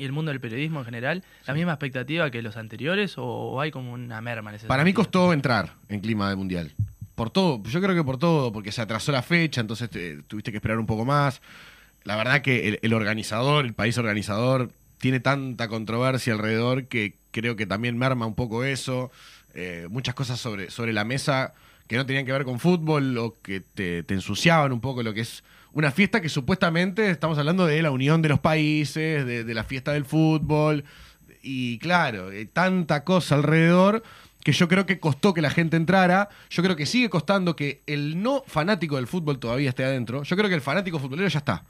y 0.00 0.04
el 0.04 0.12
mundo 0.12 0.30
del 0.30 0.40
periodismo 0.40 0.80
en 0.80 0.84
general, 0.86 1.24
la 1.46 1.54
misma 1.54 1.72
expectativa 1.72 2.30
que 2.30 2.42
los 2.42 2.56
anteriores 2.56 3.14
o, 3.16 3.60
hay 3.60 3.70
como 3.70 3.92
una 3.92 4.20
merma 4.20 4.50
en 4.50 4.56
ese 4.56 4.66
Para 4.66 4.84
mí 4.84 4.92
costó 4.92 5.32
entrar 5.32 5.74
en 5.88 6.00
clima 6.00 6.28
de 6.30 6.36
mundial. 6.36 6.72
Por 7.14 7.30
todo, 7.30 7.62
yo 7.64 7.80
creo 7.82 7.94
que 7.94 8.02
por 8.02 8.18
todo, 8.18 8.50
porque 8.52 8.72
se 8.72 8.80
atrasó 8.80 9.12
la 9.12 9.22
fecha, 9.22 9.60
entonces 9.60 9.90
te- 9.90 10.22
tuviste 10.22 10.50
que 10.50 10.56
esperar 10.56 10.78
un 10.78 10.86
poco 10.86 11.04
más. 11.04 11.42
La 12.04 12.16
verdad 12.16 12.40
que 12.40 12.68
el, 12.68 12.78
el 12.82 12.94
organizador, 12.94 13.66
el 13.66 13.74
país 13.74 13.98
organizador, 13.98 14.70
tiene 14.98 15.20
tanta 15.20 15.68
controversia 15.68 16.32
alrededor 16.32 16.86
que 16.86 17.14
creo 17.30 17.56
que 17.56 17.66
también 17.66 17.98
merma 17.98 18.24
un 18.26 18.34
poco 18.34 18.64
eso. 18.64 19.10
Eh, 19.54 19.86
muchas 19.90 20.14
cosas 20.14 20.40
sobre, 20.40 20.70
sobre 20.70 20.92
la 20.92 21.04
mesa 21.04 21.52
que 21.88 21.96
no 21.96 22.06
tenían 22.06 22.24
que 22.24 22.32
ver 22.32 22.44
con 22.44 22.58
fútbol 22.60 23.18
o 23.18 23.36
que 23.42 23.60
te, 23.60 24.02
te 24.02 24.14
ensuciaban 24.14 24.72
un 24.72 24.80
poco 24.80 25.02
lo 25.02 25.12
que 25.12 25.20
es 25.22 25.42
una 25.72 25.90
fiesta 25.90 26.20
que 26.20 26.28
supuestamente 26.28 27.10
estamos 27.10 27.38
hablando 27.38 27.66
de 27.66 27.82
la 27.82 27.90
unión 27.90 28.22
de 28.22 28.28
los 28.28 28.40
países, 28.40 29.24
de, 29.24 29.54
la 29.54 29.64
fiesta 29.64 29.92
del 29.92 30.04
fútbol. 30.04 30.84
Y 31.42 31.78
claro, 31.78 32.32
eh, 32.32 32.46
tanta 32.46 33.04
cosa 33.04 33.36
alrededor 33.36 34.02
que 34.42 34.52
yo 34.52 34.68
creo 34.68 34.86
que 34.86 34.98
costó 34.98 35.34
que 35.34 35.42
la 35.42 35.50
gente 35.50 35.76
entrara. 35.76 36.28
Yo 36.50 36.62
creo 36.62 36.76
que 36.76 36.86
sigue 36.86 37.10
costando 37.10 37.56
que 37.56 37.82
el 37.86 38.22
no 38.22 38.42
fanático 38.46 38.96
del 38.96 39.06
fútbol 39.06 39.38
todavía 39.38 39.68
esté 39.68 39.84
adentro. 39.84 40.22
Yo 40.22 40.36
creo 40.36 40.48
que 40.48 40.54
el 40.54 40.60
fanático 40.60 40.98
futbolero 40.98 41.28
ya 41.28 41.38
está. 41.38 41.64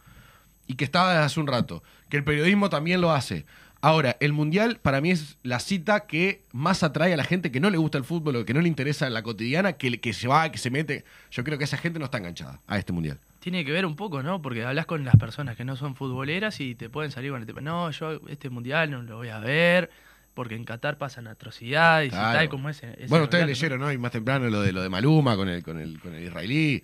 y 0.67 0.75
que 0.75 0.85
estaba 0.85 1.11
desde 1.11 1.25
hace 1.25 1.41
un 1.41 1.49
rato, 1.49 1.83
que 2.09 2.17
el 2.17 2.23
periodismo 2.23 2.71
también 2.71 3.01
lo 3.01 3.11
hace. 3.11 3.45
Ahora, 3.81 4.17
el 4.21 4.33
Mundial 4.33 4.79
para 4.81 5.01
mí 5.01 5.11
es 5.11 5.37
la 5.43 5.59
cita 5.59 6.07
que 6.07 6.43
más 6.53 6.85
atrae 6.85 7.13
a 7.13 7.17
la 7.17 7.25
gente 7.25 7.51
que 7.51 7.59
no 7.59 7.71
le 7.71 7.79
gusta 7.79 7.99
el 7.99 8.05
fútbol 8.05 8.37
o 8.37 8.45
que 8.45 8.55
no 8.55 8.61
le 8.61 8.69
interesa 8.69 9.11
la 9.11 9.23
cotidiana, 9.25 9.73
que, 9.73 10.01
que 10.01 10.13
se 10.13 10.29
va, 10.29 10.53
que 10.53 10.59
se 10.59 10.71
mete. 10.71 11.05
Yo 11.33 11.43
creo 11.43 11.59
que 11.59 11.65
esa 11.65 11.77
gente 11.77 11.99
no 11.99 12.05
está 12.05 12.19
enganchada 12.19 12.61
a 12.69 12.79
este 12.79 12.93
Mundial. 12.93 13.19
Tiene 13.41 13.65
que 13.65 13.73
ver 13.73 13.87
un 13.87 13.97
poco, 13.97 14.23
¿no? 14.23 14.41
Porque 14.41 14.65
hablas 14.65 14.87
con 14.87 15.05
las 15.05 15.17
personas 15.17 15.57
que 15.57 15.65
no 15.65 15.77
son 15.77 15.97
futboleras 15.97 16.61
y 16.61 16.75
te 16.75 16.89
pueden 16.89 17.11
salir 17.11 17.31
con 17.31 17.41
el 17.41 17.47
tema, 17.47 17.61
no, 17.61 17.91
yo 17.91 18.21
este 18.29 18.51
mundial 18.51 18.91
no 18.91 19.03
lo 19.03 19.17
voy 19.17 19.29
a 19.29 19.39
ver, 19.39 19.91
porque 20.35 20.55
en 20.55 20.65
Qatar 20.65 20.99
pasan 20.99 21.27
atrocidades 21.27 22.09
y 22.13 22.17
tal, 22.17 22.49
como 22.49 22.69
ese. 22.69 22.93
ese 22.93 23.07
Bueno, 23.09 23.25
ustedes 23.25 23.47
leyeron, 23.47 23.81
¿no? 23.81 23.91
Y 23.91 23.99
más 23.99 24.13
temprano 24.13 24.49
lo 24.49 24.61
de 24.61 24.73
lo 24.73 24.83
de 24.83 24.89
Maluma 24.89 25.37
con 25.37 25.49
el, 25.49 25.63
con 25.63 25.79
el, 25.79 25.99
con 26.01 26.15
el 26.15 26.25
israelí. 26.25 26.83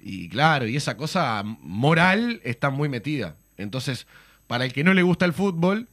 Y 0.00 0.28
claro, 0.28 0.66
y 0.66 0.76
esa 0.76 0.96
cosa 0.96 1.42
moral 1.44 2.40
está 2.44 2.70
muy 2.70 2.88
metida. 2.88 3.36
Entonces, 3.56 4.06
para 4.46 4.64
el 4.64 4.72
que 4.72 4.84
no 4.84 4.94
le 4.94 5.02
gusta 5.02 5.24
el 5.24 5.32
fútbol, 5.32 5.88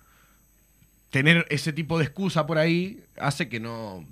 tener 1.09 1.45
ese 1.49 1.73
tipo 1.73 1.97
de 1.97 2.05
excusa 2.05 2.45
por 2.45 2.57
ahí 2.57 3.03
hace 3.17 3.49
que 3.49 3.59
no. 3.59 4.05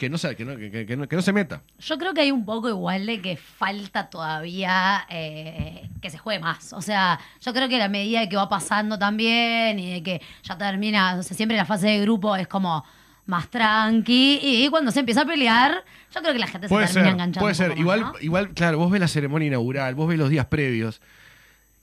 Que 0.00 0.08
no, 0.08 0.16
se, 0.16 0.34
que 0.34 0.46
no, 0.46 0.56
que, 0.56 0.70
que- 0.70 0.86
que 0.86 0.96
no, 0.96 1.06
que 1.06 1.14
no 1.14 1.20
se 1.20 1.30
meta. 1.30 1.60
Yo 1.78 1.98
creo 1.98 2.14
que 2.14 2.22
hay 2.22 2.30
un 2.30 2.46
poco 2.46 2.70
igual 2.70 3.04
de 3.04 3.20
que 3.20 3.36
falta 3.36 4.08
todavía 4.08 5.04
eh, 5.10 5.90
que 6.00 6.08
se 6.08 6.16
juegue 6.16 6.40
más. 6.40 6.72
O 6.72 6.80
sea, 6.80 7.20
yo 7.42 7.52
creo 7.52 7.68
que 7.68 7.76
a 7.76 7.80
la 7.80 7.88
medida 7.90 8.26
que 8.26 8.34
va 8.36 8.48
pasando 8.48 8.98
también 8.98 9.78
y 9.78 9.92
de 9.92 10.02
que 10.02 10.22
ya 10.42 10.56
termina, 10.56 11.16
o 11.16 11.22
sea, 11.22 11.36
siempre 11.36 11.54
la 11.58 11.66
fase 11.66 11.88
de 11.88 12.00
grupo 12.00 12.34
es 12.34 12.48
como 12.48 12.82
más 13.26 13.50
tranqui 13.50 14.40
y 14.42 14.68
cuando 14.70 14.90
se 14.90 15.00
empieza 15.00 15.20
a 15.20 15.26
pelear, 15.26 15.84
yo 16.14 16.20
creo 16.22 16.32
que 16.32 16.38
la 16.38 16.46
gente 16.46 16.66
Puede 16.68 16.86
se 16.86 16.94
termina 16.94 17.10
ser, 17.10 17.14
enganchando. 17.16 17.40
puede 17.44 17.54
ser. 17.54 17.78
Igual, 17.78 18.00
más, 18.00 18.12
¿no? 18.14 18.20
igual, 18.20 18.48
claro, 18.54 18.78
vos 18.78 18.90
ves 18.90 19.00
la 19.02 19.08
ceremonia 19.08 19.48
inaugural, 19.48 19.94
vos 19.94 20.08
ves 20.08 20.18
los 20.18 20.30
días 20.30 20.46
previos. 20.46 21.02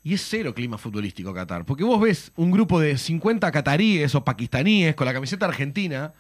Y 0.04 0.16
es 0.16 0.26
cero 0.28 0.56
clima 0.56 0.80
futbolístico 0.80 1.36
Qatar. 1.36 1.66
Porque 1.66 1.84
vos 1.84 2.02
ves 2.02 2.32
un 2.36 2.50
grupo 2.50 2.80
de 2.80 2.98
50 2.98 3.52
cataríes 3.52 4.16
o 4.16 4.24
pakistaníes 4.26 4.96
con 4.96 5.06
la 5.06 5.14
camiseta 5.14 5.46
argentina, 5.46 6.14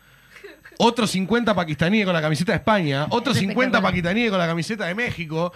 otros 0.77 1.11
50 1.11 1.53
pakistaníes 1.55 2.05
con 2.05 2.13
la 2.13 2.21
camiseta 2.21 2.51
de 2.51 2.57
España, 2.57 3.07
otros 3.09 3.35
Es 3.37 3.41
50 3.41 3.61
espectacular. 3.77 3.91
pakistaníes 3.91 4.29
con 4.29 4.39
la 4.39 4.47
camiseta 4.47 4.85
de 4.85 4.95
México. 4.95 5.51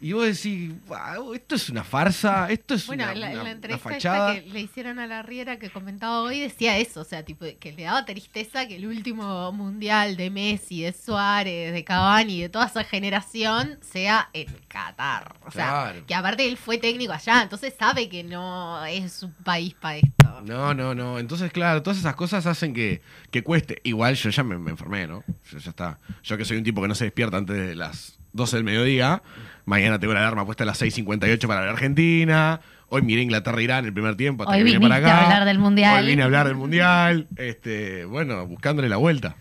Y 0.00 0.12
vos 0.12 0.26
decís, 0.26 0.70
"Wow, 0.86 1.32
esto 1.32 1.54
es 1.54 1.70
una 1.70 1.82
farsa, 1.82 2.50
esto 2.50 2.74
es 2.74 2.86
Bueno, 2.86 3.04
una, 3.04 3.14
la, 3.14 3.26
en 3.26 3.32
una- 3.32 3.36
la 3.36 3.42
una 3.42 3.50
entrevista 3.52 3.88
fachada. 3.90 4.32
esta 4.34 4.44
que 4.44 4.50
le 4.52 4.60
hicieron 4.60 4.98
a 4.98 5.06
la 5.06 5.22
Riera 5.22 5.58
que 5.58 5.70
comentaba 5.70 6.20
hoy 6.20 6.40
decía 6.40 6.76
eso, 6.76 7.00
o 7.00 7.04
sea, 7.04 7.22
tipo 7.24 7.46
que 7.58 7.72
le 7.72 7.84
daba 7.84 8.04
tristeza 8.04 8.66
que 8.68 8.76
el 8.76 8.86
último 8.86 9.50
mundial 9.52 10.16
de 10.16 10.28
Messi, 10.28 10.82
de 10.82 10.92
Suárez, 10.92 11.72
de 11.72 11.84
Cavani, 11.84 12.42
de 12.42 12.48
toda 12.50 12.66
esa 12.66 12.84
generación 12.84 13.78
sea 13.80 14.28
en 14.34 14.46
Qatar. 14.68 15.36
O 15.46 15.50
sea, 15.50 15.66
Claro. 15.68 16.06
que 16.06 16.14
aparte 16.14 16.46
él 16.46 16.58
fue 16.58 16.76
técnico 16.76 17.12
allá, 17.12 17.42
entonces 17.42 17.72
sabe 17.78 18.08
que 18.10 18.24
no 18.24 18.84
es 18.84 19.22
un 19.22 19.32
país 19.32 19.72
para 19.74 19.98
esto. 19.98 20.40
No, 20.44 20.74
no, 20.74 20.94
no. 20.94 21.18
Entonces, 21.18 21.50
claro, 21.52 21.82
todas 21.82 21.98
esas 21.98 22.16
cosas 22.16 22.44
hacen 22.44 22.74
que, 22.74 23.00
que 23.30 23.42
cueste. 23.42 23.80
Igual 23.84 24.16
yo 24.16 24.28
ya 24.28 24.42
me, 24.42 24.58
me 24.58 24.72
enfermé, 24.72 25.06
¿no? 25.06 25.24
Yo 25.50 25.58
ya 25.58 25.70
está. 25.70 25.98
Yo 26.22 26.36
que 26.36 26.44
soy 26.44 26.58
un 26.58 26.64
tipo 26.64 26.82
que 26.82 26.88
no 26.88 26.94
se 26.94 27.04
despierta 27.04 27.38
antes 27.38 27.56
de 27.56 27.74
las 27.74 28.18
12 28.34 28.56
del 28.56 28.64
mediodía. 28.64 29.22
Mañana 29.64 29.98
tengo 29.98 30.12
la 30.12 30.20
alarma 30.20 30.44
puesta 30.44 30.64
a 30.64 30.66
las 30.66 30.80
6.58 30.80 31.46
para 31.46 31.64
la 31.64 31.72
Argentina. 31.72 32.60
Hoy 32.88 33.02
miré 33.02 33.22
Inglaterra-Irán 33.22 33.86
el 33.86 33.92
primer 33.92 34.14
tiempo. 34.16 34.42
Hasta 34.42 34.52
Hoy 34.52 34.58
que 34.58 34.64
vine 34.64 34.80
para 34.80 34.96
acá. 34.96 35.18
a 35.18 35.24
hablar 35.24 35.44
del 35.46 35.58
Mundial. 35.58 36.04
Hoy 36.04 36.10
vine 36.10 36.22
a 36.22 36.24
hablar 36.26 36.46
del 36.46 36.56
Mundial. 36.56 37.26
Este, 37.36 38.04
bueno, 38.04 38.46
buscándole 38.46 38.88
la 38.88 38.96
vuelta. 38.98 39.36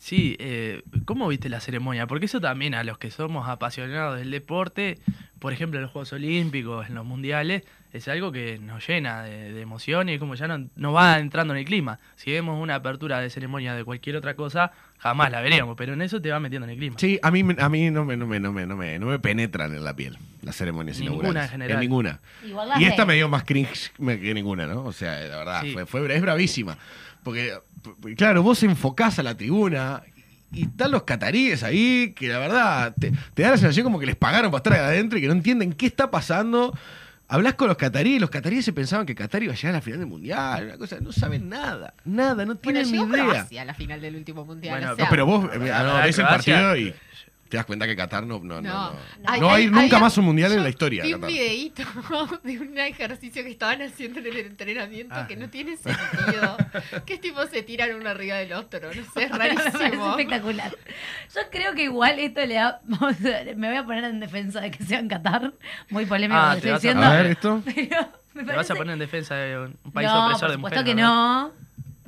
Sí, 0.00 0.36
eh, 0.38 0.82
¿cómo 1.04 1.26
viste 1.26 1.48
la 1.48 1.60
ceremonia? 1.60 2.06
Porque 2.06 2.26
eso 2.26 2.40
también 2.40 2.74
a 2.74 2.84
los 2.84 2.96
que 2.98 3.10
somos 3.10 3.48
apasionados 3.48 4.18
del 4.18 4.30
deporte, 4.30 4.98
por 5.40 5.52
ejemplo 5.52 5.78
en 5.78 5.82
los 5.82 5.90
Juegos 5.90 6.12
Olímpicos, 6.12 6.88
en 6.88 6.94
los 6.94 7.04
Mundiales, 7.04 7.64
es 7.92 8.08
algo 8.08 8.30
que 8.32 8.58
nos 8.58 8.86
llena 8.86 9.22
de, 9.22 9.52
de 9.52 9.60
emoción 9.62 10.08
y 10.08 10.18
como 10.18 10.34
ya 10.34 10.46
no, 10.48 10.68
no 10.76 10.92
va 10.92 11.18
entrando 11.18 11.54
en 11.54 11.60
el 11.60 11.64
clima. 11.64 11.98
Si 12.16 12.30
vemos 12.32 12.60
una 12.60 12.74
apertura 12.76 13.20
de 13.20 13.30
ceremonia 13.30 13.74
de 13.74 13.84
cualquier 13.84 14.16
otra 14.16 14.34
cosa, 14.34 14.72
jamás 14.98 15.30
la 15.30 15.40
veríamos, 15.40 15.76
pero 15.76 15.94
en 15.94 16.02
eso 16.02 16.20
te 16.20 16.30
va 16.30 16.40
metiendo 16.40 16.64
en 16.66 16.70
el 16.72 16.76
clima. 16.78 16.96
Sí, 16.98 17.18
a 17.22 17.30
mí, 17.30 17.42
me- 17.42 17.56
a 17.58 17.68
mí 17.68 17.90
no, 17.90 18.04
me, 18.04 18.16
no, 18.16 18.26
me, 18.26 18.38
no, 18.40 18.52
me, 18.52 18.66
no, 18.66 18.76
me, 18.76 18.98
no 18.98 19.06
me 19.06 19.18
penetran 19.18 19.74
en 19.74 19.84
la 19.84 19.94
piel 19.96 20.18
las 20.42 20.56
ceremonias 20.56 20.98
Ninguna 20.98 21.18
inaugurales. 21.20 21.44
en 21.44 21.52
general. 21.52 21.80
ninguna. 21.80 22.20
Igual 22.46 22.68
las 22.68 22.80
Y 22.80 22.84
esta 22.84 23.04
me 23.06 23.14
dio 23.14 23.28
más 23.28 23.44
cringe 23.44 23.92
me- 23.98 24.20
que 24.20 24.34
ninguna, 24.34 24.66
¿no? 24.66 24.84
O 24.84 24.92
sea, 24.92 25.18
la 25.20 25.36
verdad, 25.38 25.62
Sí. 25.62 25.72
fue, 25.72 25.86
fue- 25.86 26.14
es 26.14 26.20
bravísima. 26.22 26.76
Porque, 27.22 27.52
claro, 28.16 28.42
vos 28.42 28.62
enfocás 28.62 29.18
a 29.18 29.22
la 29.22 29.36
tribuna 29.36 30.02
y 30.52 30.62
están 30.64 30.92
los 30.92 31.02
cataríes 31.02 31.62
ahí 31.64 32.12
que 32.16 32.28
la 32.28 32.38
verdad 32.38 32.94
te, 32.98 33.12
te 33.34 33.42
da 33.42 33.50
la 33.50 33.56
sensación 33.56 33.82
como 33.84 33.98
que 33.98 34.06
les 34.06 34.14
pagaron 34.16 34.50
para 34.52 34.58
estar 34.58 34.72
ahí 34.74 34.78
adentro 34.80 35.18
y 35.18 35.22
que 35.22 35.26
no 35.26 35.32
entienden 35.32 35.72
qué 35.72 35.86
está 35.86 36.10
pasando. 36.10 36.72
Hablas 37.28 37.54
con 37.54 37.66
los 37.66 37.76
cataríes, 37.76 38.20
los 38.20 38.30
cataríes 38.30 38.64
se 38.64 38.72
pensaban 38.72 39.04
que 39.04 39.14
Qatar 39.16 39.42
iba 39.42 39.52
a 39.52 39.56
llegar 39.56 39.70
a 39.74 39.78
la 39.78 39.82
final 39.82 39.98
del 39.98 40.08
mundial, 40.08 40.64
una 40.66 40.78
cosa, 40.78 40.98
no 41.00 41.10
saben 41.10 41.48
nada, 41.48 41.92
nada, 42.04 42.44
no 42.44 42.54
Bueno, 42.54 42.56
tienen 42.60 42.86
llegó 42.86 43.06
ni 43.06 43.14
idea. 43.14 43.24
Croacia 43.24 43.62
a 43.62 43.64
la 43.64 43.74
final 43.74 44.00
del 44.00 44.14
último 44.14 44.44
mundial. 44.44 44.78
Bueno, 44.78 44.92
o 44.92 44.96
sea, 44.96 45.04
No, 45.06 45.10
pero 45.10 45.26
vos 45.26 45.44
eh, 45.46 45.48
Para 45.58 45.82
no, 45.82 45.88
ganar 45.88 46.04
ves 46.06 46.18
el 46.18 46.24
partido 46.26 46.76
y 46.76 46.94
te 47.48 47.56
das 47.56 47.66
cuenta 47.66 47.86
que 47.86 47.94
Qatar 47.96 48.26
no, 48.26 48.38
no, 48.40 48.60
no, 48.60 48.62
No. 48.62 48.90
no. 49.40 49.50
Hay- 49.50 49.66
No 49.68 49.80
nunca 49.82 49.98
más 49.98 50.16
un 50.18 50.24
mundial 50.26 50.52
en 50.52 50.62
la 50.62 50.68
historia. 50.68 51.02
Vi 51.04 51.14
un 51.14 51.20
Qatar. 51.20 51.32
videíto 51.32 51.82
de 52.44 52.58
un 52.58 52.78
ejercicio 52.78 53.42
que 53.42 53.50
estaban 53.50 53.82
haciendo 53.82 54.20
en 54.20 54.26
el 54.26 54.36
entrenamiento 54.38 55.14
Ah. 55.16 55.26
que 55.26 55.36
no 55.36 55.48
tiene 55.50 55.76
sentido. 55.76 56.56
que 57.06 57.14
es 57.14 57.20
tipo 57.20 57.44
se 57.46 57.62
tiran 57.62 57.94
uno 57.94 58.08
arriba 58.10 58.36
del 58.36 58.52
otro, 58.52 58.88
no 58.94 59.02
sé, 59.12 59.24
es 59.24 59.30
rarísimo. 59.38 60.10
espectacular. 60.10 60.76
Yo 61.34 61.40
creo 61.50 61.74
que 61.74 61.84
igual 61.84 62.18
esto 62.18 62.44
le 62.44 62.54
da. 62.54 62.80
Me 63.56 63.68
voy 63.68 63.76
a 63.76 63.84
poner 63.84 64.04
en 64.04 64.20
defensa 64.20 64.60
de 64.60 64.70
que 64.70 64.84
sea 64.84 64.98
en 64.98 65.08
Qatar. 65.08 65.52
Muy 65.90 66.06
polémico 66.06 66.38
Ah, 66.40 66.50
lo 66.50 66.56
estoy 66.56 66.70
vas 66.72 66.78
a- 66.78 66.80
diciendo. 66.80 67.06
A 67.06 67.10
ver, 67.12 67.26
esto. 67.26 67.62
Pero 67.64 68.08
me 68.34 68.44
Te 68.44 68.56
vas 68.56 68.70
a 68.70 68.74
poner 68.74 68.92
en 68.94 68.98
defensa 68.98 69.34
de 69.36 69.58
un 69.58 69.76
un 69.84 69.92
país 69.92 70.08
no, 70.08 70.26
opresor 70.26 70.40
por 70.40 70.48
de 70.50 70.54
supuesto 70.56 70.80
mujeres. 70.80 70.94
que 70.96 71.00
¿no? 71.02 71.42
no. 71.48 71.52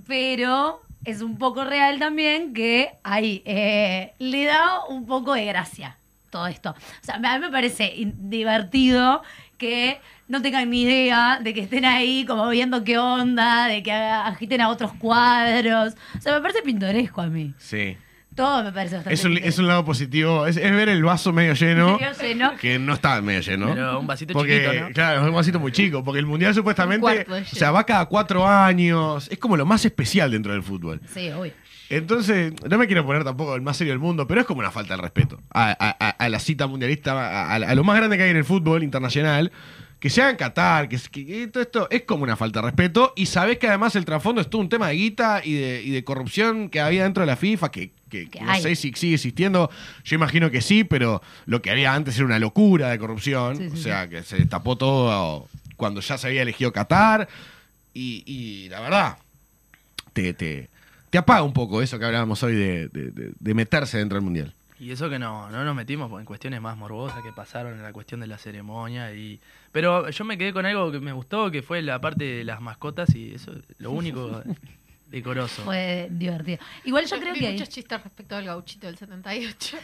Pero 0.06 0.82
es 1.04 1.22
un 1.22 1.38
poco 1.38 1.64
real 1.64 1.98
también 1.98 2.52
que 2.52 2.90
ahí 3.02 3.42
eh, 3.44 4.12
le 4.18 4.44
da 4.44 4.84
un 4.88 5.06
poco 5.06 5.34
de 5.34 5.44
gracia 5.44 5.96
todo 6.30 6.46
esto. 6.46 6.70
O 6.70 7.04
sea, 7.04 7.16
a 7.16 7.18
mí 7.18 7.44
me 7.44 7.50
parece 7.50 7.92
divertido 8.18 9.22
que 9.56 10.00
no 10.28 10.42
tengan 10.42 10.70
ni 10.70 10.82
idea 10.82 11.40
de 11.42 11.54
que 11.54 11.60
estén 11.60 11.84
ahí 11.84 12.24
como 12.26 12.48
viendo 12.48 12.84
qué 12.84 12.98
onda, 12.98 13.66
de 13.66 13.82
que 13.82 13.92
agiten 13.92 14.60
a 14.60 14.68
otros 14.68 14.92
cuadros. 14.94 15.94
O 16.16 16.20
sea, 16.20 16.34
me 16.34 16.40
parece 16.40 16.62
pintoresco 16.62 17.20
a 17.22 17.26
mí. 17.26 17.54
Sí. 17.58 17.96
Todo 18.38 18.64
me 18.64 18.72
parece 18.72 18.94
bastante 18.96 19.14
Es 19.14 19.24
un, 19.24 19.32
es 19.32 19.34
pintoresco. 19.36 19.60
un 19.62 19.68
lado 19.68 19.84
positivo. 19.84 20.46
Es, 20.46 20.56
es 20.56 20.72
ver 20.72 20.88
el 20.88 21.02
vaso 21.02 21.32
medio 21.32 21.52
lleno. 21.54 21.98
Medio 22.00 22.12
lleno. 22.20 22.52
Que 22.56 22.78
no 22.78 22.94
está 22.94 23.20
medio 23.20 23.40
lleno. 23.40 23.66
Pero 23.74 24.00
un 24.00 24.06
vasito 24.06 24.32
porque, 24.32 24.64
chiquito, 24.64 24.88
¿no? 24.88 24.94
claro, 24.94 25.20
es 25.22 25.28
un 25.28 25.34
vasito 25.34 25.60
muy 25.60 25.72
chico. 25.72 26.02
Porque 26.02 26.20
el 26.20 26.26
mundial 26.26 26.54
supuestamente. 26.54 27.26
O 27.28 27.44
sea, 27.56 27.70
va 27.72 27.84
cada 27.84 28.06
cuatro 28.06 28.46
años. 28.48 29.28
Es 29.30 29.38
como 29.38 29.56
lo 29.56 29.66
más 29.66 29.84
especial 29.84 30.30
dentro 30.30 30.52
del 30.52 30.62
fútbol. 30.62 31.00
Sí, 31.12 31.30
obvio. 31.30 31.52
Entonces, 31.90 32.52
no 32.68 32.76
me 32.76 32.86
quiero 32.86 33.04
poner 33.06 33.24
tampoco 33.24 33.54
el 33.56 33.62
más 33.62 33.76
serio 33.78 33.92
del 33.94 33.98
mundo, 33.98 34.26
pero 34.26 34.42
es 34.42 34.46
como 34.46 34.60
una 34.60 34.70
falta 34.70 34.94
de 34.94 35.00
respeto 35.02 35.40
a, 35.50 35.70
a- 35.70 35.96
a- 35.98 36.10
a 36.10 36.28
la 36.28 36.38
cita 36.38 36.66
mundialista, 36.66 37.12
a, 37.12 37.52
a- 37.52 37.54
a 37.54 37.74
lo 37.74 37.82
más 37.82 37.96
grande 37.96 38.18
que 38.18 38.24
hay 38.24 38.30
en 38.30 38.36
el 38.36 38.44
fútbol 38.44 38.82
internacional. 38.82 39.50
Que 40.00 40.10
se 40.10 40.20
haga 40.22 40.30
en 40.30 40.36
Qatar, 40.36 40.88
que, 40.88 41.48
todo 41.52 41.62
esto 41.62 41.88
es 41.90 42.02
como 42.02 42.22
una 42.22 42.36
falta 42.36 42.60
de 42.60 42.66
respeto. 42.66 43.12
Y 43.16 43.26
sabés 43.26 43.58
que 43.58 43.66
además 43.66 43.96
el 43.96 44.04
trasfondo 44.04 44.40
es 44.40 44.48
todo 44.48 44.60
un 44.62 44.68
tema 44.68 44.88
de 44.88 44.94
guita 44.94 45.40
y 45.44 45.54
de, 45.54 45.82
y 45.82 45.90
de 45.90 46.04
corrupción 46.04 46.68
que 46.70 46.80
había 46.80 47.02
dentro 47.02 47.22
de 47.22 47.26
la 47.26 47.34
FIFA, 47.36 47.70
que, 47.72 47.90
que 48.08 48.28
Que 48.30 48.40
no 48.40 48.50
hay. 48.52 48.62
sé 48.62 48.76
si 48.76 48.92
sigue 48.94 49.14
existiendo. 49.14 49.70
Yo 50.04 50.14
imagino 50.14 50.52
que 50.52 50.60
sí, 50.60 50.84
pero 50.84 51.20
lo 51.46 51.60
que 51.62 51.70
había 51.72 51.94
antes 51.94 52.14
era 52.16 52.26
una 52.26 52.38
locura 52.38 52.90
de 52.90 52.98
corrupción. 53.00 53.56
Sí, 53.56 53.70
sí, 53.70 53.74
o 53.74 53.76
sea, 53.82 54.08
que 54.08 54.22
se 54.22 54.36
destapó 54.36 54.76
todo 54.78 55.48
cuando 55.76 56.00
ya 56.00 56.16
se 56.16 56.28
había 56.28 56.42
elegido 56.42 56.72
Qatar. 56.72 57.28
Y, 57.92 58.22
y 58.24 58.68
la 58.68 58.78
verdad, 58.80 59.18
te, 60.12 60.32
te, 60.32 60.68
te 61.10 61.18
apaga 61.18 61.42
un 61.42 61.52
poco 61.52 61.82
eso 61.82 61.98
que 61.98 62.04
hablábamos 62.04 62.40
hoy 62.44 62.54
de, 62.54 62.88
de- 62.88 63.10
de- 63.10 63.32
de 63.38 63.54
meterse 63.54 63.98
dentro 63.98 64.14
del 64.16 64.24
mundial. 64.24 64.52
Y 64.80 64.92
eso 64.92 65.10
que 65.10 65.18
no, 65.18 65.50
no 65.50 65.64
nos 65.64 65.74
metimos 65.74 66.08
en 66.20 66.24
cuestiones 66.24 66.60
más 66.60 66.76
morbosas 66.76 67.20
que 67.24 67.32
pasaron 67.32 67.72
en 67.74 67.82
la 67.82 67.92
cuestión 67.92 68.20
de 68.20 68.28
la 68.28 68.38
ceremonia. 68.38 69.12
y 69.12 69.40
Pero 69.72 70.08
yo 70.10 70.24
me 70.24 70.38
quedé 70.38 70.52
con 70.52 70.64
algo 70.66 70.90
que 70.90 70.98
me 71.00 71.12
gustó, 71.12 71.50
que 71.50 71.62
fue 71.62 71.82
la 71.82 72.00
parte 72.00 72.24
de 72.24 72.44
las 72.44 72.60
mascotas 72.60 73.14
y 73.14 73.34
eso 73.34 73.52
es 73.52 73.58
lo 73.78 73.90
único 73.92 74.42
decoroso. 75.10 75.62
Fue 75.64 76.08
divertido. 76.10 76.58
Igual 76.84 77.06
yo 77.06 77.18
creo 77.20 77.32
Vi 77.34 77.40
que. 77.40 77.46
hay- 77.48 77.52
muchos 77.54 77.68
chistes 77.68 78.02
respecto 78.02 78.36
al 78.36 78.44
gauchito 78.44 78.86
del 78.86 78.96
78. 78.96 79.76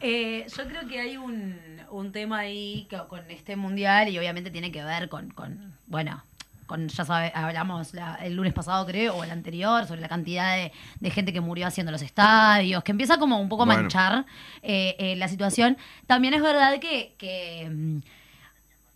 Eh, 0.00 0.46
yo 0.56 0.64
creo 0.68 0.86
que 0.86 1.00
hay 1.00 1.16
un, 1.16 1.58
un 1.90 2.12
tema 2.12 2.38
ahí 2.40 2.86
que- 2.88 3.00
con 3.08 3.28
este 3.30 3.56
mundial 3.56 4.08
y 4.08 4.18
obviamente 4.18 4.50
tiene 4.50 4.70
que 4.70 4.84
ver 4.84 5.08
con, 5.08 5.30
con 5.30 5.74
bueno, 5.86 6.22
con, 6.68 6.86
ya 6.88 7.04
sabe, 7.04 7.32
hablamos 7.34 7.92
la- 7.94 8.14
el 8.22 8.34
lunes 8.36 8.52
pasado 8.52 8.86
creo, 8.86 9.16
o 9.16 9.24
el 9.24 9.32
anterior, 9.32 9.86
sobre 9.86 10.00
la 10.00 10.08
cantidad 10.08 10.54
de, 10.54 10.70
de 11.00 11.10
gente 11.10 11.32
que 11.32 11.40
murió 11.40 11.66
haciendo 11.66 11.90
los 11.90 12.02
estadios, 12.02 12.84
que 12.84 12.92
empieza 12.92 13.18
como 13.18 13.40
un 13.40 13.48
poco 13.48 13.64
a 13.64 13.66
Bueno. 13.66 13.80
manchar 13.82 14.24
eh, 14.62 14.94
eh, 15.00 15.16
la 15.16 15.26
situación. 15.26 15.76
También 16.06 16.34
es 16.34 16.42
verdad 16.42 16.78
que... 16.78 17.14
que, 17.18 17.68
mm, 17.68 17.98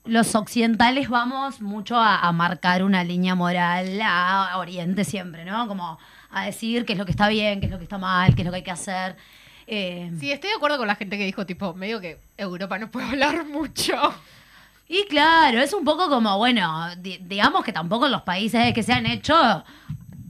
los 0.04 0.34
occidentales 0.34 1.08
vamos 1.08 1.60
mucho 1.60 1.96
a, 1.96 2.18
a 2.18 2.32
marcar 2.32 2.82
una 2.82 3.04
línea 3.04 3.36
moral 3.36 4.00
a 4.02 4.58
Oriente 4.58 5.04
siempre, 5.04 5.44
¿no? 5.44 5.68
Como 5.68 5.96
a 6.32 6.44
decir 6.44 6.84
qué 6.84 6.94
es 6.94 6.98
lo 6.98 7.04
que 7.04 7.12
está 7.12 7.28
bien, 7.28 7.60
qué 7.60 7.66
es 7.66 7.72
lo 7.72 7.78
que 7.78 7.84
está 7.84 7.98
mal, 7.98 8.34
qué 8.34 8.42
es 8.42 8.46
lo 8.46 8.50
que 8.50 8.56
hay 8.56 8.62
que 8.64 8.70
hacer. 8.72 9.16
Eh, 9.68 10.10
Sí, 10.18 10.32
estoy 10.32 10.50
de 10.50 10.56
acuerdo 10.56 10.76
con 10.78 10.88
la 10.88 10.96
gente 10.96 11.16
que 11.16 11.24
dijo, 11.24 11.46
tipo, 11.46 11.72
medio 11.74 12.00
que 12.00 12.18
Europa 12.36 12.80
no 12.80 12.90
puede 12.90 13.06
hablar 13.10 13.44
mucho. 13.46 13.94
Y 14.94 15.06
claro, 15.08 15.58
es 15.60 15.72
un 15.72 15.84
poco 15.84 16.08
como, 16.10 16.36
bueno, 16.36 16.94
di- 16.98 17.18
digamos 17.22 17.64
que 17.64 17.72
tampoco 17.72 18.04
en 18.06 18.12
los 18.12 18.22
países 18.22 18.74
que 18.74 18.82
se 18.82 18.92
han 18.92 19.06
hecho, 19.06 19.64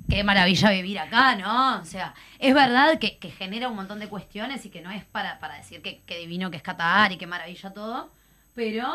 qué 0.09 0.23
maravilla 0.23 0.71
vivir 0.71 1.01
acá, 1.01 1.35
¿no? 1.35 1.81
O 1.81 1.85
sea, 1.85 2.15
es 2.39 2.55
verdad 2.55 2.99
que, 3.01 3.19
que 3.19 3.31
genera 3.31 3.69
un 3.69 3.75
montón 3.75 3.99
de 3.99 4.07
cuestiones 4.07 4.65
y 4.65 4.69
que 4.71 4.81
no 4.81 4.93
es 4.93 5.05
para, 5.05 5.41
para 5.41 5.57
decir 5.57 5.83
que, 5.83 6.01
que 6.07 6.17
divino 6.19 6.51
que 6.53 6.59
es 6.59 6.63
Qatar 6.63 7.11
y 7.11 7.17
qué 7.17 7.27
maravilla 7.27 7.73
todo, 7.73 8.09
pero 8.55 8.87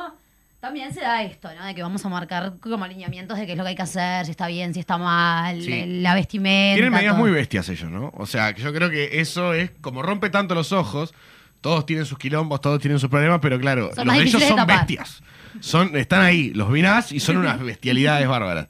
también 0.61 0.93
se 0.93 1.01
da 1.01 1.21
esto, 1.23 1.49
¿no? 1.53 1.65
De 1.65 1.75
que 1.75 1.83
vamos 1.83 2.05
a 2.05 2.07
marcar 2.09 2.53
como 2.61 2.85
alineamientos 2.85 3.37
de 3.37 3.45
qué 3.45 3.51
es 3.51 3.57
lo 3.57 3.65
que 3.65 3.69
hay 3.71 3.75
que 3.75 3.81
hacer, 3.81 4.23
si 4.25 4.31
está 4.31 4.47
bien, 4.47 4.73
si 4.73 4.79
está 4.79 4.97
mal, 4.97 5.61
Sí. 5.61 5.83
la 6.01 6.13
vestimenta. 6.15 6.75
Tienen 6.75 6.93
medidas 6.93 7.13
todo. 7.15 7.23
muy 7.23 7.31
bestias 7.31 7.67
ellos, 7.67 7.91
¿no? 7.91 8.13
O 8.15 8.25
sea, 8.25 8.53
que 8.53 8.61
yo 8.61 8.73
creo 8.73 8.89
que 8.89 9.19
eso 9.19 9.53
es 9.53 9.71
como 9.81 10.01
rompe 10.01 10.29
tanto 10.29 10.55
los 10.55 10.71
ojos. 10.71 11.13
Todos 11.59 11.85
tienen 11.85 12.05
sus 12.05 12.17
quilombos, 12.17 12.61
todos 12.61 12.79
tienen 12.79 12.99
sus 12.99 13.09
problemas, 13.09 13.39
pero 13.41 13.59
claro, 13.59 13.91
Son 13.93 14.07
los 14.07 14.15
de 14.15 14.21
ellos 14.23 14.39
de 14.41 14.47
son 14.47 14.65
bestias. 14.65 15.21
Son, 15.59 15.95
están 15.95 16.21
ahí, 16.21 16.51
los 16.53 16.71
vinás 16.71 17.11
y 17.11 17.19
son 17.19 17.37
unas 17.37 17.59
bestialidades 17.63 18.27
bárbaras. 18.27 18.67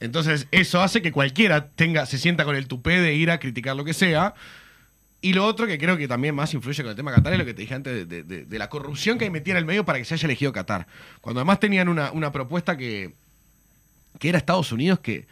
Entonces, 0.00 0.46
eso 0.50 0.80
hace 0.80 1.02
que 1.02 1.12
cualquiera 1.12 1.66
tenga, 1.68 2.06
se 2.06 2.16
sienta 2.18 2.44
con 2.44 2.56
el 2.56 2.66
tupé 2.66 3.00
de 3.00 3.14
ir 3.14 3.30
a 3.30 3.38
criticar 3.38 3.76
lo 3.76 3.84
que 3.84 3.92
sea. 3.94 4.34
Y 5.22 5.34
lo 5.34 5.44
otro 5.44 5.66
que 5.66 5.76
creo 5.78 5.98
que 5.98 6.08
también 6.08 6.34
más 6.34 6.54
influye 6.54 6.82
con 6.82 6.88
el 6.90 6.96
tema 6.96 7.12
Qatar 7.12 7.34
es 7.34 7.38
lo 7.38 7.44
que 7.44 7.52
te 7.52 7.60
dije 7.60 7.74
antes 7.74 7.92
de, 7.92 8.04
de- 8.06 8.22
de- 8.22 8.44
de 8.46 8.58
la 8.58 8.70
corrupción 8.70 9.18
que 9.18 9.24
hay 9.26 9.30
metida 9.30 9.52
en 9.52 9.58
el 9.58 9.64
medio 9.66 9.84
para 9.84 9.98
que 9.98 10.06
se 10.06 10.14
haya 10.14 10.24
elegido 10.26 10.52
Qatar. 10.52 10.86
Cuando 11.20 11.40
además 11.40 11.60
tenían 11.60 11.90
una, 11.90 12.10
una 12.12 12.32
propuesta 12.32 12.78
que, 12.78 13.12
que 14.18 14.30
era 14.30 14.38
Estados 14.38 14.72
Unidos 14.72 15.00
que, 15.00 15.26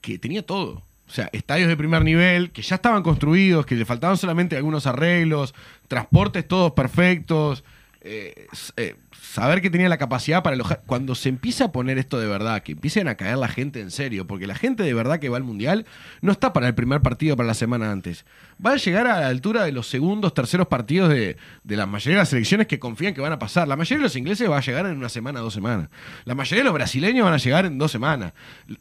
que 0.00 0.18
tenía 0.20 0.42
todo. 0.46 0.84
O 1.08 1.12
sea, 1.12 1.28
estadios 1.32 1.66
de 1.68 1.76
primer 1.76 2.04
nivel 2.04 2.52
que 2.52 2.62
ya 2.62 2.76
estaban 2.76 3.02
construidos, 3.02 3.66
que 3.66 3.74
le 3.74 3.84
faltaban 3.84 4.16
solamente 4.16 4.56
algunos 4.56 4.86
arreglos, 4.86 5.52
transportes 5.88 6.46
todos 6.46 6.70
perfectos, 6.70 7.64
eh, 8.02 8.46
eh, 8.76 8.94
saber 9.30 9.62
que 9.62 9.70
tenía 9.70 9.88
la 9.88 9.96
capacidad 9.96 10.42
para 10.42 10.54
alojar. 10.54 10.82
Cuando 10.86 11.14
se 11.14 11.28
empieza 11.28 11.66
a 11.66 11.72
poner 11.72 11.98
esto 11.98 12.18
de 12.18 12.26
verdad, 12.26 12.62
que 12.62 12.72
empiecen 12.72 13.06
a 13.06 13.14
caer 13.14 13.38
la 13.38 13.46
gente 13.46 13.80
en 13.80 13.92
serio, 13.92 14.26
porque 14.26 14.48
la 14.48 14.56
gente 14.56 14.82
de 14.82 14.92
verdad 14.92 15.20
que 15.20 15.28
va 15.28 15.36
al 15.36 15.44
mundial 15.44 15.86
no 16.20 16.32
está 16.32 16.52
para 16.52 16.66
el 16.66 16.74
primer 16.74 17.00
partido 17.00 17.36
para 17.36 17.46
la 17.46 17.54
semana 17.54 17.92
antes. 17.92 18.24
Va 18.64 18.72
a 18.72 18.76
llegar 18.76 19.06
a 19.06 19.20
la 19.20 19.28
altura 19.28 19.62
de 19.62 19.70
los 19.70 19.86
segundos, 19.86 20.34
terceros 20.34 20.66
partidos 20.66 21.10
de, 21.10 21.36
de 21.62 21.76
la 21.76 21.86
mayoría 21.86 22.16
de 22.16 22.22
las 22.22 22.28
selecciones 22.30 22.66
que 22.66 22.80
confían 22.80 23.14
que 23.14 23.20
van 23.20 23.32
a 23.32 23.38
pasar. 23.38 23.68
La 23.68 23.76
mayoría 23.76 23.98
de 23.98 24.04
los 24.04 24.16
ingleses 24.16 24.50
va 24.50 24.58
a 24.58 24.62
llegar 24.62 24.84
en 24.86 24.96
una 24.96 25.08
semana, 25.08 25.38
dos 25.38 25.54
semanas. 25.54 25.88
La 26.24 26.34
mayoría 26.34 26.62
de 26.62 26.64
los 26.64 26.74
brasileños 26.74 27.24
van 27.24 27.34
a 27.34 27.38
llegar 27.38 27.66
en 27.66 27.78
dos 27.78 27.92
semanas. 27.92 28.32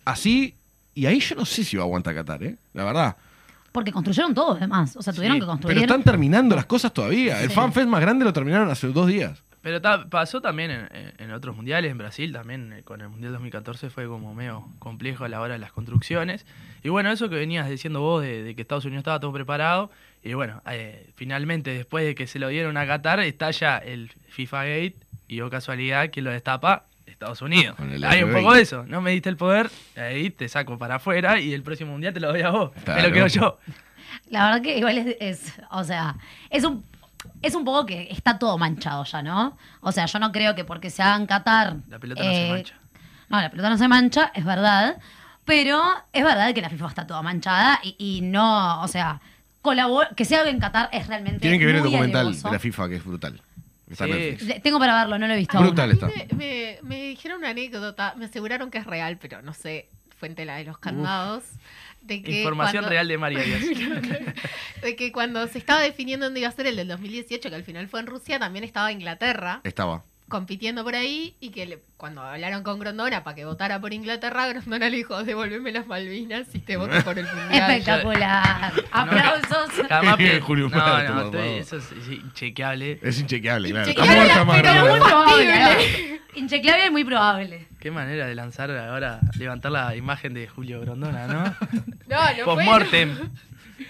Así, 0.04 0.56
y 0.96 1.06
ahí 1.06 1.20
yo 1.20 1.36
no 1.36 1.46
sé 1.46 1.64
si 1.64 1.78
va 1.78 1.84
a 1.84 1.86
aguantar 1.86 2.16
Qatar, 2.16 2.42
¿eh? 2.44 2.56
La 2.74 2.86
verdad. 2.86 3.18
Porque 3.72 3.92
construyeron 3.92 4.34
todo, 4.34 4.56
además. 4.56 4.96
O 4.96 5.04
sea, 5.04 5.14
tuvieron 5.14 5.38
Sí, 5.38 5.42
que 5.42 5.46
construir. 5.46 5.76
Pero 5.76 5.86
están 5.86 6.02
terminando 6.04 6.56
las 6.56 6.66
cosas 6.66 6.92
todavía. 6.92 7.40
El. 7.44 7.52
FanFest 7.52 7.88
más 7.88 8.02
grande 8.02 8.26
lo 8.26 8.34
terminaron 8.34 8.68
hace 8.72 8.88
dos 8.88 9.06
días. 9.06 9.44
Pero 9.62 9.82
ta- 9.82 10.06
pasó 10.10 10.42
también 10.42 10.88
en, 11.18 11.32
otros 11.32 11.56
mundiales, 11.56 11.92
en 11.92 11.98
Brasil 11.98 12.32
también, 12.32 12.72
eh, 12.72 12.84
con 12.84 13.02
el 13.02 13.10
Mundial 13.10 13.34
2014 13.34 13.90
fue 13.90 14.08
como 14.08 14.34
medio 14.34 14.66
complejo 14.80 15.26
a 15.26 15.30
la 15.30 15.42
hora 15.42 15.54
de 15.54 15.60
las 15.60 15.72
construcciones. 15.74 16.46
Y 16.84 16.88
bueno, 16.90 17.12
eso 17.12 17.30
que 17.30 17.36
venías 17.36 17.70
diciendo 17.70 18.00
vos 18.00 18.22
de, 18.22 18.42
de 18.44 18.56
que 18.56 18.62
Estados 18.62 18.86
Unidos 18.86 19.02
estaba 19.02 19.20
todo 19.20 19.34
preparado. 19.34 19.92
Y 20.24 20.34
bueno, 20.34 20.62
eh, 20.72 21.10
finalmente 21.16 21.72
después 21.72 22.06
de 22.06 22.16
que 22.16 22.26
se 22.26 22.40
lo 22.40 22.48
dieron 22.48 22.78
a 22.78 22.88
Qatar, 22.88 23.20
está 23.20 23.52
ya 23.52 23.78
el 23.78 24.12
FIFA 24.30 24.64
Gate 24.64 24.96
y 25.28 25.42
o 25.42 25.50
casualidad 25.50 26.10
que 26.10 26.22
lo 26.22 26.32
destapa 26.32 26.86
Estados 27.06 27.42
Unidos. 27.42 27.76
Hay 27.80 28.24
un 28.24 28.32
F20. 28.32 28.34
poco 28.42 28.54
de 28.54 28.62
eso, 28.62 28.86
no 28.86 29.02
me 29.02 29.12
diste 29.12 29.28
el 29.28 29.36
poder, 29.36 29.70
ahí 29.98 30.30
te 30.30 30.48
saco 30.48 30.78
para 30.78 30.96
afuera 30.96 31.38
y 31.40 31.54
el 31.54 31.64
próximo 31.64 31.92
mundial 31.92 32.14
te 32.14 32.22
lo 32.22 32.30
doy 32.30 32.42
a 32.44 32.50
vos. 32.52 32.72
Me 32.78 32.82
Claro. 32.84 33.08
lo 33.10 33.14
quedo 33.14 33.28
yo. 33.28 33.60
La 34.30 34.46
verdad 34.46 34.62
que 34.62 34.78
igual 34.78 34.98
es, 35.00 35.18
es- 35.20 35.54
o 35.72 35.84
sea, 35.84 36.16
es 36.50 36.64
un, 36.64 36.84
es 37.42 37.56
un 37.56 37.66
poco 37.66 37.86
que 37.86 38.08
está 38.12 38.38
todo 38.40 38.58
manchado 38.58 39.04
ya, 39.06 39.22
¿no? 39.22 39.58
O 39.82 39.92
sea, 39.92 40.06
yo 40.06 40.20
no 40.20 40.32
creo 40.32 40.56
que 40.56 40.64
porque 40.66 40.90
se 40.90 41.02
hagan 41.04 41.26
Qatar... 41.26 41.78
La 41.90 42.00
pelota 42.00 42.24
no 42.24 42.30
se 42.32 42.48
eh, 42.48 42.52
mancha. 42.52 42.76
No, 43.30 43.42
la 43.42 43.50
pelota 43.52 43.70
no 43.70 43.78
se 43.78 43.88
mancha, 43.88 44.32
es 44.34 44.46
verdad. 44.46 44.98
Pero 45.46 45.82
es 46.14 46.24
verdad 46.24 46.54
que 46.54 46.62
la 46.62 46.70
FIFA 46.70 46.88
está 46.88 47.08
toda 47.08 47.22
manchada 47.22 47.80
y, 47.84 47.96
y 47.98 48.22
no, 48.22 48.82
o 48.82 48.88
sea, 48.88 49.20
colabor- 49.62 50.14
que 50.16 50.26
se 50.26 50.36
haga 50.36 50.50
en 50.50 50.60
Qatar 50.60 50.90
es 50.92 51.08
realmente. 51.08 51.40
Tienen 51.40 51.60
que 51.60 51.66
ver 51.66 51.76
el 51.78 51.84
documental 51.84 52.28
alevoso. 52.28 52.48
de 52.50 52.54
la 52.54 52.60
FIFA, 52.60 52.90
que 52.90 52.96
es 52.96 53.04
brutal. 53.04 53.42
Sí. 53.92 54.38
Tengo 54.62 54.78
para 54.78 54.94
verlo, 55.00 55.18
no 55.18 55.26
lo 55.26 55.34
he 55.34 55.38
visto. 55.38 55.60
Brutal 55.60 55.92
está. 55.92 56.08
Me, 56.08 56.28
me- 56.36 56.78
me 56.84 57.02
dijeron 57.10 57.40
una 57.40 57.50
anécdota, 57.50 58.14
me 58.18 58.26
aseguraron 58.26 58.70
que 58.70 58.78
es 58.78 58.86
real, 58.86 59.18
pero 59.20 59.42
no 59.42 59.54
sé, 59.56 59.90
fuente 60.20 60.46
la 60.46 60.58
de 60.58 60.66
los 60.66 60.78
candados. 60.78 61.44
De 62.16 62.22
que 62.24 62.40
Información 62.40 62.82
cuando- 62.84 62.90
real 62.90 63.08
de 63.08 63.18
María 63.18 63.40
Díaz. 63.44 63.62
de 64.82 64.96
que 64.96 65.12
cuando 65.12 65.48
se 65.48 65.58
estaba 65.58 65.82
definiendo 65.82 66.26
dónde 66.26 66.40
iba 66.42 66.50
a 66.50 66.52
ser 66.52 66.68
el 66.68 66.76
del 66.76 66.88
2018, 66.88 67.50
que 67.50 67.56
al 67.56 67.64
final 67.64 67.88
fue 67.88 68.00
en 68.00 68.08
Rusia, 68.08 68.40
también 68.40 68.64
estaba 68.66 68.92
Inglaterra 68.92 69.62
Estaba. 69.64 70.04
Compitiendo 70.30 70.84
por 70.84 70.96
ahí 70.96 71.36
y 71.40 71.50
que 71.50 71.66
le- 71.66 71.80
cuando 71.98 72.22
hablaron 72.22 72.64
con 72.64 72.80
Grondona 72.80 73.24
para 73.24 73.36
que 73.36 73.44
votara 73.46 73.82
por 73.82 73.92
Inglaterra, 73.94 74.48
Grondona 74.48 74.90
le 74.90 74.98
dijo, 74.98 75.24
devolveme 75.24 75.72
las 75.72 75.86
Malvinas 75.88 76.48
y 76.54 76.60
te 76.60 76.78
voto 76.78 77.04
por 77.04 77.20
el 77.20 77.26
Mundial. 77.36 77.72
Espectacular. 77.72 78.72
Aplausos. 78.92 79.88
Jamás 79.90 80.16
pe- 80.18 80.40
Julio 80.40 80.70
no, 80.70 81.14
no, 81.16 81.22
estoy- 81.26 81.58
eso 81.60 81.78
es, 81.78 81.92
es 81.92 82.08
inchequeable. 82.10 83.00
Es 83.02 83.20
inchequeable, 83.20 83.72
claro. 83.72 83.90
Está 83.90 84.02
Inchequeable, 84.02 84.46
muerta, 84.46 84.62
pero 84.62 84.74
Marta. 84.74 84.92
muy 84.92 85.10
probable. 85.10 85.48
Qué 87.80 87.92
manera 87.92 88.28
de 88.28 88.36
lanzar 88.36 88.72
ahora, 88.72 89.20
levantar 89.38 89.72
la 89.72 89.96
imagen 89.96 90.34
de 90.34 90.48
Julio 90.48 90.80
Grondona, 90.82 91.28
¿no? 91.28 91.44
No, 92.08 92.18
no 92.18 92.36
fue- 92.36 92.44
Post-mortem. 92.46 93.18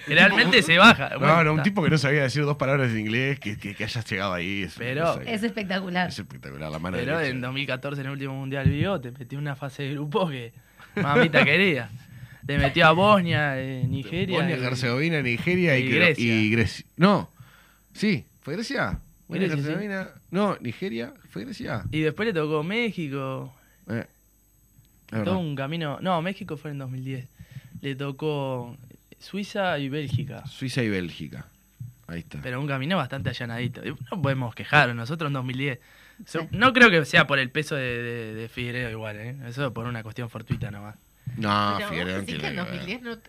Realmente 0.07 0.61
se 0.61 0.77
baja. 0.77 1.09
No, 1.13 1.19
Bueno, 1.19 1.43
no, 1.43 1.51
un 1.53 1.59
está. 1.59 1.63
tipo 1.63 1.83
que 1.83 1.89
no 1.89 1.97
sabía 1.97 2.23
decir 2.23 2.43
dos 2.43 2.57
palabras 2.57 2.91
en 2.91 2.99
inglés, 2.99 3.39
que, 3.39 3.57
que, 3.57 3.75
que 3.75 3.83
hayas 3.83 4.09
llegado 4.09 4.33
ahí. 4.33 4.63
Es, 4.63 4.75
Pero- 4.77 5.19
es, 5.21 5.27
Es 5.27 5.43
espectacular. 5.43 6.09
es 6.09 6.19
espectacular, 6.19 6.71
la 6.71 6.79
mano 6.79 6.97
Pero 6.97 7.17
derecha. 7.17 7.31
en 7.35 7.41
2014, 7.41 8.01
en 8.01 8.07
el 8.07 8.13
último 8.13 8.33
mundial 8.35 8.69
vio, 8.69 8.99
te 8.99 9.11
metió 9.11 9.37
una 9.39 9.55
fase 9.55 9.83
de 9.83 9.93
grupo 9.93 10.27
que 10.29 10.51
mamita 10.95 11.43
quería. 11.45 11.89
Te 12.45 12.57
metió 12.57 12.87
a 12.87 12.91
Bosnia, 12.93 13.59
eh, 13.61 13.85
Nigeria. 13.87 14.37
Bosnia, 14.39 14.57
y- 14.57 14.63
Herzegovina, 14.63 15.21
Nigeria 15.21 15.77
y, 15.77 15.87
Grecia. 15.89 16.25
y 16.35 16.49
Grecia. 16.49 16.85
No, 16.97 17.29
sí, 17.93 18.25
¿fue 18.41 18.55
Grecia? 18.55 18.97
Bosnia, 19.27 19.47
Grecia, 19.47 19.55
sí. 19.63 19.69
Herzegovina. 19.71 20.07
No, 20.31 20.57
Nigeria, 20.59 21.13
¿fue 21.29 21.43
Grecia? 21.45 21.83
Y 21.91 21.99
después 22.01 22.25
le 22.27 22.33
tocó 22.33 22.63
México. 22.63 23.53
Eh, 23.87 24.05
Todo 25.11 25.37
un 25.39 25.55
camino. 25.55 25.99
No, 26.01 26.21
México 26.21 26.57
fue 26.57 26.71
en 26.71 26.79
2010. 26.79 27.27
Le 27.81 27.95
tocó 27.95 28.75
Suiza 29.19 29.77
y 29.79 29.89
Bélgica. 29.89 30.45
Suiza 30.47 30.81
y 30.83 30.89
Bélgica. 30.89 31.45
Ahí 32.07 32.19
está. 32.19 32.39
Pero 32.41 32.59
un 32.59 32.67
camino 32.67 32.97
bastante 32.97 33.29
allanadito. 33.29 33.81
No 34.11 34.21
podemos 34.21 34.55
quejar, 34.55 34.93
nosotros 34.95 35.27
en 35.29 35.33
2010. 35.33 35.79
So- 36.25 36.47
No 36.51 36.73
creo 36.73 36.89
que 36.89 37.05
sea 37.05 37.27
por 37.27 37.39
el 37.39 37.49
peso 37.51 37.75
de, 37.75 37.83
de, 38.01 38.33
de 38.33 38.49
Figueiredo 38.49 38.89
igual, 38.89 39.15
¿eh? 39.17 39.35
Eso 39.47 39.73
por 39.73 39.85
una 39.85 40.01
cuestión 40.03 40.29
fortuita 40.29 40.71
nomás. 40.71 40.95
No, 41.37 41.75
Pero 41.77 41.79
vos 41.79 41.89
Figueroa 41.89 42.13
no 42.13 42.19
decís 42.21 42.25
tiene 42.25 42.41
que 42.41 42.47
en 42.47 42.55
nada 42.55 42.65
que 42.71 42.71
ver. 42.77 42.79
2010 42.87 43.01
no 43.03 43.21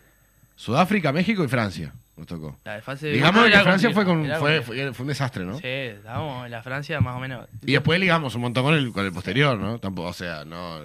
Sudáfrica, 0.56 1.12
México 1.12 1.44
y 1.44 1.48
Francia 1.48 1.92
nos 2.16 2.26
tocó. 2.26 2.58
La 2.64 2.74
de 2.74 2.82
fase 2.82 3.06
de 3.06 3.12
Digamos 3.12 3.44
que 3.46 3.58
Francia 3.60 3.90
fue, 3.92 4.04
con, 4.04 4.26
fue, 4.38 4.60
fue, 4.62 4.92
fue 4.92 5.02
un 5.04 5.08
desastre, 5.08 5.44
¿no? 5.44 5.56
Sí, 5.58 5.66
estábamos 5.66 6.44
en 6.46 6.50
la 6.50 6.62
Francia 6.62 7.00
más 7.00 7.16
o 7.16 7.20
menos. 7.20 7.46
Y 7.64 7.72
después 7.72 7.98
ligamos 7.98 8.34
un 8.34 8.42
montón 8.42 8.64
con 8.64 8.74
el, 8.74 8.92
con 8.92 9.06
el 9.06 9.12
posterior, 9.12 9.58
¿no? 9.58 9.78
Tampoco, 9.78 10.08
o 10.08 10.12
sea, 10.12 10.44
no. 10.44 10.80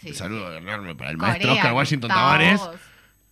sí. 0.00 0.08
Un 0.08 0.14
saludo 0.14 0.56
enorme 0.56 0.94
para 0.96 1.10
el 1.10 1.16
Corea, 1.18 1.32
maestro 1.32 1.52
Oscar 1.52 1.72
Washington. 1.74 2.08
Tavares. 2.10 2.60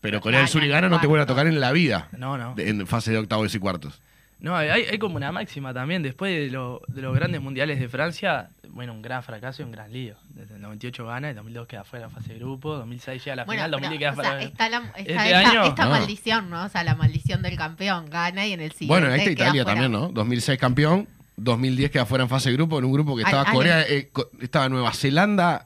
Pero 0.00 0.20
Corea 0.20 0.40
del 0.40 0.48
Sur 0.48 0.62
y 0.62 0.68
Ghana 0.68 0.88
no 0.88 1.00
te 1.00 1.06
vuelve 1.06 1.22
a 1.24 1.26
tocar 1.26 1.46
en 1.46 1.58
la 1.60 1.72
vida. 1.72 2.08
No, 2.16 2.36
no. 2.38 2.54
de- 2.54 2.68
En 2.68 2.86
fase 2.86 3.10
de 3.12 3.18
octavos 3.18 3.54
y 3.54 3.58
cuartos. 3.58 4.00
No, 4.38 4.54
hay, 4.54 4.68
hay 4.68 4.98
como 4.98 5.16
una 5.16 5.32
máxima 5.32 5.72
también. 5.72 6.02
Después 6.02 6.30
de, 6.36 6.50
lo- 6.50 6.82
de 6.88 7.00
los 7.00 7.14
grandes 7.14 7.40
mundiales 7.40 7.80
de 7.80 7.88
Francia, 7.88 8.50
bueno, 8.68 8.92
un 8.92 9.00
gran 9.00 9.22
fracaso 9.22 9.62
y 9.62 9.64
un 9.64 9.72
gran 9.72 9.90
lío. 9.90 10.14
Desde 10.28 10.56
el 10.56 10.60
98 10.60 11.06
gana, 11.06 11.30
el 11.30 11.36
2002 11.36 11.66
queda 11.66 11.84
fuera 11.84 12.04
en 12.04 12.10
fase 12.12 12.34
de 12.34 12.38
grupo, 12.38 12.74
2006 12.76 13.24
llega 13.24 13.32
a 13.32 13.36
la 13.36 13.44
Bueno, 13.44 13.60
final, 13.60 13.70
2010 13.70 13.98
pero, 13.98 13.98
queda 13.98 14.10
o 14.10 14.22
sea, 14.22 14.32
fuera. 14.32 14.42
está, 14.44 14.68
la, 14.68 14.76
está 14.88 14.98
Este 15.00 15.12
esta, 15.12 15.50
año- 15.50 15.64
esta 15.64 15.84
No. 15.86 15.90
maldición, 15.92 16.50
¿no? 16.50 16.64
O 16.64 16.68
sea, 16.68 16.84
la 16.84 16.94
maldición 16.94 17.40
del 17.40 17.56
campeón 17.56 18.10
gana 18.10 18.46
y 18.46 18.52
en 18.52 18.60
el 18.60 18.72
siguiente 18.72 18.88
Bueno, 18.92 19.06
ahí 19.06 19.20
está 19.20 19.30
queda 19.34 19.44
Italia 19.46 19.62
fuera. 19.64 19.80
también, 19.80 19.92
¿no? 19.92 20.08
2006 20.12 20.58
campeón, 20.58 21.08
2010 21.38 21.90
queda 21.90 22.04
fuera 22.04 22.22
en 22.24 22.28
fase 22.28 22.50
de 22.50 22.56
grupo, 22.56 22.78
en 22.78 22.84
un 22.84 22.92
grupo 22.92 23.16
que 23.16 23.22
estaba 23.22 23.42
al- 23.42 23.54
Corea, 23.54 23.82
eh, 23.88 24.10
co- 24.12 24.28
estaba 24.42 24.68
Nueva 24.68 24.92
Zelanda, 24.92 25.64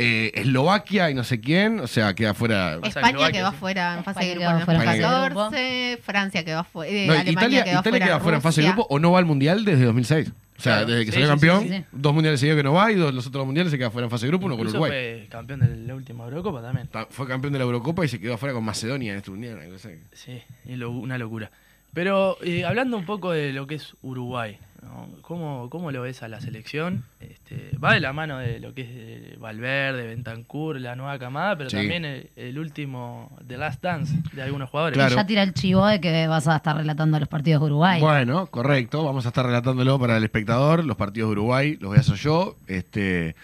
eh, 0.00 0.32
Eslovaquia 0.34 1.10
y 1.10 1.14
no 1.14 1.24
sé 1.24 1.40
quién, 1.40 1.78
o 1.80 1.86
sea, 1.86 2.14
queda 2.14 2.32
fuera. 2.34 2.76
Es- 2.82 2.96
España 2.96 3.30
quedó 3.30 3.50
sí. 3.50 3.56
fuera 3.58 3.98
en 3.98 4.04
fase 4.04 4.24
de 4.24 4.30
grupo 4.34 4.50
en 4.50 4.60
fase 4.66 4.98
de 4.98 5.02
2014, 5.02 5.98
Francia 6.02 6.44
quedó 6.44 6.64
fuera, 6.64 6.90
No, 6.92 7.12
Alemania 7.12 7.30
Italia, 7.32 7.64
quedó 7.64 7.80
Italia 7.80 7.90
fuera, 7.90 8.06
queda 8.06 8.20
fuera 8.20 8.36
en 8.38 8.42
fase 8.42 8.60
de 8.62 8.66
grupo 8.68 8.86
o 8.90 8.98
no 8.98 9.12
va 9.12 9.18
al 9.18 9.24
mundial 9.26 9.64
desde 9.64 9.84
2006. 9.84 10.28
O 10.30 10.62
sea, 10.62 10.74
Claro. 10.74 10.88
desde 10.88 11.04
que 11.06 11.12
Sí, 11.12 11.12
salió 11.12 11.26
sí, 11.26 11.30
campeón, 11.30 11.62
sí, 11.62 11.68
sí. 11.70 11.84
dos 11.90 12.12
mundiales 12.12 12.38
seguidos 12.40 12.58
que 12.58 12.62
no 12.62 12.74
va 12.74 12.92
y 12.92 12.94
dos, 12.94 13.14
los 13.14 13.26
otros 13.26 13.46
mundiales 13.46 13.70
se 13.70 13.78
queda 13.78 13.90
fuera 13.90 14.04
en 14.06 14.10
fase 14.10 14.26
de 14.26 14.30
grupo, 14.30 14.44
uno 14.46 14.58
con 14.58 14.66
Uruguay. 14.66 14.90
fue 14.90 15.26
campeón 15.30 15.60
de 15.60 15.86
la 15.86 15.94
última 15.94 16.24
Eurocopa 16.24 16.60
también. 16.60 16.86
Ta- 16.88 17.06
Fue 17.08 17.26
campeón 17.26 17.52
de 17.54 17.58
la 17.60 17.64
Eurocopa 17.64 18.04
y 18.04 18.08
se 18.08 18.20
quedó 18.20 18.34
afuera 18.34 18.52
con 18.54 18.62
Macedonia 18.64 19.12
en 19.12 19.18
este 19.18 19.30
mundial. 19.30 19.58
cosa 19.72 19.88
que- 19.88 20.00
Sí, 20.12 20.42
y 20.66 20.76
lo- 20.76 20.90
una 20.90 21.16
locura. 21.16 21.50
Pero 21.94 22.36
eh, 22.44 22.64
hablando 22.66 22.96
un 22.98 23.06
poco 23.06 23.32
de 23.32 23.52
lo 23.54 23.66
que 23.66 23.76
es 23.76 23.96
Uruguay, 24.02 24.58
¿no? 24.82 25.08
¿Cómo, 25.22 25.68
¿Cómo 25.70 25.90
lo 25.92 26.02
ves 26.02 26.22
a 26.22 26.28
la 26.28 26.40
selección? 26.40 27.04
Este, 27.20 27.70
va 27.82 27.94
de 27.94 28.00
la 28.00 28.12
mano 28.12 28.38
de 28.38 28.60
lo 28.60 28.72
que 28.74 28.82
es 28.82 28.88
eh, 28.90 29.36
Valverde, 29.38 30.06
Bentancur, 30.06 30.80
la 30.80 30.96
nueva 30.96 31.18
camada, 31.18 31.56
pero 31.56 31.70
Sí. 31.70 31.76
también 31.76 32.04
el, 32.04 32.30
el 32.36 32.58
último 32.58 33.30
The 33.46 33.56
Last 33.58 33.82
Dance 33.82 34.14
de 34.32 34.42
algunos 34.42 34.70
jugadores. 34.70 34.96
Claro. 34.96 35.14
Ya 35.16 35.26
tira 35.26 35.42
el 35.42 35.52
chivo 35.54 35.86
de 35.86 36.00
que 36.00 36.26
vas 36.26 36.48
a 36.48 36.56
estar 36.56 36.76
relatando 36.76 37.18
los 37.18 37.28
partidos 37.28 37.60
de 37.60 37.66
Uruguay. 37.66 38.00
Bueno, 38.00 38.46
correcto. 38.46 39.04
Vamos 39.04 39.24
a 39.26 39.28
estar 39.28 39.44
relatándolo 39.46 39.98
para 39.98 40.16
el 40.16 40.24
espectador. 40.24 40.84
Los 40.84 40.96
partidos 40.96 41.28
de 41.28 41.32
Uruguay 41.32 41.76
los 41.80 41.88
voy 41.90 41.98
a 41.98 42.00
hacer 42.00 42.16
yo. 42.16 42.56
Este, 42.66 43.36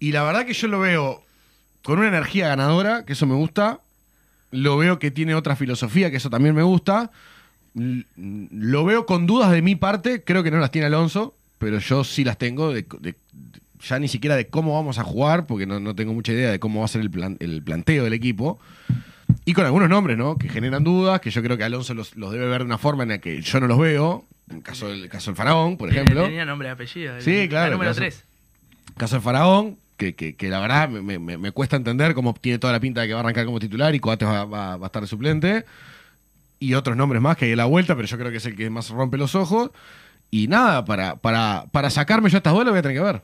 y 0.00 0.12
la 0.12 0.22
verdad 0.22 0.46
que 0.46 0.54
yo 0.54 0.68
lo 0.68 0.80
veo 0.80 1.22
con 1.82 1.98
una 1.98 2.08
energía 2.08 2.48
ganadora, 2.48 3.04
que 3.04 3.12
eso 3.12 3.26
me 3.26 3.34
gusta. 3.34 3.80
Lo 4.50 4.78
veo 4.78 4.98
que 4.98 5.10
tiene 5.10 5.34
otra 5.34 5.56
filosofía, 5.56 6.10
que 6.10 6.16
eso 6.16 6.30
también 6.30 6.54
me 6.54 6.62
gusta. 6.62 7.10
Lo 8.16 8.84
veo 8.84 9.06
con 9.06 9.26
dudas 9.26 9.50
de 9.50 9.62
mi 9.62 9.76
parte. 9.76 10.22
Creo 10.24 10.42
que 10.42 10.50
no 10.50 10.58
las 10.58 10.70
tiene 10.70 10.86
Alonso, 10.86 11.34
pero 11.58 11.78
yo 11.78 12.04
sí 12.04 12.24
las 12.24 12.38
tengo. 12.38 12.72
de- 12.72 12.86
de- 13.00 13.14
ya 13.88 13.98
ni 14.00 14.08
siquiera 14.08 14.34
de 14.34 14.48
cómo 14.48 14.74
vamos 14.74 14.98
a 14.98 15.04
jugar, 15.04 15.46
porque 15.46 15.64
no, 15.64 15.78
no 15.78 15.94
tengo 15.94 16.12
mucha 16.12 16.32
idea 16.32 16.50
de 16.50 16.58
cómo 16.58 16.80
va 16.80 16.86
a 16.86 16.88
ser 16.88 17.00
el, 17.00 17.10
plan- 17.10 17.36
el 17.38 17.62
planteo 17.62 18.02
del 18.04 18.12
equipo. 18.12 18.58
Y 19.44 19.52
con 19.54 19.64
algunos 19.66 19.88
nombres, 19.88 20.18
¿no? 20.18 20.36
Que 20.36 20.48
generan 20.48 20.82
dudas, 20.82 21.20
que 21.20 21.30
yo 21.30 21.42
creo 21.42 21.56
que 21.56 21.62
Alonso 21.64 21.94
los, 21.94 22.16
los 22.16 22.32
debe 22.32 22.46
ver 22.48 22.60
de 22.60 22.64
una 22.64 22.78
forma 22.78 23.04
en 23.04 23.10
la 23.10 23.18
que 23.18 23.40
yo 23.40 23.60
no 23.60 23.68
los 23.68 23.78
veo. 23.78 24.24
En 24.50 24.62
caso 24.62 24.88
del 24.88 25.08
caso 25.08 25.30
del 25.30 25.36
Faraón, 25.36 25.76
por 25.76 25.90
ejemplo. 25.90 26.24
Tenía 26.24 26.44
nombre 26.44 26.68
y 26.68 26.70
apellido. 26.72 27.16
el- 27.16 27.22
Sí, 27.22 27.48
claro, 27.48 27.66
La 27.70 27.72
número 27.76 27.90
caso- 27.90 28.00
3. 28.00 28.24
Caso 28.96 29.14
del 29.16 29.22
Faraón, 29.22 29.76
que, 29.96 30.14
que- 30.14 30.34
que 30.34 30.48
la 30.48 30.58
verdad 30.60 30.88
me, 30.88 31.18
me- 31.18 31.38
me 31.38 31.52
cuesta 31.52 31.76
entender 31.76 32.14
cómo 32.14 32.34
tiene 32.34 32.58
toda 32.58 32.72
la 32.72 32.80
pinta 32.80 33.02
de 33.02 33.06
que 33.08 33.12
va 33.14 33.20
a 33.20 33.22
arrancar 33.22 33.44
como 33.44 33.60
titular 33.60 33.94
y 33.94 34.00
Coates 34.00 34.26
va, 34.26 34.44
va- 34.44 34.76
va 34.76 34.86
a 34.86 34.88
estar 34.88 35.02
de 35.02 35.08
suplente. 35.08 35.64
Y 36.60 36.74
otros 36.74 36.96
nombres 36.96 37.22
más 37.22 37.36
que 37.36 37.44
hay 37.46 37.50
en 37.52 37.56
la 37.58 37.66
vuelta, 37.66 37.94
pero 37.94 38.08
yo 38.08 38.18
creo 38.18 38.30
que 38.30 38.38
es 38.38 38.46
el 38.46 38.56
que 38.56 38.68
más 38.70 38.90
rompe 38.90 39.16
los 39.16 39.34
ojos. 39.34 39.70
Y 40.30 40.48
nada, 40.48 40.84
para, 40.84 41.16
para, 41.16 41.64
para 41.70 41.88
sacarme 41.90 42.28
yo 42.30 42.38
estas 42.38 42.52
lo 42.52 42.64
voy 42.64 42.78
a 42.78 42.82
tener 42.82 42.96
que 42.96 43.02
ver. 43.02 43.22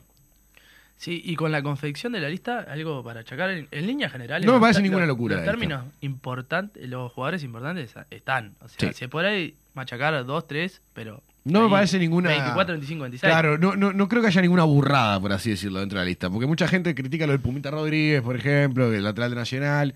Sí, 0.97 1.21
y 1.25 1.35
con 1.35 1.51
la 1.51 1.61
confección 1.61 2.13
de 2.13 2.21
la 2.21 2.29
lista, 2.29 2.65
algo 2.69 3.03
para 3.03 3.19
achacar 3.19 3.49
en, 3.49 3.67
en 3.69 3.85
líneas 3.85 4.11
generales. 4.11 4.45
No 4.47 4.53
me 4.53 4.59
parece 4.61 4.81
ninguna 4.81 5.05
locura 5.05 5.35
Los 5.35 5.45
términos 5.45 5.83
importantes, 6.01 6.87
los 6.87 7.11
jugadores 7.11 7.43
importantes 7.43 7.93
están. 8.09 8.53
O 8.61 8.69
sea, 8.69 8.93
Sí. 8.93 9.05
se 9.07 9.17
ahí 9.19 9.53
machacar 9.73 10.25
dos, 10.25 10.47
tres, 10.47 10.81
pero. 10.93 11.21
No 11.43 11.61
me 11.63 11.69
parece 11.69 11.99
ninguna- 11.99 12.29
24, 12.29 12.73
25, 12.73 13.01
26. 13.03 13.29
Claro, 13.31 13.57
no, 13.57 13.75
no, 13.75 13.91
no 13.93 14.07
creo 14.07 14.21
que 14.21 14.29
haya 14.29 14.41
ninguna 14.41 14.63
burrada, 14.63 15.19
por 15.19 15.31
así 15.33 15.51
decirlo, 15.51 15.79
dentro 15.81 15.99
de 15.99 16.05
la 16.05 16.09
lista. 16.09 16.29
Porque 16.29 16.47
mucha 16.47 16.67
gente 16.67 16.95
critica 16.95 17.27
lo 17.27 17.33
del 17.33 17.41
Pumita 17.41 17.69
Rodríguez, 17.69 18.21
por 18.23 18.35
ejemplo, 18.37 18.91
el 18.91 19.03
lateral 19.03 19.29
de 19.31 19.35
Nacional. 19.35 19.93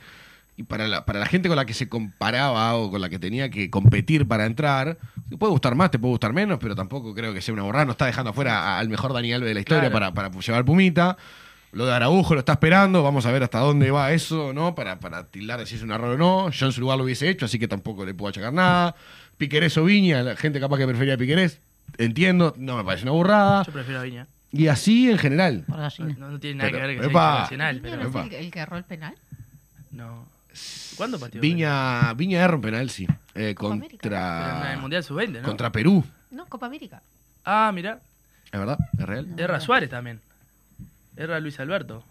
Y 0.59 0.63
para 0.63 0.89
la, 0.89 1.05
para 1.05 1.19
la 1.19 1.25
gente 1.25 1.47
con 1.47 1.55
la 1.55 1.63
que 1.63 1.73
se 1.73 1.87
comparaba 1.87 2.75
o 2.75 2.91
con 2.91 2.99
la 2.99 3.07
que 3.07 3.17
tenía 3.17 3.49
que 3.49 3.69
competir 3.69 4.27
para 4.27 4.45
entrar, 4.45 4.97
te 5.29 5.37
puede 5.37 5.51
gustar 5.51 5.73
más, 5.73 5.89
te 5.89 5.99
puede 5.99 6.11
gustar 6.11 6.33
menos, 6.33 6.59
pero 6.59 6.75
tampoco 6.75 7.15
creo 7.15 7.33
que 7.33 7.39
sea 7.41 7.53
una 7.53 7.63
burrada. 7.63 7.85
No 7.85 7.91
está 7.93 8.05
dejando 8.07 8.31
afuera 8.31 8.77
al 8.77 8.89
mejor 8.89 9.13
Dani 9.13 9.31
Alves 9.31 9.47
de 9.47 9.53
la 9.53 9.61
historia 9.61 9.89
Claro. 9.89 9.93
para, 10.13 10.29
para 10.31 10.41
llevar 10.41 10.65
Pumita. 10.65 11.15
Lo 11.71 11.85
de 11.85 11.93
Araujo 11.93 12.33
lo 12.33 12.39
está 12.41 12.51
esperando, 12.53 13.01
vamos 13.03 13.25
a 13.25 13.31
ver 13.31 13.41
hasta 13.43 13.59
dónde 13.59 13.89
va 13.89 14.11
eso, 14.11 14.51
¿no? 14.51 14.75
Para, 14.75 14.99
para 14.99 15.27
tildar 15.27 15.59
de 15.61 15.65
si 15.65 15.75
es 15.75 15.81
un 15.81 15.91
error 15.91 16.15
o 16.15 16.17
no. 16.17 16.49
Yo 16.49 16.65
en 16.65 16.71
su 16.73 16.81
lugar 16.81 16.97
lo 16.97 17.05
hubiese 17.05 17.29
hecho, 17.29 17.45
así 17.45 17.57
que 17.57 17.69
tampoco 17.69 18.03
le 18.05 18.13
puedo 18.13 18.27
achacar 18.29 18.51
nada. 18.51 18.95
Piquerés 19.37 19.77
o 19.77 19.85
Viña, 19.85 20.23
la 20.23 20.35
gente 20.35 20.59
capaz 20.59 20.77
que 20.77 20.87
prefería 20.87 21.13
a 21.13 21.17
Piquerés, 21.17 21.61
entiendo, 21.97 22.53
no 22.57 22.75
me 22.75 22.83
parece 22.83 23.03
una 23.03 23.13
burrada. 23.13 23.63
Yo 23.63 23.71
prefiero 23.71 24.01
a 24.01 24.03
Viña. 24.03 24.27
Y 24.51 24.67
así 24.67 25.09
en 25.09 25.19
general. 25.19 25.63
Por 25.67 25.77
No, 26.17 26.31
no 26.31 26.39
tiene 26.41 26.55
nada 26.57 26.69
Pero, 26.71 26.81
que 26.81 26.87
ver 26.87 26.95
que 26.97 27.01
sea 27.03 27.09
epa. 27.11 27.29
internacional, 27.47 27.79
¿Viña 27.79 27.95
pero. 27.97 28.03
no 28.03 28.09
Epa. 28.09 28.25
es 28.25 28.33
el, 28.33 28.45
el 28.45 28.51
que 28.51 28.59
erró 28.59 28.75
el 28.77 28.83
penal? 28.83 29.13
No. 29.91 30.25
¿Cuándo 30.97 31.19
partió? 31.19 31.39
Viña, 31.41 32.13
Viña 32.13 32.43
erra 32.43 32.55
un 32.55 32.61
penal, 32.61 32.89
sí. 32.89 33.05
Eh. 33.35 33.55
Pero 33.57 33.73
en 33.73 33.79
contra, 33.81 34.73
el 34.73 34.79
Mundial 34.79 35.03
Sub-20, 35.03 35.41
¿no? 35.41 35.47
contra 35.47 35.71
Perú. 35.71 36.03
No, 36.31 36.45
Copa 36.47 36.65
América. 36.65 37.01
Ah, 37.45 37.71
mira. 37.73 37.99
¿Es 38.51 38.59
verdad? 38.59 38.77
¿Es 38.97 39.05
real? 39.05 39.27
Erra 39.37 39.59
Suárez 39.59 39.89
también. 39.89 40.19
Erra 41.15 41.39
Luis 41.39 41.59
Alberto. 41.59 42.03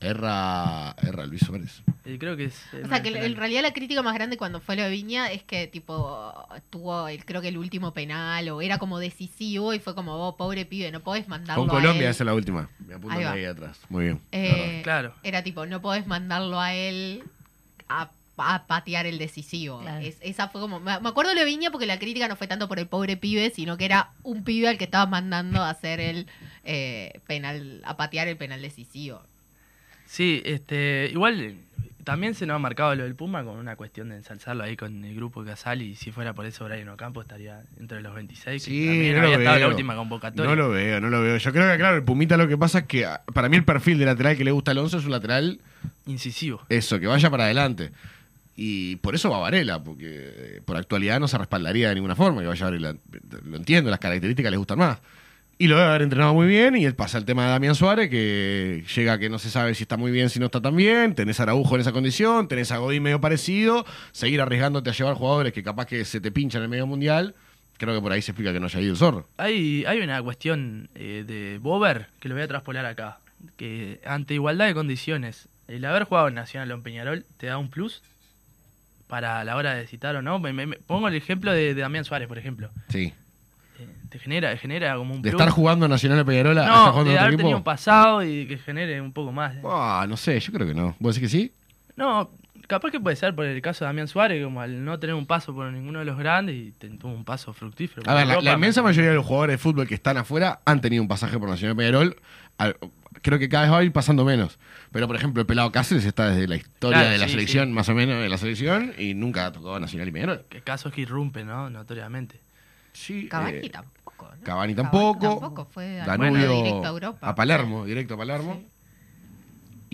Erra, 0.00 0.94
erra 1.02 1.26
Luis 1.26 1.42
Suárez. 1.42 1.82
Y 2.04 2.18
creo 2.18 2.36
que 2.36 2.46
es. 2.46 2.60
O 2.84 2.88
sea, 2.88 3.02
que 3.02 3.08
en 3.10 3.36
realidad 3.36 3.62
la 3.62 3.72
crítica 3.72 4.02
más 4.02 4.14
grande 4.14 4.36
cuando 4.36 4.60
fue 4.60 4.74
lo 4.76 4.82
de 4.82 4.90
Viña 4.90 5.30
es 5.30 5.42
que, 5.44 5.68
tipo, 5.68 6.32
tuvo, 6.70 7.06
el, 7.08 7.24
creo 7.24 7.40
que 7.40 7.48
el 7.48 7.58
último 7.58 7.92
penal 7.92 8.48
o 8.48 8.60
era 8.60 8.78
como 8.78 8.98
decisivo 8.98 9.72
y 9.74 9.78
fue 9.78 9.94
como, 9.94 10.18
vos, 10.18 10.34
pobre 10.36 10.64
pibe, 10.64 10.90
no 10.90 11.00
podés 11.00 11.28
mandarlo 11.28 11.62
Con 11.66 11.70
a 11.70 11.80
Colombia, 11.80 12.06
él. 12.06 12.10
esa 12.10 12.24
es 12.24 12.26
la 12.26 12.34
última. 12.34 12.68
Me 12.84 12.94
apuntan 12.94 13.18
Ahí 13.18 13.24
ahí, 13.24 13.44
atrás. 13.44 13.78
Muy 13.88 14.04
bien. 14.04 14.20
Eh, 14.32 14.80
Claro. 14.82 15.14
Era 15.22 15.42
tipo, 15.44 15.64
no 15.66 15.80
podés 15.80 16.06
mandarlo 16.06 16.60
a 16.60 16.74
él 16.74 17.22
a, 18.00 18.10
a 18.38 18.66
patear 18.66 19.06
el 19.06 19.18
decisivo. 19.18 19.80
Claro. 19.80 20.04
Es- 20.04 20.16
esa 20.20 20.48
fue 20.48 20.60
como. 20.60 20.80
Me 20.80 20.92
acuerdo 20.92 21.34
de 21.34 21.44
Viña 21.44 21.70
porque 21.70 21.86
la 21.86 21.98
crítica 21.98 22.28
no 22.28 22.36
fue 22.36 22.46
tanto 22.46 22.68
por 22.68 22.78
el 22.78 22.86
pobre 22.86 23.16
pibe, 23.16 23.50
sino 23.54 23.76
que 23.76 23.84
era 23.84 24.10
un 24.22 24.42
pibe 24.44 24.68
al 24.68 24.78
que 24.78 24.84
estaba 24.84 25.06
mandando 25.06 25.60
a 25.62 25.70
hacer 25.70 26.00
el 26.00 26.26
eh, 26.64 27.20
penal, 27.26 27.80
a 27.84 27.96
patear 27.96 28.28
el 28.28 28.36
penal 28.36 28.62
decisivo. 28.62 29.22
Sí, 30.06 30.42
este, 30.44 31.08
igual 31.10 31.56
también 32.04 32.34
se 32.34 32.46
nos 32.46 32.56
ha 32.56 32.58
marcado 32.58 32.94
lo 32.94 33.04
del 33.04 33.14
Puma 33.14 33.44
con 33.44 33.58
una 33.58 33.76
cuestión 33.76 34.08
de 34.08 34.16
ensalzarlo 34.16 34.64
ahí 34.64 34.76
con 34.76 35.04
el 35.04 35.14
grupo 35.14 35.44
Casal 35.44 35.82
y 35.82 35.94
si 35.94 36.10
fuera 36.10 36.32
por 36.34 36.46
eso 36.46 36.64
Brian 36.64 36.88
Ocampo 36.88 37.20
estaría 37.22 37.60
entre 37.78 38.00
los 38.02 38.14
26, 38.14 38.64
que 38.64 38.70
Sí, 38.70 38.86
también 38.86 39.16
no 39.16 39.22
había 39.22 39.38
estado 39.38 39.58
la 39.58 39.68
última 39.68 39.94
convocatoria. 39.94 40.50
No 40.50 40.56
lo 40.56 40.70
veo, 40.70 41.00
no 41.00 41.08
lo 41.10 41.22
veo. 41.22 41.36
Yo 41.36 41.52
creo 41.52 41.70
que, 41.70 41.78
claro, 41.78 41.96
el 41.96 42.02
Pumita 42.02 42.36
lo 42.36 42.48
que 42.48 42.58
pasa 42.58 42.80
es 42.80 42.84
que 42.86 43.06
ah, 43.06 43.22
para 43.32 43.48
mí 43.48 43.56
el 43.56 43.64
perfil 43.64 43.98
de 43.98 44.06
lateral 44.06 44.36
que 44.36 44.44
le 44.44 44.50
gusta 44.50 44.70
a 44.70 44.72
Alonso 44.72 44.98
es 44.98 45.04
un 45.04 45.12
lateral, 45.12 45.60
Incisivo. 46.06 46.62
eso, 46.68 46.98
que 46.98 47.06
vaya 47.06 47.30
para 47.30 47.44
adelante. 47.44 47.92
Y 48.56 48.96
por 48.96 49.14
eso 49.14 49.30
va 49.30 49.38
Varela, 49.38 49.82
porque 49.82 50.08
eh, 50.08 50.60
por 50.64 50.76
actualidad 50.76 51.18
no 51.20 51.28
se 51.28 51.38
respaldaría 51.38 51.88
de 51.88 51.94
ninguna 51.94 52.16
forma 52.16 52.42
que 52.42 52.48
vaya 52.48 52.64
Varela. 52.66 52.96
Lo 53.44 53.56
entiendo, 53.56 53.90
las 53.90 54.00
características 54.00 54.50
le 54.50 54.58
gustan 54.58 54.78
más. 54.78 54.98
Y 55.58 55.68
lo 55.68 55.76
debe 55.76 55.88
haber 55.88 56.02
entrenado 56.02 56.34
muy 56.34 56.46
bien. 56.48 56.76
Y 56.76 56.90
pasa 56.90 57.18
el 57.18 57.24
tema 57.24 57.44
de 57.44 57.50
Damián 57.50 57.74
Suárez, 57.76 58.10
que 58.10 58.84
llega 58.96 59.18
que 59.18 59.28
no 59.28 59.38
se 59.38 59.48
sabe 59.50 59.74
si 59.74 59.84
está 59.84 59.96
muy 59.96 60.10
bien, 60.10 60.28
si 60.28 60.40
no 60.40 60.46
está 60.46 60.60
tan 60.60 60.74
bien. 60.74 61.14
Tenés 61.14 61.38
a 61.38 61.44
Araujo 61.44 61.74
en 61.76 61.82
esa 61.82 61.92
condición, 61.92 62.48
tenés 62.48 62.72
a 62.72 62.78
Godín 62.78 63.02
medio 63.04 63.20
parecido. 63.20 63.84
Seguir 64.10 64.40
arriesgándote 64.40 64.90
a 64.90 64.92
llevar 64.92 65.14
jugadores 65.14 65.52
que 65.52 65.62
capaz 65.62 65.86
que 65.86 66.04
se 66.04 66.20
te 66.20 66.32
pinchan 66.32 66.60
en 66.60 66.64
el 66.64 66.68
medio 66.70 66.86
mundial. 66.86 67.34
Creo 67.78 67.94
que 67.94 68.00
por 68.00 68.12
ahí 68.12 68.22
se 68.22 68.32
explica 68.32 68.52
que 68.52 68.60
no 68.60 68.66
haya 68.66 68.80
ido 68.80 68.92
el 68.92 68.96
zorro. 68.98 69.28
Hay, 69.36 69.84
hay 69.86 70.00
una 70.00 70.20
cuestión 70.22 70.88
eh, 70.94 71.24
de 71.26 71.58
Bober 71.58 72.06
que 72.20 72.28
lo 72.28 72.34
voy 72.34 72.42
a 72.44 72.48
traspolar 72.48 72.84
acá. 72.86 73.18
Que 73.56 74.00
ante 74.04 74.34
igualdad 74.34 74.66
de 74.66 74.74
condiciones, 74.74 75.48
el 75.68 75.84
haber 75.84 76.04
jugado 76.04 76.28
en 76.28 76.34
Nacional 76.34 76.70
o 76.70 76.74
en 76.74 76.82
Peñarol 76.82 77.24
te 77.38 77.46
da 77.46 77.58
un 77.58 77.70
plus 77.70 78.02
para 79.08 79.44
la 79.44 79.56
hora 79.56 79.74
de 79.74 79.86
citar 79.86 80.16
o 80.16 80.22
no. 80.22 80.38
Me- 80.38 80.52
me- 80.52 80.66
me- 80.66 80.76
pongo 80.76 81.08
el 81.08 81.14
ejemplo 81.14 81.52
de, 81.52 81.74
de 81.74 81.80
Damián 81.80 82.04
Suárez, 82.04 82.28
por 82.28 82.38
ejemplo. 82.38 82.70
Sí. 82.88 83.12
Eh, 83.82 83.88
te 84.08 84.18
genera, 84.18 84.56
genera 84.56 84.96
como 84.96 85.14
un 85.14 85.22
De 85.22 85.30
plus. 85.30 85.40
estar 85.40 85.52
jugando 85.52 85.88
Nacional 85.88 86.18
de 86.18 86.24
Peñarola 86.24 86.66
no, 86.66 86.90
jugando 86.92 87.10
de 87.12 87.18
haber 87.18 87.36
tenido 87.36 87.56
un 87.56 87.64
pasado 87.64 88.22
y 88.24 88.46
que 88.46 88.58
genere 88.58 89.00
un 89.00 89.12
poco 89.12 89.32
más. 89.32 89.54
Ah, 89.64 90.06
no 90.08 90.16
sé, 90.16 90.38
yo 90.40 90.52
creo 90.52 90.66
que 90.66 90.74
no. 90.74 90.94
¿Vos 90.98 91.14
decís 91.14 91.30
que 91.30 91.38
sí? 91.38 91.52
No, 91.96 92.30
capaz 92.66 92.90
que 92.90 93.00
puede 93.00 93.16
ser 93.16 93.34
por 93.34 93.44
el 93.46 93.60
caso 93.62 93.84
de 93.84 93.88
Damián 93.88 94.08
Suárez, 94.08 94.42
como 94.44 94.60
al 94.60 94.84
no 94.84 94.98
tener 94.98 95.14
un 95.14 95.26
paso 95.26 95.54
por 95.54 95.70
ninguno 95.72 95.98
de 95.98 96.04
los 96.04 96.16
grandes 96.18 96.54
y 96.56 96.72
tuvo 96.98 97.12
un 97.12 97.24
paso 97.24 97.52
fructífero. 97.52 98.08
A 98.10 98.14
ver, 98.14 98.26
la, 98.26 98.40
la 98.40 98.52
inmensa 98.52 98.82
me- 98.82 98.88
mayoría 98.88 99.10
de 99.10 99.16
los 99.16 99.26
jugadores 99.26 99.54
de 99.54 99.58
fútbol 99.58 99.86
que 99.86 99.94
están 99.94 100.16
afuera 100.16 100.60
han 100.64 100.80
tenido 100.80 101.02
un 101.02 101.08
pasaje 101.08 101.38
por 101.38 101.48
Nacional 101.48 101.76
de 101.76 101.80
Peñarol. 101.82 102.16
Al- 102.58 102.76
creo 103.22 103.38
que 103.38 103.48
cada 103.48 103.64
vez 103.64 103.72
va 103.72 103.78
a 103.78 103.84
ir 103.84 103.92
pasando 103.92 104.24
menos. 104.24 104.58
Pero, 104.90 105.06
por 105.06 105.16
ejemplo, 105.16 105.40
el 105.40 105.46
pelado 105.46 105.72
Cáceres 105.72 106.04
está 106.04 106.28
desde 106.30 106.46
la 106.48 106.56
historia 106.56 106.98
Claro, 106.98 107.12
de 107.12 107.18
la 107.18 107.24
sí, 107.26 107.32
selección, 107.32 107.68
sí. 107.68 107.72
más 107.72 107.88
o 107.88 107.94
menos 107.94 108.20
de 108.22 108.28
la 108.28 108.36
selección, 108.36 108.92
y 108.98 109.14
nunca 109.14 109.46
ha 109.46 109.52
tocado 109.52 109.78
Nacional 109.80 110.08
y 110.08 110.12
Peñarol. 110.12 110.44
Que 110.50 110.60
casos 110.60 110.92
que 110.92 111.00
irrumpen, 111.02 111.46
¿no? 111.46 111.70
Notoriamente. 111.70 112.40
Sí, 112.92 113.28
Cavani 113.28 113.58
eh, 113.66 113.70
tampoco. 113.70 114.28
¿no? 114.38 114.44
Cavani 114.44 114.74
tampoco. 114.74 115.20
tampoco 115.20 115.64
fue 115.64 116.00
al- 116.00 116.06
Danubio 116.06 116.30
bueno, 116.48 116.54
directo 116.62 116.84
a 116.86 116.88
Europa. 116.90 117.28
a 117.28 117.34
Palermo, 117.34 117.84
directo 117.86 118.14
a 118.14 118.16
Palermo. 118.18 118.54
Sí. 118.60 118.66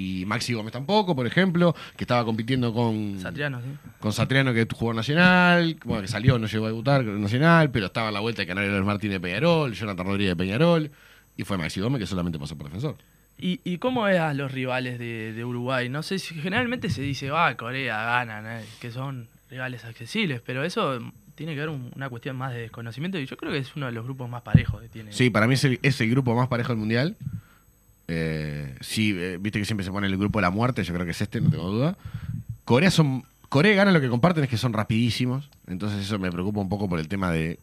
Y 0.00 0.24
Maxi 0.26 0.52
Gómez 0.54 0.72
tampoco, 0.72 1.16
por 1.16 1.26
ejemplo, 1.26 1.74
que 1.96 2.04
estaba 2.04 2.24
compitiendo 2.24 2.72
con 2.72 3.18
Satriano, 3.20 3.60
sí. 3.60 3.66
con 3.98 4.12
Satriano 4.12 4.54
que 4.54 4.64
jugó 4.72 4.92
en 4.92 4.96
Nacional, 4.98 5.76
bueno, 5.84 6.02
que 6.02 6.08
salió, 6.08 6.38
no 6.38 6.46
llegó 6.46 6.66
a 6.66 6.68
debutar 6.68 7.00
en 7.00 7.20
Nacional, 7.20 7.70
pero 7.72 7.86
estaba 7.86 8.06
en 8.08 8.14
la 8.14 8.20
vuelta 8.20 8.42
de 8.42 8.46
Canario 8.46 8.84
Martínez 8.84 9.14
de 9.16 9.20
Peñarol, 9.20 9.72
Jonathan 9.74 10.06
Rodríguez 10.06 10.30
de 10.32 10.36
Peñarol, 10.36 10.90
y 11.36 11.42
fue 11.42 11.58
Maxi 11.58 11.80
Gómez 11.80 11.98
que 11.98 12.06
solamente 12.06 12.38
pasó 12.38 12.56
por 12.56 12.66
defensor. 12.66 12.94
¿Y, 13.40 13.60
y 13.64 13.78
cómo 13.78 14.06
es 14.06 14.20
a 14.20 14.34
los 14.34 14.52
rivales 14.52 15.00
de, 15.00 15.32
de 15.32 15.44
Uruguay? 15.44 15.88
No 15.88 16.04
sé 16.04 16.20
si 16.20 16.32
generalmente 16.36 16.90
se 16.90 17.02
dice, 17.02 17.30
ah, 17.34 17.56
Corea 17.56 18.00
ganan, 18.04 18.46
eh, 18.46 18.64
que 18.80 18.92
son 18.92 19.26
rivales 19.50 19.84
accesibles, 19.84 20.40
pero 20.46 20.62
eso 20.62 21.00
tiene 21.38 21.54
que 21.54 21.60
ver 21.60 21.68
un- 21.70 21.90
una 21.96 22.08
cuestión 22.10 22.36
más 22.36 22.52
de 22.52 22.60
desconocimiento 22.62 23.18
y 23.18 23.24
yo 23.26 23.36
creo 23.36 23.52
que 23.52 23.58
es 23.58 23.74
uno 23.76 23.86
de 23.86 23.92
los 23.92 24.04
grupos 24.04 24.28
más 24.28 24.42
parejos 24.42 24.82
que 24.82 24.88
tiene. 24.88 25.12
Sí, 25.12 25.30
para 25.30 25.46
mí 25.46 25.54
es 25.54 25.64
el, 25.64 25.78
es 25.82 26.00
el 26.00 26.10
grupo 26.10 26.34
más 26.34 26.48
parejo 26.48 26.68
del 26.72 26.78
Mundial. 26.78 27.16
Eh, 28.08 28.74
sí, 28.80 29.14
eh, 29.16 29.38
viste 29.40 29.58
que 29.58 29.64
siempre 29.64 29.84
se 29.84 29.90
pone 29.92 30.06
el 30.08 30.16
grupo 30.16 30.38
de 30.38 30.42
la 30.42 30.50
muerte, 30.50 30.82
yo 30.84 30.92
creo 30.92 31.04
que 31.06 31.12
es 31.12 31.20
este, 31.20 31.40
no 31.40 31.48
tengo 31.50 31.70
duda. 31.70 31.96
Corea 32.64 32.90
son 32.90 33.22
Corea 33.48 33.72
y 33.72 33.76
Ghana 33.76 33.92
lo 33.92 34.00
que 34.00 34.08
comparten 34.08 34.44
es 34.44 34.50
que 34.50 34.58
son 34.58 34.72
rapidísimos, 34.74 35.48
entonces 35.68 36.04
eso 36.04 36.18
me 36.18 36.30
preocupa 36.30 36.60
un 36.60 36.68
poco 36.68 36.88
por 36.88 36.98
el 36.98 37.08
tema 37.08 37.30
de 37.30 37.58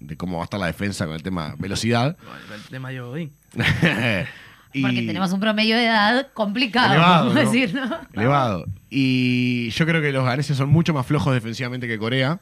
de 0.00 0.16
cómo 0.16 0.38
va 0.38 0.42
a 0.42 0.44
estar 0.44 0.58
la 0.58 0.66
defensa 0.66 1.04
con 1.06 1.14
el 1.14 1.22
tema 1.22 1.54
velocidad. 1.58 2.16
Bueno, 2.22 2.54
el 2.54 2.62
tema 2.70 2.88
de 2.90 3.00
Godín. 3.00 3.32
Y- 4.72 4.82
Porque 4.82 5.02
tenemos 5.02 5.32
un 5.32 5.40
promedio 5.40 5.76
de 5.76 5.84
edad 5.86 6.28
complicado, 6.32 6.92
Elevado, 6.94 7.26
vamos 7.28 7.36
a 7.36 7.44
¿no? 7.44 7.50
decir, 7.50 7.74
¿no? 7.74 7.98
elevado. 8.12 8.66
Y 8.88 9.70
yo 9.70 9.84
creo 9.86 10.00
que 10.00 10.12
los 10.12 10.24
ganeses 10.24 10.56
son 10.56 10.68
mucho 10.68 10.94
más 10.94 11.06
flojos 11.06 11.34
defensivamente 11.34 11.88
que 11.88 11.98
Corea. 11.98 12.38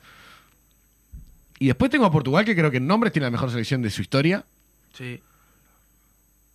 Y 1.58 1.66
después 1.66 1.90
tengo 1.90 2.04
a 2.04 2.10
Portugal, 2.12 2.44
que 2.44 2.54
creo 2.54 2.70
que 2.70 2.76
en 2.76 2.86
nombres 2.86 3.12
tiene 3.12 3.26
la 3.26 3.30
mejor 3.30 3.50
selección 3.50 3.82
de 3.82 3.90
su 3.90 4.02
historia, 4.02 4.44
Sí. 4.96 5.20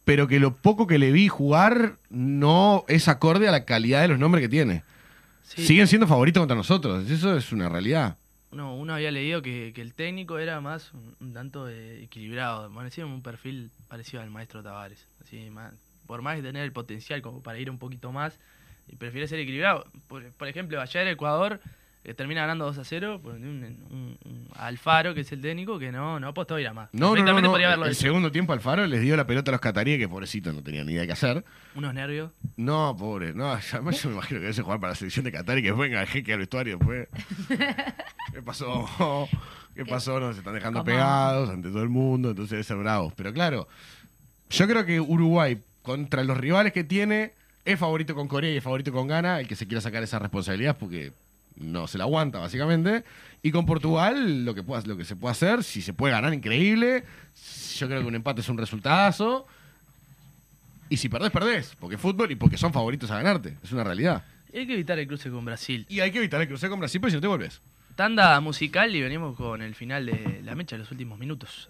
pero 0.05 0.27
que 0.27 0.39
lo 0.39 0.53
poco 0.53 0.85
que 0.87 0.97
le 0.99 1.11
vi 1.11 1.27
jugar 1.27 1.95
no 2.09 2.85
es 2.87 3.07
acorde 3.07 3.47
a 3.47 3.51
la 3.51 3.65
calidad 3.65 4.01
de 4.01 4.07
los 4.09 4.19
nombres 4.19 4.41
que 4.43 4.49
tiene. 4.49 4.83
Sí. 5.47 5.65
Siguen 5.65 5.87
siendo 5.87 6.07
favoritos 6.07 6.39
contra 6.41 6.55
nosotros, 6.55 7.09
eso 7.09 7.35
es 7.37 7.51
una 7.51 7.67
realidad. 7.69 8.15
Uno, 8.53 8.75
uno 8.75 8.93
había 8.93 9.09
leído 9.11 9.41
que, 9.41 9.71
que 9.73 9.81
el 9.81 9.95
técnico 9.95 10.37
era 10.37 10.61
más 10.61 10.91
un, 10.93 11.33
tanto 11.33 11.67
equilibrado, 11.69 12.71
parecía 12.71 13.03
un 13.05 13.23
perfil 13.23 13.71
parecido 13.87 14.21
al 14.21 14.29
maestro 14.29 14.61
Tavares. 14.61 15.07
Así, 15.21 15.49
más- 15.49 15.73
por 16.05 16.21
más 16.21 16.35
de 16.37 16.43
tener 16.43 16.63
el 16.63 16.71
potencial 16.71 17.21
como 17.23 17.41
para 17.41 17.57
ir 17.57 17.69
un 17.71 17.79
poquito 17.79 18.11
más, 18.11 18.39
y 18.87 18.95
prefiere 18.95 19.27
ser 19.27 19.39
equilibrado. 19.39 19.85
Por, 20.07 20.31
por 20.33 20.47
ejemplo, 20.47 20.79
ayer 20.79 21.07
Ecuador 21.07 21.59
eh, 22.05 22.13
termina 22.13 22.41
ganando 22.41 22.65
2 22.65 22.77
a 22.79 22.83
0 22.83 23.19
por 23.23 23.33
un, 23.35 23.41
un- 23.43 24.17
un 24.25 24.47
Alfaro, 24.55 25.13
que 25.13 25.21
es 25.21 25.31
el 25.31 25.41
técnico, 25.41 25.79
que 25.79 25.91
no, 25.91 26.19
no 26.19 26.27
apostó 26.27 26.55
a 26.55 26.61
ir 26.61 26.67
a 26.67 26.73
más. 26.73 26.89
No, 26.91 26.99
no, 26.99 27.05
no, 27.07 27.11
Perfectamente 27.13 27.45
no. 27.47 27.51
podría 27.51 27.67
haberlo 27.67 27.85
El 27.85 27.91
hecho. 27.93 28.01
segundo 28.01 28.31
tiempo 28.31 28.53
Alfaro 28.53 28.85
les 28.87 29.01
dio 29.01 29.15
la 29.15 29.25
pelota 29.25 29.51
a 29.51 29.53
los 29.53 29.61
cataríes, 29.61 29.99
que 29.99 30.07
pobrecitos 30.09 30.53
no 30.53 30.61
tenían 30.61 30.85
ni 30.87 30.93
idea 30.93 31.05
qué 31.05 31.13
hacer. 31.13 31.43
Unos 31.75 31.93
nervios. 31.93 32.31
No, 32.57 32.95
pobre, 32.97 33.33
no, 33.33 33.51
además 33.73 34.01
yo 34.03 34.09
me 34.09 34.15
imagino 34.15 34.39
que 34.41 34.47
debe 34.47 34.61
jugar 34.61 34.79
para 34.79 34.91
la 34.91 34.95
selección 34.95 35.23
de 35.25 35.31
Qatar 35.31 35.57
y 35.57 35.63
que 35.63 35.71
venga 35.71 36.01
el 36.01 36.07
jeque 36.07 36.33
al 36.33 36.39
vestuario 36.39 36.77
después. 36.77 37.07
¿Qué 38.33 38.41
pasó? 38.43 39.29
¿Qué 39.75 39.85
pasó? 39.85 40.19
Nos 40.19 40.37
están 40.37 40.53
dejando 40.53 40.79
¿Cómo? 40.79 40.85
pegados 40.85 41.49
ante 41.49 41.69
todo 41.69 41.83
el 41.83 41.89
mundo, 41.89 42.29
entonces 42.31 42.51
debe 42.51 42.63
ser 42.63 42.77
bravos. 42.77 43.13
Pero 43.15 43.33
claro, 43.33 43.67
yo 44.49 44.67
creo 44.67 44.85
que 44.85 44.99
Uruguay, 44.99 45.57
contra 45.81 46.23
los 46.23 46.37
rivales 46.37 46.73
que 46.73 46.83
tiene, 46.83 47.33
es 47.65 47.79
favorito 47.79 48.13
con 48.13 48.27
Corea 48.27 48.51
y 48.53 48.57
es 48.57 48.63
favorito 48.63 48.91
con 48.91 49.07
Ghana, 49.07 49.39
el 49.39 49.47
que 49.47 49.55
se 49.55 49.67
quiera 49.67 49.81
sacar 49.81 50.03
esa 50.03 50.19
responsabilidad 50.19 50.77
porque 50.77 51.11
no 51.55 51.87
se 51.87 51.97
la 51.97 52.05
aguanta, 52.05 52.39
básicamente. 52.39 53.03
Y 53.41 53.51
con 53.51 53.65
Portugal, 53.65 54.45
lo 54.45 54.55
que, 54.55 54.63
pueda, 54.63 54.81
lo 54.85 54.97
que 54.97 55.05
se 55.05 55.15
puede 55.15 55.31
hacer, 55.31 55.63
si 55.63 55.81
se 55.81 55.93
puede 55.93 56.13
ganar, 56.13 56.33
increíble. 56.33 57.03
Yo 57.77 57.87
creo 57.87 58.01
que 58.01 58.07
un 58.07 58.15
empate 58.15 58.41
es 58.41 58.49
un 58.49 58.57
resultadazo. 58.57 59.45
Y 60.89 60.97
si 60.97 61.09
perdés, 61.09 61.31
perdés. 61.31 61.75
Porque 61.79 61.95
es 61.95 62.01
fútbol 62.01 62.31
y 62.31 62.35
porque 62.35 62.57
son 62.57 62.71
favoritos 62.71 63.09
a 63.11 63.17
ganarte. 63.17 63.57
Es 63.63 63.71
una 63.71 63.83
realidad. 63.83 64.23
Y 64.53 64.59
hay 64.59 64.67
que 64.67 64.73
evitar 64.73 64.99
el 64.99 65.07
cruce 65.07 65.29
con 65.29 65.43
Brasil. 65.43 65.85
Y 65.89 65.99
hay 65.99 66.11
que 66.11 66.19
evitar 66.19 66.39
el 66.39 66.47
cruce 66.47 66.69
con 66.69 66.79
Brasil, 66.79 67.01
porque 67.01 67.11
si 67.11 67.17
no 67.17 67.21
te 67.21 67.27
vuelves. 67.27 67.61
Tanda 67.95 68.39
musical 68.39 68.95
y 68.95 69.01
venimos 69.01 69.35
con 69.35 69.61
el 69.61 69.75
final 69.75 70.05
de 70.05 70.41
la 70.43 70.55
mecha 70.55 70.75
de 70.75 70.81
los 70.81 70.91
últimos 70.91 71.19
minutos. 71.19 71.69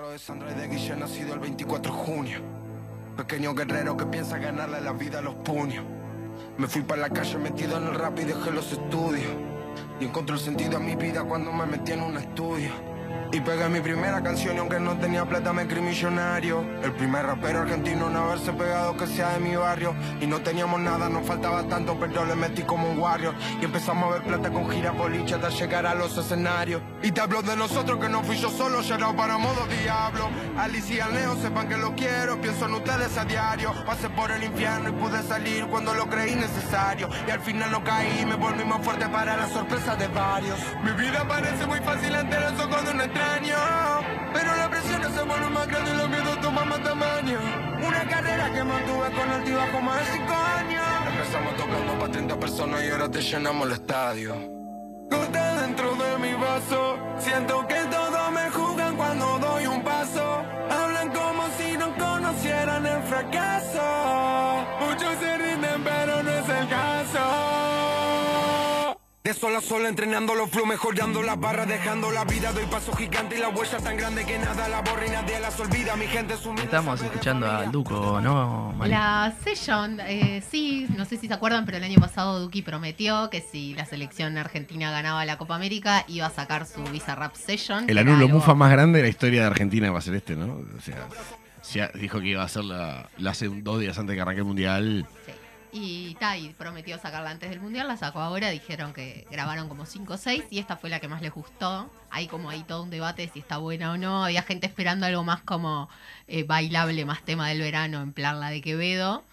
De 0.00 0.18
Sandra 0.18 0.50
y 0.50 0.54
de 0.54 0.68
Guille 0.68 0.96
nacido 0.96 1.34
el 1.34 1.40
24 1.40 1.92
de 1.92 1.98
junio. 1.98 2.38
Pequeño 3.14 3.54
guerrero 3.54 3.94
que 3.94 4.06
piensa 4.06 4.38
ganarle 4.38 4.80
la 4.80 4.92
vida 4.92 5.18
a 5.18 5.22
los 5.22 5.34
puños. 5.34 5.84
Me 6.56 6.66
fui 6.66 6.80
para 6.80 7.02
la 7.02 7.10
calle 7.10 7.36
metido 7.36 7.76
en 7.76 7.88
el 7.88 7.94
rap 7.94 8.18
y 8.18 8.24
dejé 8.24 8.50
los 8.52 8.72
estudios. 8.72 9.30
Y 10.00 10.06
encontré 10.06 10.36
el 10.36 10.40
sentido 10.40 10.78
a 10.78 10.80
mi 10.80 10.96
vida 10.96 11.22
cuando 11.22 11.52
me 11.52 11.66
metí 11.66 11.92
en 11.92 12.02
un 12.02 12.16
estudio. 12.16 12.70
Y 13.34 13.40
pegué 13.40 13.66
mi 13.70 13.80
primera 13.80 14.22
canción 14.22 14.56
y 14.56 14.58
aunque 14.58 14.78
no 14.78 14.98
tenía 14.98 15.24
plata 15.24 15.54
me 15.54 15.66
creí 15.66 15.80
millonario. 15.80 16.66
El 16.82 16.92
primer 16.92 17.24
rapero 17.24 17.60
argentino 17.60 18.10
en 18.10 18.16
haberse 18.16 18.52
pegado 18.52 18.94
que 18.94 19.06
sea 19.06 19.30
de 19.32 19.40
mi 19.40 19.56
barrio. 19.56 19.94
Y 20.20 20.26
no 20.26 20.42
teníamos 20.42 20.78
nada, 20.80 21.08
nos 21.08 21.26
faltaba 21.26 21.62
tanto, 21.62 21.96
pero 21.98 22.26
le 22.26 22.34
metí 22.34 22.62
como 22.62 22.90
un 22.90 22.98
warrior. 22.98 23.34
Y 23.58 23.64
empezamos 23.64 24.10
a 24.10 24.18
ver 24.18 24.22
plata 24.24 24.50
con 24.50 24.70
gira 24.70 24.90
boliche 24.90 25.36
hasta 25.36 25.48
llegar 25.48 25.86
a 25.86 25.94
los 25.94 26.14
escenarios. 26.18 26.82
Y 27.02 27.10
te 27.10 27.22
hablo 27.22 27.40
de 27.40 27.56
nosotros 27.56 27.98
que 27.98 28.10
no 28.10 28.22
fui 28.22 28.36
yo 28.36 28.50
solo, 28.50 28.82
llegado 28.82 29.16
para 29.16 29.38
modo 29.38 29.66
diablo. 29.82 30.28
Alicia 30.58 30.96
y 30.96 31.00
al 31.00 31.14
Neo 31.14 31.34
sepan 31.36 31.70
que 31.70 31.78
lo 31.78 31.94
quiero, 31.94 32.38
pienso 32.38 32.66
en 32.66 32.74
ustedes 32.74 33.16
a 33.16 33.24
diario. 33.24 33.72
Pasé 33.86 34.10
por 34.10 34.30
el 34.30 34.44
infierno 34.44 34.90
y 34.90 34.92
pude 34.92 35.22
salir 35.22 35.66
cuando 35.68 35.94
lo 35.94 36.06
creí 36.06 36.34
necesario. 36.34 37.08
Y 37.26 37.30
al 37.30 37.40
final 37.40 37.70
no 37.70 37.82
caí, 37.82 38.26
me 38.26 38.34
volví 38.34 38.62
más 38.62 38.84
fuerte 38.84 39.08
para 39.08 39.38
la 39.38 39.48
sorpresa 39.48 39.96
de 39.96 40.08
varios. 40.08 40.58
Mi 40.84 40.90
vida 40.92 41.26
parece 41.26 41.66
muy 41.66 41.78
fácil 41.78 42.14
ante 42.14 42.38
los 42.38 42.60
ojos 42.60 42.84
de 42.84 42.90
un 42.90 43.00
extraño. 43.22 43.56
Pero 44.32 44.56
la 44.56 44.68
presión 44.70 45.02
se 45.02 45.22
vuelve 45.22 45.50
más 45.50 45.66
grande 45.68 45.90
y 45.90 45.96
los 45.96 46.08
miedos 46.08 46.40
toman 46.40 46.68
más 46.68 46.82
tamaño. 46.82 47.38
Una 47.86 48.08
carrera 48.08 48.52
que 48.52 48.64
mantuve 48.64 49.10
con 49.12 49.30
altibajo 49.30 49.80
más 49.80 49.98
de 49.98 50.04
cinco 50.12 50.34
años. 50.34 50.84
Empezamos 51.06 51.56
tocando 51.56 51.98
para 51.98 52.12
30 52.12 52.40
personas 52.40 52.84
y 52.84 52.90
ahora 52.90 53.10
te 53.10 53.20
llenamos 53.20 53.66
el 53.66 53.72
estadio. 53.74 54.34
Gota 55.10 55.62
dentro 55.62 55.94
de 55.94 56.18
mi 56.18 56.34
vaso. 56.34 56.98
Siento 57.18 57.66
que 57.66 57.80
todos 57.90 58.32
me 58.32 58.50
juzgan 58.50 58.96
cuando 58.96 59.38
doy 59.38 59.66
un 59.66 59.82
paso. 59.82 60.42
Hablan 60.70 61.10
como 61.10 61.42
si 61.58 61.76
no 61.76 61.94
conocieran 61.96 62.86
el 62.86 63.02
fracaso. 63.02 64.51
Caso. 69.34 69.46
De 69.46 69.52
sol 69.52 69.56
a 69.56 69.60
sol 69.60 69.86
entrenando 69.86 70.34
los 70.34 70.50
flow, 70.50 70.66
mejorando 70.66 71.22
las 71.22 71.38
barras, 71.40 71.66
dejando 71.66 72.10
la 72.10 72.24
vida. 72.24 72.52
Doy 72.52 72.66
paso 72.66 72.92
gigante 72.94 73.36
y 73.36 73.40
la 73.40 73.48
huella 73.48 73.78
tan 73.78 73.96
grande 73.96 74.24
que 74.24 74.38
nada 74.38 74.68
la 74.68 74.80
borra 74.82 75.06
y 75.06 75.10
nadie 75.10 75.40
las 75.40 75.58
olvida. 75.58 75.96
Mi 75.96 76.06
gente 76.06 76.34
es 76.34 76.44
humilde. 76.44 76.64
Estamos 76.64 77.00
escuchando 77.02 77.50
al 77.50 77.72
Duco, 77.72 78.20
¿no? 78.20 78.72
Mari? 78.76 78.90
La 78.90 79.34
Session, 79.42 80.00
eh, 80.00 80.42
sí, 80.50 80.86
no 80.96 81.04
sé 81.04 81.16
si 81.16 81.28
se 81.28 81.34
acuerdan, 81.34 81.64
pero 81.64 81.78
el 81.78 81.84
año 81.84 81.98
pasado 81.98 82.40
Duki 82.40 82.62
prometió 82.62 83.30
que 83.30 83.40
si 83.40 83.74
la 83.74 83.86
selección 83.86 84.36
argentina 84.38 84.90
ganaba 84.90 85.24
la 85.24 85.38
Copa 85.38 85.56
América 85.56 86.04
iba 86.08 86.26
a 86.26 86.30
sacar 86.30 86.66
su 86.66 86.82
Visa 86.84 87.14
Rap 87.14 87.34
Session. 87.34 87.88
El 87.88 87.98
anulo 87.98 88.26
algo- 88.26 88.34
mufa 88.38 88.54
más 88.54 88.70
grande 88.70 88.98
de 88.98 89.04
la 89.04 89.08
historia 89.08 89.40
de 89.42 89.46
Argentina 89.46 89.90
va 89.90 89.98
a 89.98 90.02
ser 90.02 90.14
este, 90.14 90.36
¿no? 90.36 90.46
O 91.60 91.64
sea, 91.64 91.90
dijo 91.94 92.20
que 92.20 92.26
iba 92.28 92.42
a 92.42 92.48
ser 92.48 92.64
la, 92.64 93.08
hace 93.26 93.48
dos 93.48 93.80
días 93.80 93.96
antes 93.96 94.14
que 94.16 94.20
arranque 94.20 94.40
el 94.40 94.46
mundial. 94.46 95.06
Y 95.74 96.14
Tai 96.20 96.54
prometió 96.58 96.98
sacarla 96.98 97.30
antes 97.30 97.48
del 97.48 97.58
mundial, 97.58 97.88
la 97.88 97.96
sacó 97.96 98.20
ahora, 98.20 98.50
dijeron 98.50 98.92
que 98.92 99.26
grabaron 99.30 99.70
como 99.70 99.86
5 99.86 100.12
o 100.12 100.16
6 100.18 100.44
y 100.50 100.58
esta 100.58 100.76
fue 100.76 100.90
la 100.90 101.00
que 101.00 101.08
más 101.08 101.22
les 101.22 101.32
gustó. 101.32 101.90
Hay 102.10 102.26
como 102.26 102.50
ahí 102.50 102.62
todo 102.62 102.82
un 102.82 102.90
debate 102.90 103.30
si 103.32 103.38
está 103.38 103.56
buena 103.56 103.92
o 103.92 103.96
no. 103.96 104.22
Había 104.22 104.42
gente 104.42 104.66
esperando 104.66 105.06
algo 105.06 105.24
más 105.24 105.40
como 105.40 105.88
eh, 106.28 106.42
bailable, 106.42 107.06
más 107.06 107.22
tema 107.22 107.48
del 107.48 107.60
verano, 107.60 108.02
en 108.02 108.12
plan 108.12 108.38
la 108.38 108.50
de 108.50 108.60
Quevedo. 108.60 109.24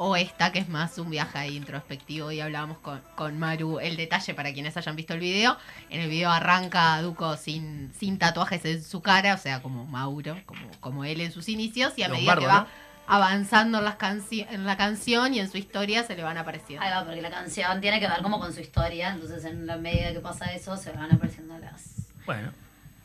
O 0.00 0.16
esta 0.16 0.50
que 0.50 0.58
es 0.58 0.68
más 0.68 0.98
un 0.98 1.10
viaje 1.10 1.38
ahí 1.38 1.56
introspectivo 1.56 2.32
y 2.32 2.40
hablábamos 2.40 2.78
con, 2.78 3.00
con 3.14 3.38
Maru. 3.38 3.78
El 3.78 3.96
detalle 3.96 4.34
para 4.34 4.52
quienes 4.52 4.76
hayan 4.76 4.96
visto 4.96 5.14
el 5.14 5.20
video. 5.20 5.56
En 5.90 6.00
el 6.00 6.08
video 6.08 6.30
arranca 6.30 7.00
Duco 7.02 7.36
sin, 7.36 7.92
sin 7.98 8.18
tatuajes 8.18 8.64
en 8.64 8.82
su 8.82 9.00
cara, 9.00 9.34
o 9.34 9.38
sea, 9.38 9.62
como 9.62 9.86
Mauro, 9.86 10.36
como, 10.44 10.70
como 10.80 11.04
él 11.04 11.20
en 11.20 11.30
sus 11.30 11.48
inicios. 11.48 11.92
Y 11.96 12.02
a 12.02 12.08
medida 12.08 12.36
que 12.36 12.46
va 12.46 12.60
¿no? 12.60 12.87
Avanzando 13.08 13.78
en, 13.78 13.84
las 13.84 13.96
en 14.30 14.64
la 14.66 14.76
canción 14.76 15.34
y 15.34 15.40
en 15.40 15.50
su 15.50 15.56
historia 15.56 16.04
se 16.04 16.14
le 16.14 16.22
van 16.22 16.36
apareciendo. 16.38 16.84
Ahí 16.84 16.90
va, 16.92 17.04
porque 17.04 17.22
la 17.22 17.30
canción 17.30 17.80
tiene 17.80 17.98
que 17.98 18.06
ver 18.06 18.22
como 18.22 18.38
con 18.38 18.52
su 18.52 18.60
historia, 18.60 19.10
entonces 19.12 19.44
en 19.46 19.66
la 19.66 19.76
medida 19.78 20.12
que 20.12 20.20
pasa 20.20 20.52
eso 20.52 20.76
se 20.76 20.92
van 20.92 21.10
apareciendo 21.10 21.56
las... 21.58 22.06
Bueno, 22.26 22.50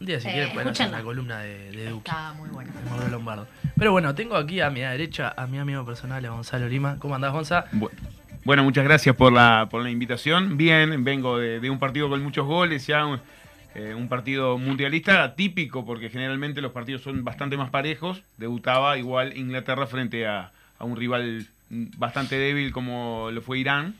un 0.01 0.05
día 0.05 0.19
si 0.19 0.27
Eh, 0.27 0.31
quieren 0.33 0.53
pueden 0.53 0.67
hacer 0.69 0.87
escúchenla. 0.87 0.97
una 0.97 1.03
columna 1.05 1.39
de, 1.39 1.71
de 1.71 1.89
Duque. 1.89 2.09
Está 2.09 2.33
muy 2.33 2.49
bueno. 2.49 2.71
de 2.73 2.89
Mauro 2.89 3.07
Lombardo. 3.07 3.47
Pero 3.77 3.91
bueno, 3.93 4.13
tengo 4.13 4.35
aquí 4.35 4.59
a 4.59 4.69
mi 4.69 4.81
derecha 4.81 5.33
a 5.35 5.47
mi 5.47 5.57
amigo 5.57 5.85
personal, 5.85 6.23
a 6.25 6.29
Gonzalo 6.31 6.67
Lima. 6.67 6.97
¿Cómo 6.99 7.15
andás, 7.15 7.31
Gonza? 7.31 7.65
Bu- 7.71 7.89
Bueno, 8.43 8.63
muchas 8.65 8.83
gracias 8.83 9.15
por 9.15 9.31
la, 9.31 9.67
por 9.71 9.81
la 9.81 9.89
invitación. 9.89 10.57
Bien, 10.57 11.01
vengo 11.05 11.37
de, 11.37 11.61
de 11.61 11.69
un 11.69 11.79
partido 11.79 12.09
con 12.09 12.21
muchos 12.21 12.45
goles, 12.45 12.85
ya 12.85 13.05
un, 13.05 13.21
eh, 13.75 13.93
un 13.93 14.07
partido 14.09 14.57
mundialista 14.57 15.23
atípico, 15.23 15.85
porque 15.85 16.09
generalmente 16.09 16.61
los 16.61 16.71
partidos 16.71 17.01
son 17.01 17.23
bastante 17.23 17.57
más 17.57 17.69
parejos. 17.69 18.21
Debutaba 18.37 18.97
igual 18.97 19.37
Inglaterra 19.37 19.87
frente 19.87 20.25
a, 20.27 20.51
a 20.79 20.85
un 20.85 20.95
rival 20.95 21.47
bastante 21.69 22.37
débil 22.37 22.71
como 22.71 23.29
lo 23.31 23.41
fue 23.41 23.59
Irán, 23.59 23.95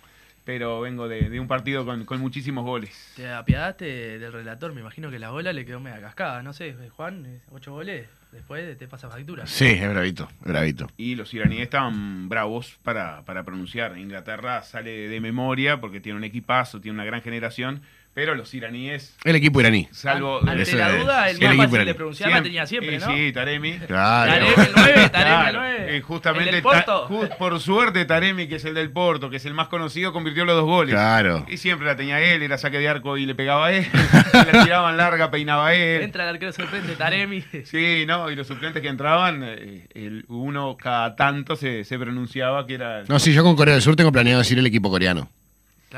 pero 0.45 0.81
vengo 0.81 1.07
de, 1.07 1.29
de 1.29 1.39
un 1.39 1.47
partido 1.47 1.85
con, 1.85 2.05
con 2.05 2.19
muchísimos 2.19 2.65
goles. 2.65 3.13
Te 3.15 3.29
apiadaste 3.29 4.19
del 4.19 4.31
relator, 4.31 4.73
me 4.73 4.81
imagino 4.81 5.09
que 5.09 5.17
la 5.17 5.31
bola 5.31 5.53
le 5.53 5.65
quedó 5.65 5.79
media 5.79 6.01
cascada. 6.01 6.43
No 6.43 6.53
sé, 6.53 6.75
Juan, 6.95 7.25
eh, 7.25 7.39
ocho 7.51 7.71
goles, 7.71 8.09
después 8.33 8.77
te 8.77 8.87
pasa 8.87 9.09
factura. 9.09 9.47
Sí, 9.47 9.67
es 9.67 9.89
bravito, 9.89 10.29
bravito. 10.41 10.89
Y 10.97 11.15
los 11.15 11.33
iraníes 11.33 11.61
estaban 11.63 12.27
bravos 12.27 12.77
para, 12.83 13.21
para 13.21 13.43
pronunciar. 13.43 13.97
Inglaterra 13.97 14.61
sale 14.63 15.07
de 15.07 15.19
memoria 15.21 15.79
porque 15.79 16.01
tiene 16.01 16.17
un 16.17 16.25
equipazo, 16.25 16.81
tiene 16.81 16.95
una 16.95 17.05
gran 17.05 17.21
generación, 17.21 17.81
pero 18.13 18.35
los 18.35 18.53
iraníes 18.53 19.15
El 19.23 19.35
equipo 19.35 19.59
iraní. 19.59 19.87
Salvo 19.91 20.39
Ante 20.47 20.61
Ese 20.63 20.75
la 20.77 20.91
duda, 20.91 21.29
el 21.29 21.37
sí, 21.37 21.43
el 21.45 21.47
más 21.47 21.53
equipo 21.55 21.63
fácil 21.63 21.75
iraní. 21.75 21.87
de 21.87 21.95
pronunciar 21.95 22.29
la 22.31 22.43
tenía 22.43 22.65
siempre, 22.67 22.95
Eh, 22.95 22.99
¿no? 22.99 23.07
Sí, 23.07 23.31
Taremi. 23.33 23.71
Claro. 23.79 24.31
Taremi 24.31 24.49
el 24.51 24.71
9, 24.75 25.09
Taremi 25.09 25.09
Claro, 25.09 25.47
el 25.47 25.55
9. 25.77 25.97
eh, 25.97 26.01
justamente, 26.01 26.49
El 26.49 26.55
del 26.55 26.63
Ta- 26.63 26.85
Porto. 26.85 27.29
por 27.39 27.59
suerte, 27.59 28.05
Taremi, 28.05 28.47
que 28.47 28.55
es 28.57 28.65
el 28.65 28.73
del 28.75 28.91
Porto, 28.91 29.29
que 29.29 29.37
es 29.37 29.45
el 29.45 29.53
más 29.53 29.67
conocido, 29.67 30.13
convirtió 30.13 30.45
los 30.45 30.55
dos 30.55 30.65
goles. 30.65 30.93
Claro. 30.93 31.45
Y 31.49 31.57
siempre 31.57 31.87
la 31.87 31.95
tenía 31.95 32.21
él, 32.21 32.43
era 32.43 32.57
saque 32.57 32.77
de 32.79 32.87
arco 32.87 33.17
y 33.17 33.25
le 33.25 33.33
pegaba 33.35 33.67
a 33.67 33.71
él. 33.73 33.87
la 34.33 34.63
tiraban 34.63 34.95
larga, 34.97 35.31
peinaba 35.31 35.67
a 35.67 35.73
él. 35.73 36.01
Entra 36.03 36.23
el 36.23 36.29
arquero 36.29 36.53
sorprende, 36.53 36.95
Taremi. 36.95 37.43
Sí, 37.65 38.03
no, 38.07 38.29
y 38.29 38.35
los 38.35 38.45
suplentes 38.47 38.81
que 38.81 38.89
entraban, 38.89 39.41
eh, 39.43 39.87
el 39.95 40.25
uno 40.27 40.77
cada 40.77 41.15
tanto 41.15 41.55
se, 41.55 41.83
se 41.83 41.97
pronunciaba 41.97 42.67
que 42.67 42.75
era. 42.75 43.03
No, 43.07 43.17
sí, 43.19 43.33
yo 43.33 43.43
con 43.43 43.55
Corea 43.55 43.73
del 43.73 43.81
Sur 43.81 43.95
tengo 43.95 44.11
planeado 44.11 44.39
decir 44.39 44.59
el 44.59 44.65
equipo 44.67 44.89
coreano. 44.91 45.29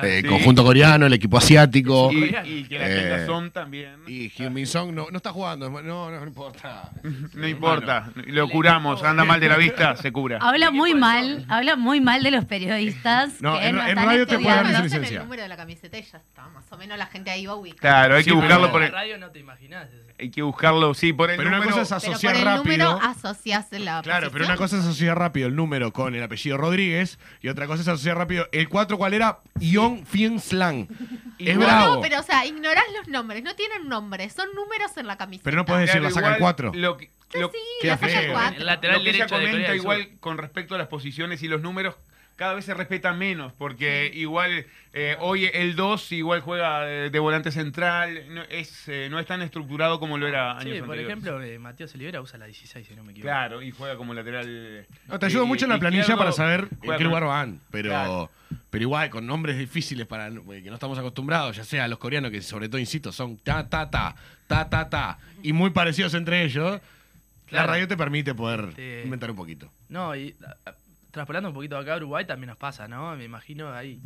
Eh, 0.03 0.21
Sí. 0.21 0.27
Conjunto 0.27 0.63
coreano, 0.63 1.05
el 1.05 1.13
equipo 1.13 1.37
asiático. 1.37 2.11
Y, 2.11 2.25
y 2.45 2.63
que 2.65 2.79
la 2.79 2.89
Eh, 2.89 2.95
tenga 3.01 3.25
Son 3.25 3.51
también. 3.51 3.95
Y 4.07 4.29
Hyun 4.29 4.53
Min 4.53 4.67
Song 4.67 4.91
no, 4.93 5.07
no 5.11 5.17
está 5.17 5.31
jugando. 5.31 5.69
No, 5.69 5.81
no, 5.81 6.11
no 6.11 6.25
importa. 6.27 6.89
No 7.33 7.47
importa, 7.47 8.11
lo 8.27 8.47
curamos, 8.49 9.03
anda 9.03 9.23
mal 9.25 9.39
de 9.39 9.49
la 9.49 9.57
vista, 9.57 9.95
se 9.95 10.11
cura. 10.11 10.39
Habla 10.41 10.71
muy 10.71 10.93
mal, 10.93 11.45
habla 11.49 11.75
muy 11.75 12.01
mal 12.01 12.23
de 12.23 12.31
los 12.31 12.45
periodistas. 12.45 13.41
No, 13.41 13.57
que 13.59 13.67
en- 13.67 13.75
no 13.75 13.81
en 13.83 13.89
están 13.89 14.05
radio 14.05 14.27
te 14.27 14.35
puede 14.35 14.47
dar 14.49 14.57
estudiando. 14.65 14.83
licencia. 14.85 15.17
El 15.17 15.23
número 15.23 15.41
de 15.43 15.49
la 15.49 15.57
camiseta 15.57 15.97
y 15.97 16.01
ya 16.03 16.17
está. 16.17 16.47
Más 16.49 16.71
o 16.71 16.77
menos 16.77 16.97
la 16.97 17.05
gente 17.07 17.31
ahí 17.31 17.45
va 17.45 17.53
a 17.53 17.55
ubicar. 17.55 17.79
Claro, 17.79 18.15
hay 18.15 18.23
Sí, 18.23 18.29
que 18.29 18.35
buscarlo 18.35 18.71
por 18.71 18.81
En 18.81 18.87
el, 18.87 18.93
radio 18.93 19.17
no 19.17 19.29
te 19.31 19.39
imaginas 19.39 19.87
eso. 19.89 20.04
Hay 20.17 20.29
que 20.31 20.41
buscarlo, 20.41 20.93
sí, 20.93 21.11
por 21.13 21.29
el 21.29 21.37
Pero 21.37 21.49
una 21.49 21.57
número. 21.59 21.77
cosa 21.77 21.97
es 21.97 22.01
Pero 22.03 22.13
asociar 22.13 22.33
por 22.33 22.39
el 22.39 22.45
rápido. 22.45 22.85
número 22.93 22.99
asocias 23.09 23.67
la 23.71 24.01
Claro, 24.01 24.31
pero 24.31 24.31
posición. 24.31 24.45
una 24.51 24.55
cosa 24.57 24.77
es 24.77 24.83
asociar 24.83 25.19
rápido 25.19 25.47
el 25.47 25.55
número 25.55 25.91
con 25.91 26.15
el 26.15 26.23
apellido 26.23 26.57
Rodríguez 26.57 27.19
y 27.41 27.49
otra 27.49 27.67
cosa 27.67 27.81
es 27.81 27.87
asociar 27.87 28.17
rápido 28.17 28.47
el 28.51 28.69
4, 28.69 28.97
¿cuál 28.97 29.13
era? 29.13 29.39
Ion 29.59 30.05
Fien 30.05 30.39
Slang. 30.39 30.87
Es 31.37 31.57
No, 31.57 31.65
bravo. 31.65 31.95
no, 31.95 32.01
pero 32.01 32.19
o 32.21 32.23
sea, 32.23 32.45
ignorás 32.45 32.85
los 32.97 33.09
nombres, 33.09 33.43
no 33.43 33.55
tienen 33.55 33.89
nombres, 33.89 34.31
son 34.31 34.47
números 34.55 34.95
en 34.95 35.05
la 35.07 35.17
camiseta. 35.17 35.43
Pero 35.43 35.57
no 35.57 35.65
podés 35.65 35.81
decir, 35.87 35.99
Claro, 35.99 36.03
la 36.09 36.15
sacan 36.15 36.29
igual, 36.37 36.39
4. 36.39 36.71
Lo 36.75 36.95
que, 36.97 37.11
lo- 37.33 37.49
Sí, 37.51 37.57
Qué 37.81 37.87
la 37.87 37.97
sacan 37.97 38.09
feo. 38.21 38.31
cuatro. 38.33 38.59
El 38.59 38.65
lateral 38.65 38.97
lo 38.99 39.03
que 39.03 39.09
ella 39.09 39.17
derecho 39.25 39.35
de 39.35 39.41
Corea 39.41 39.51
comenta 39.51 39.71
del 39.71 39.81
igual 39.81 40.09
con 40.21 40.37
respecto 40.37 40.75
a 40.75 40.77
las 40.77 40.87
posiciones 40.87 41.43
y 41.43 41.49
los 41.49 41.59
números 41.61 41.95
cada 42.35 42.53
vez 42.53 42.65
se 42.65 42.73
respetan 42.73 43.17
menos 43.17 43.53
porque 43.53 44.11
igual 44.13 44.65
eh, 44.93 45.15
hoy 45.19 45.49
el 45.53 45.75
2 45.75 46.11
igual 46.11 46.41
juega 46.41 46.81
de, 46.85 47.09
de 47.09 47.19
volante 47.19 47.51
central 47.51 48.23
no 48.33 48.41
es 48.43 48.87
eh, 48.87 49.07
no 49.09 49.19
es 49.19 49.25
tan 49.25 49.41
estructurado 49.41 49.99
como 49.99 50.17
lo 50.17 50.27
era 50.27 50.51
años 50.51 50.63
Sí, 50.63 50.69
por 50.81 50.91
anteriores. 50.97 51.07
ejemplo, 51.07 51.41
eh, 51.41 51.59
Matías 51.59 51.93
Olivera 51.95 52.21
usa 52.21 52.37
la 52.37 52.45
16, 52.45 52.87
si 52.87 52.95
no 52.95 53.03
me 53.03 53.11
equivoco. 53.13 53.27
claro 53.29 53.61
y 53.61 53.71
juega 53.71 53.95
como 53.95 54.13
lateral 54.13 54.85
No, 55.07 55.17
te 55.19 55.25
ayuda 55.27 55.43
eh, 55.43 55.47
mucho 55.47 55.65
en 55.65 55.71
la 55.71 55.79
planilla 55.79 56.17
para 56.17 56.31
saber 56.31 56.67
en 56.81 56.97
qué 56.97 57.03
lugar 57.03 57.23
van. 57.25 57.59
Pero, 57.71 57.89
Claro. 57.89 58.29
pero 58.69 58.81
igual, 58.81 59.09
con 59.09 59.25
nombres 59.25 59.57
difíciles 59.57 60.05
para 60.05 60.27
eh, 60.27 60.61
que 60.63 60.69
no 60.69 60.73
estamos 60.75 60.97
acostumbrados, 60.99 61.55
ya 61.55 61.63
sea 61.63 61.87
los 61.87 61.99
coreanos, 61.99 62.31
que 62.31 62.41
sobre 62.41 62.67
todo, 62.67 62.79
insisto, 62.79 63.11
son 63.13 63.37
ta, 63.37 63.67
ta, 63.69 63.89
ta, 63.89 64.15
ta, 64.47 64.69
ta, 64.69 64.89
ta, 64.89 65.17
y 65.41 65.53
muy 65.53 65.69
parecidos 65.69 66.13
entre 66.13 66.43
ellos, 66.43 66.81
la 67.49 67.65
radio 67.65 67.87
te 67.87 67.95
permite 67.95 68.33
poder 68.35 68.73
Te- 68.73 69.03
inventar 69.05 69.29
un 69.31 69.37
poquito. 69.37 69.69
No, 69.87 70.15
y 70.15 70.35
traspolando 71.15 71.49
un 71.49 71.55
poquito 71.55 71.77
acá 71.77 71.93
a 71.93 71.97
Uruguay 71.97 72.25
también 72.25 72.49
nos 72.49 72.57
pasa, 72.57 72.87
¿no? 72.87 73.15
Me 73.15 73.23
imagino 73.23 73.73
ahí 73.73 73.99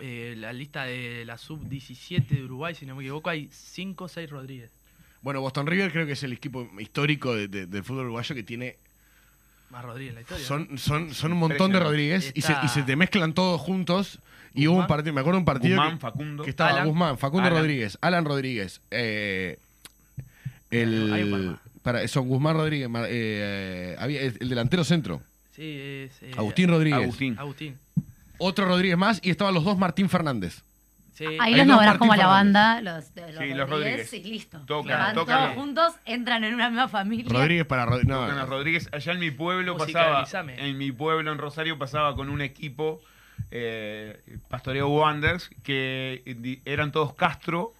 eh, 0.00 0.34
la 0.36 0.52
lista 0.52 0.84
de 0.84 1.24
la 1.24 1.38
sub-17 1.38 2.26
de 2.26 2.44
Uruguay, 2.44 2.74
si 2.74 2.84
no 2.84 2.94
me 2.94 3.02
equivoco, 3.02 3.30
hay 3.30 3.48
5 3.52 4.04
o 4.04 4.08
6 4.08 4.28
Rodríguez. 4.28 4.70
Bueno, 5.22 5.40
Boston 5.40 5.66
River 5.66 5.90
creo 5.92 6.06
que 6.06 6.12
es 6.12 6.22
el 6.22 6.32
equipo 6.32 6.68
histórico 6.78 7.34
de- 7.34 7.48
de- 7.48 7.66
del 7.66 7.82
fútbol 7.82 8.04
uruguayo 8.04 8.34
que 8.34 8.42
tiene 8.42 8.76
Más 9.70 9.84
Rodríguez 9.84 10.10
en 10.10 10.14
la 10.16 10.20
historia. 10.22 10.42
¿no? 10.42 10.46
Son, 10.48 10.78
son, 10.78 11.14
son 11.14 11.32
un 11.32 11.38
montón 11.38 11.72
de. 11.72 11.78
Rodríguez 11.80 12.32
y 12.34 12.42
se, 12.42 12.54
y 12.62 12.68
se 12.68 12.82
te 12.84 12.96
mezclan 12.96 13.32
todos 13.34 13.60
juntos. 13.60 14.18
Y 14.54 14.66
hubo 14.66 14.78
un 14.78 14.86
partido, 14.86 15.12
me 15.12 15.20
acuerdo 15.20 15.38
un 15.38 15.44
partido 15.44 15.76
Guzmán, 15.76 15.96
que, 15.96 16.00
Facundo 16.00 16.42
que 16.44 16.50
estaba 16.50 16.70
Alan. 16.70 16.86
Guzmán, 16.88 17.18
Facundo 17.18 17.46
Alan. 17.48 17.58
Rodríguez, 17.60 17.98
Alan 18.00 18.24
Rodríguez, 18.24 18.80
eh, 18.90 19.58
el, 20.70 21.12
Hay 21.12 21.22
un 21.22 21.30
par 21.30 21.40
más. 21.40 21.58
para, 21.82 22.08
son 22.08 22.28
Guzmán 22.28 22.56
Rodríguez, 22.56 22.88
eh, 23.08 23.94
había 23.98 24.22
el, 24.22 24.36
el 24.40 24.48
delantero 24.48 24.84
centro, 24.84 25.20
Sí, 25.58 26.08
es. 26.08 26.22
eh, 26.22 26.30
Agustín 26.36 26.68
Rodríguez, 26.70 27.02
Agustín 27.02 27.36
Agustín. 27.38 27.76
otro 28.38 28.64
Rodríguez 28.66 28.96
más 28.96 29.20
y 29.24 29.30
estaban 29.30 29.52
los 29.54 29.64
dos 29.64 29.76
Martín 29.76 30.08
Fernández. 30.08 30.62
Sí. 31.14 31.24
Ahí 31.40 31.56
los 31.56 31.66
dos 31.66 31.76
nombrás 31.76 31.98
como 31.98 32.12
a 32.12 32.16
Martín 32.16 32.28
la 32.28 32.36
Fernández. 32.38 32.54
banda, 32.54 32.80
los, 32.96 33.14
de 33.16 33.32
los 33.32 33.42
Sí, 33.44 33.54
los 33.54 33.68
Rodríguez, 33.70 34.12
y 34.12 34.22
listo. 34.22 34.58
Tocan, 34.66 34.98
Van 35.00 35.14
tocan. 35.16 35.42
todos 35.42 35.54
juntos, 35.56 35.94
entran 36.04 36.44
en 36.44 36.54
una 36.54 36.68
misma 36.70 36.86
familia. 36.86 37.32
Rodríguez 37.32 37.66
para 37.66 37.86
Rod- 37.86 38.04
no, 38.04 38.20
Tocan 38.20 38.38
a 38.38 38.46
Rodríguez. 38.46 38.88
Allá 38.92 39.12
en 39.14 39.18
mi 39.18 39.32
pueblo 39.32 39.76
pasaba, 39.76 40.24
en 40.56 40.78
mi 40.78 40.92
pueblo, 40.92 41.32
en 41.32 41.38
Rosario, 41.38 41.76
pasaba 41.76 42.14
con 42.14 42.30
un 42.30 42.40
equipo, 42.40 43.00
eh, 43.50 44.20
Pastoreo 44.48 44.86
Wanderers, 44.90 45.50
que 45.64 46.22
eran 46.64 46.92
todos 46.92 47.14
Castro 47.14 47.72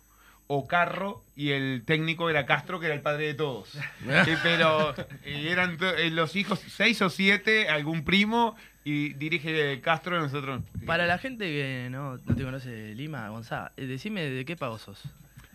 o 0.49 0.67
Carro, 0.67 1.23
y 1.37 1.51
el 1.51 1.85
técnico 1.85 2.29
era 2.31 2.47
Castro, 2.47 2.81
que 2.81 2.87
era 2.87 2.95
el 2.95 3.03
padre 3.03 3.27
de 3.27 3.35
todos. 3.35 3.79
Eh, 4.09 4.37
pero 4.43 4.95
eh, 5.25 5.49
eran 5.51 5.79
eh, 5.81 6.11
los 6.11 6.35
hijos, 6.35 6.61
seis 6.69 7.01
o 7.03 7.11
siete, 7.11 7.69
algún 7.69 8.05
primo, 8.05 8.57
y 8.85 9.13
dirige 9.15 9.81
Castro, 9.83 10.19
nosotros. 10.19 10.63
Para 10.87 11.07
la 11.07 11.19
gente 11.19 11.45
que 11.45 11.89
no, 11.91 12.17
no 12.17 12.35
te 12.35 12.43
conoce 12.43 12.71
de 12.71 12.95
Lima, 12.95 13.29
Gonzalo, 13.29 13.71
eh, 13.77 13.87
decime 13.87 14.23
de 14.23 14.45
qué 14.45 14.57
pago 14.57 14.79
sos. 14.79 15.03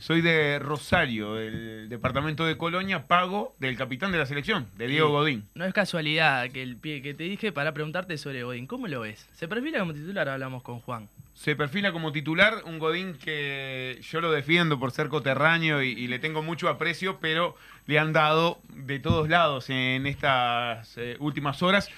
Soy 0.04 0.20
de 0.20 0.60
Rosario, 0.60 1.36
del 1.36 1.88
departamento 1.88 2.46
de 2.46 2.58
Colonia, 2.58 3.08
pago 3.08 3.56
del 3.60 3.78
capitán 3.78 4.12
de 4.12 4.18
la 4.18 4.26
selección, 4.26 4.68
de 4.76 4.88
Diego 4.88 5.08
Sí. 5.08 5.14
Godín. 5.14 5.48
No 5.56 5.64
es 5.64 5.74
casualidad 5.74 6.50
que 6.52 6.62
el 6.62 6.76
pie 6.76 7.02
que 7.02 7.14
te 7.14 7.24
dije 7.24 7.54
para 7.54 7.72
preguntarte 7.72 8.18
sobre 8.18 8.44
Godín. 8.44 8.68
¿Cómo 8.68 8.90
lo 8.90 9.00
ves? 9.00 9.30
Se 9.32 9.48
perfila 9.48 9.80
como 9.80 9.94
titular, 9.94 10.28
hablamos 10.28 10.62
con 10.62 10.82
Juan. 10.82 11.08
Se 11.36 11.56
perfila 11.56 11.94
como 11.94 12.12
titular 12.12 12.64
un 12.66 12.80
Godín 12.80 13.14
que 13.14 13.98
yo 14.02 14.20
lo 14.20 14.30
defiendo 14.34 14.78
por 14.78 14.92
ser 14.92 15.08
coterráneo 15.08 15.82
y, 15.82 15.92
y 15.92 16.08
le 16.10 16.20
tengo 16.20 16.44
mucho 16.44 16.68
aprecio, 16.68 17.20
pero 17.22 17.56
le 17.86 17.98
han 17.98 18.12
dado 18.12 18.60
de 18.74 19.00
todos 19.00 19.30
lados 19.30 19.70
en 19.70 20.06
estas 20.06 20.98
eh, 20.98 21.16
últimas 21.20 21.64
horas. 21.64 21.90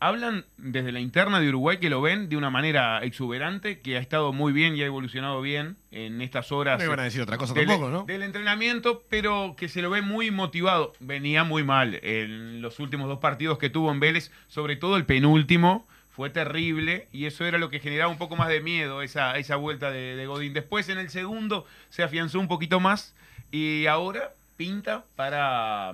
Hablan 0.00 0.44
desde 0.58 0.92
la 0.92 1.00
interna 1.00 1.40
de 1.40 1.48
Uruguay 1.48 1.78
que 1.78 1.90
lo 1.90 2.00
ven 2.00 2.28
de 2.28 2.36
una 2.36 2.50
manera 2.50 3.02
exuberante, 3.02 3.80
que 3.80 3.96
ha 3.96 4.00
estado 4.00 4.32
muy 4.32 4.52
bien 4.52 4.76
y 4.76 4.82
ha 4.82 4.86
evolucionado 4.86 5.40
bien 5.42 5.76
en 5.90 6.22
estas 6.22 6.52
horas 6.52 6.78
No 6.78 6.84
iban 6.84 7.00
a 7.00 7.04
decir 7.04 7.20
otra 7.20 7.36
cosa 7.36 7.52
del, 7.52 7.66
tampoco, 7.66 7.90
¿no? 7.90 8.04
del 8.04 8.22
entrenamiento, 8.22 9.02
pero 9.10 9.56
que 9.58 9.68
se 9.68 9.82
lo 9.82 9.90
ve 9.90 10.00
muy 10.02 10.30
motivado. 10.30 10.92
Venía 11.00 11.42
muy 11.42 11.64
mal 11.64 11.98
en 12.02 12.62
los 12.62 12.78
últimos 12.78 13.08
dos 13.08 13.18
partidos 13.18 13.58
que 13.58 13.70
tuvo 13.70 13.90
en 13.90 13.98
Vélez, 13.98 14.30
sobre 14.46 14.76
todo 14.76 14.96
el 14.96 15.04
penúltimo, 15.04 15.84
fue 16.14 16.30
terrible 16.30 17.08
y 17.12 17.26
eso 17.26 17.44
era 17.44 17.58
lo 17.58 17.68
que 17.70 17.80
generaba 17.80 18.10
un 18.10 18.18
poco 18.18 18.36
más 18.36 18.48
de 18.48 18.60
miedo, 18.60 19.02
esa, 19.02 19.36
esa 19.36 19.56
vuelta 19.56 19.90
de, 19.90 20.14
de 20.16 20.26
Godín. 20.26 20.52
Después 20.52 20.88
en 20.88 20.98
el 20.98 21.10
segundo 21.10 21.66
se 21.90 22.04
afianzó 22.04 22.38
un 22.38 22.46
poquito 22.48 22.78
más 22.78 23.14
y 23.50 23.86
ahora 23.86 24.30
pinta 24.56 25.04
para 25.16 25.92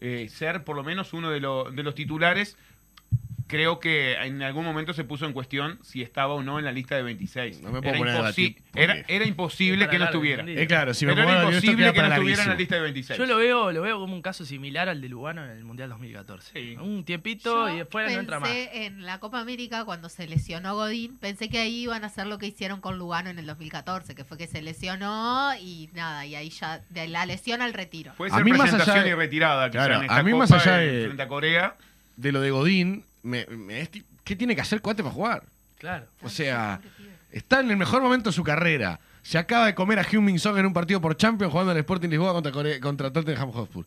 eh, 0.00 0.28
ser 0.30 0.62
por 0.64 0.76
lo 0.76 0.84
menos 0.84 1.12
uno 1.12 1.30
de, 1.30 1.40
lo- 1.40 1.70
de 1.70 1.82
los 1.82 1.94
titulares. 1.96 2.56
Creo 3.54 3.78
que 3.78 4.14
en 4.14 4.42
algún 4.42 4.64
momento 4.64 4.92
se 4.94 5.04
puso 5.04 5.26
en 5.26 5.32
cuestión 5.32 5.78
si 5.84 6.02
estaba 6.02 6.34
o 6.34 6.42
no 6.42 6.58
en 6.58 6.64
la 6.64 6.72
lista 6.72 6.96
de 6.96 7.04
26. 7.04 7.60
No 7.62 7.70
me 7.70 7.80
puedo 7.80 7.94
era, 7.94 7.98
poner 7.98 8.16
a 8.16 8.30
imposi- 8.32 8.56
era, 8.74 9.04
era 9.06 9.24
imposible 9.26 9.88
que 9.88 9.96
no 10.00 10.06
estuviera. 10.06 10.44
Eh, 10.44 10.66
claro, 10.66 10.92
si 10.92 11.06
me 11.06 11.12
Pero 11.14 11.24
pongo 11.28 11.38
era 11.38 11.48
imposible 11.50 11.92
que 11.92 12.02
no 12.02 12.06
estuviera 12.08 12.42
en 12.42 12.48
la 12.48 12.54
lista 12.56 12.74
de 12.74 12.80
26. 12.80 13.16
Yo 13.16 13.26
lo 13.26 13.36
veo, 13.36 13.70
lo 13.70 13.82
veo 13.82 14.00
como 14.00 14.12
un 14.12 14.22
caso 14.22 14.44
similar 14.44 14.88
al 14.88 15.00
de 15.00 15.08
Lugano 15.08 15.44
en 15.44 15.50
el 15.52 15.62
Mundial 15.62 15.88
2014. 15.90 16.50
Sí. 16.52 16.76
Un 16.80 17.04
tiempito 17.04 17.68
Yo 17.68 17.74
y 17.74 17.78
después 17.78 18.12
no 18.12 18.18
entra 18.18 18.40
más. 18.40 18.48
pensé 18.48 18.86
en 18.86 19.06
la 19.06 19.20
Copa 19.20 19.38
América 19.38 19.84
cuando 19.84 20.08
se 20.08 20.26
lesionó 20.26 20.74
Godín, 20.74 21.16
pensé 21.18 21.48
que 21.48 21.58
ahí 21.60 21.82
iban 21.84 22.02
a 22.02 22.08
hacer 22.08 22.26
lo 22.26 22.38
que 22.38 22.46
hicieron 22.48 22.80
con 22.80 22.98
Lugano 22.98 23.30
en 23.30 23.38
el 23.38 23.46
2014, 23.46 24.16
que 24.16 24.24
fue 24.24 24.36
que 24.36 24.48
se 24.48 24.62
lesionó 24.62 25.52
y 25.60 25.90
nada, 25.94 26.26
y 26.26 26.34
ahí 26.34 26.50
ya 26.50 26.80
de 26.90 27.06
la 27.06 27.24
lesión 27.24 27.62
al 27.62 27.72
retiro. 27.72 28.14
Puede 28.16 28.32
A 28.32 28.36
ser 28.36 28.44
mí 28.44 28.50
más 28.50 28.62
presentación 28.62 28.96
allá 28.96 29.04
de- 29.04 29.10
y 29.10 29.14
retirada. 29.14 29.70
Claro, 29.70 29.94
en 29.96 30.02
esta 30.02 30.16
a 30.16 30.22
mí 30.24 30.32
Copa 30.32 30.42
más 30.46 30.50
allá 30.50 30.76
de- 30.78 31.04
Frente 31.04 31.22
a 31.22 31.28
Corea. 31.28 31.76
De 32.16 32.30
lo 32.32 32.40
de 32.40 32.50
Godín, 32.52 33.04
me- 33.24 33.46
me 33.46 33.90
¿qué 34.22 34.36
tiene 34.36 34.54
que 34.54 34.60
hacer 34.62 34.80
Cuate 34.80 35.02
para 35.02 35.14
jugar? 35.14 35.42
Claro. 35.78 36.06
O 36.22 36.28
sea, 36.28 36.80
está 37.32 37.58
en 37.60 37.70
el 37.70 37.76
mejor 37.76 38.00
momento 38.02 38.30
de 38.30 38.34
su 38.36 38.44
carrera. 38.44 39.00
Se 39.22 39.38
acaba 39.38 39.66
de 39.66 39.74
comer 39.74 39.98
a 39.98 40.02
Hyun 40.04 40.24
Min 40.24 40.38
Song 40.38 40.56
en 40.58 40.66
un 40.66 40.72
partido 40.72 41.00
por 41.00 41.16
Champions 41.16 41.50
jugando 41.50 41.72
al 41.72 41.78
Sporting 41.78 42.08
Lisboa 42.08 42.32
contra, 42.32 42.52
contra 42.80 43.12
Tottenham 43.12 43.50
Hotspur. 43.50 43.84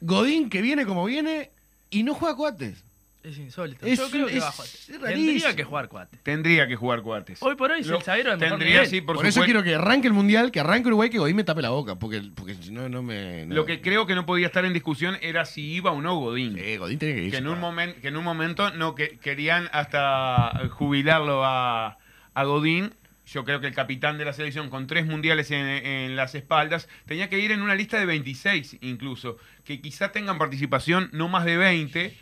Godín 0.00 0.50
que 0.50 0.60
viene 0.62 0.84
como 0.84 1.04
viene 1.04 1.50
y 1.90 2.02
no 2.02 2.14
juega 2.14 2.36
cuates. 2.36 2.78
Es 3.22 3.36
insólito. 3.36 3.84
Es- 3.84 3.98
Yo 3.98 4.08
creo 4.10 4.26
que 4.28 4.36
es- 4.36 4.42
va 4.42 4.48
a 4.48 4.52
jugar. 4.52 4.68
es 4.68 4.86
Tendría 4.86 5.56
que 5.56 5.64
jugar 5.64 5.88
cuate. 5.88 6.16
Tendría 6.22 6.68
que 6.68 6.76
jugar 6.76 7.02
Cuates. 7.02 7.42
Hoy 7.42 7.56
por 7.56 7.70
hoy 7.72 7.80
es 7.80 7.86
Lo- 7.88 7.96
el 7.98 8.02
zaguero 8.02 8.30
de 8.30 8.36
mejor 8.36 8.58
Tendría, 8.58 8.74
nivel. 8.76 8.88
sí, 8.88 9.00
por, 9.00 9.16
Por, 9.16 9.26
eso 9.26 9.32
supuesto. 9.40 9.44
quiero 9.44 9.62
que 9.64 9.74
arranque 9.74 10.06
el 10.06 10.12
Mundial, 10.14 10.50
que 10.52 10.60
arranque 10.60 10.86
Uruguay, 10.88 11.10
que 11.10 11.18
Godín 11.18 11.36
me 11.36 11.44
tape 11.44 11.60
la 11.60 11.70
boca, 11.70 11.96
porque, 11.96 12.22
porque 12.34 12.54
si 12.54 12.70
no, 12.70 12.88
no 12.88 13.02
me... 13.02 13.44
no. 13.46 13.54
Lo 13.56 13.66
que 13.66 13.80
creo 13.80 14.06
que 14.06 14.14
no 14.14 14.24
podía 14.24 14.46
estar 14.46 14.64
en 14.64 14.72
discusión 14.72 15.18
era 15.20 15.44
si 15.44 15.62
iba 15.72 15.90
o 15.90 16.00
no 16.00 16.14
Godín. 16.16 16.56
Sí, 16.56 16.76
Godín 16.76 16.98
tiene 17.00 17.14
que 17.16 17.24
ir. 17.24 17.30
que, 17.32 17.36
en 17.38 17.48
un 17.48 17.60
momen- 17.60 17.94
que 18.00 18.08
en 18.08 18.16
un 18.16 18.24
momento 18.24 18.70
no 18.70 18.94
que 18.94 19.18
querían 19.18 19.68
hasta 19.72 20.68
jubilarlo 20.70 21.44
a, 21.44 21.98
a 22.34 22.44
Godín. 22.44 22.94
Yo 23.26 23.44
creo 23.44 23.60
que 23.60 23.66
el 23.66 23.74
capitán 23.74 24.16
de 24.16 24.24
la 24.24 24.32
selección 24.32 24.70
con 24.70 24.86
tres 24.86 25.04
mundiales 25.04 25.50
en, 25.50 25.66
en 25.66 26.16
las 26.16 26.34
espaldas 26.34 26.88
tenía 27.04 27.28
que 27.28 27.38
ir 27.38 27.52
en 27.52 27.60
una 27.60 27.74
lista 27.74 27.98
de 27.98 28.06
26 28.06 28.78
incluso, 28.80 29.36
que 29.64 29.82
quizá 29.82 30.12
tengan 30.12 30.38
participación 30.38 31.10
no 31.12 31.28
más 31.28 31.44
de 31.44 31.58
20. 31.58 32.16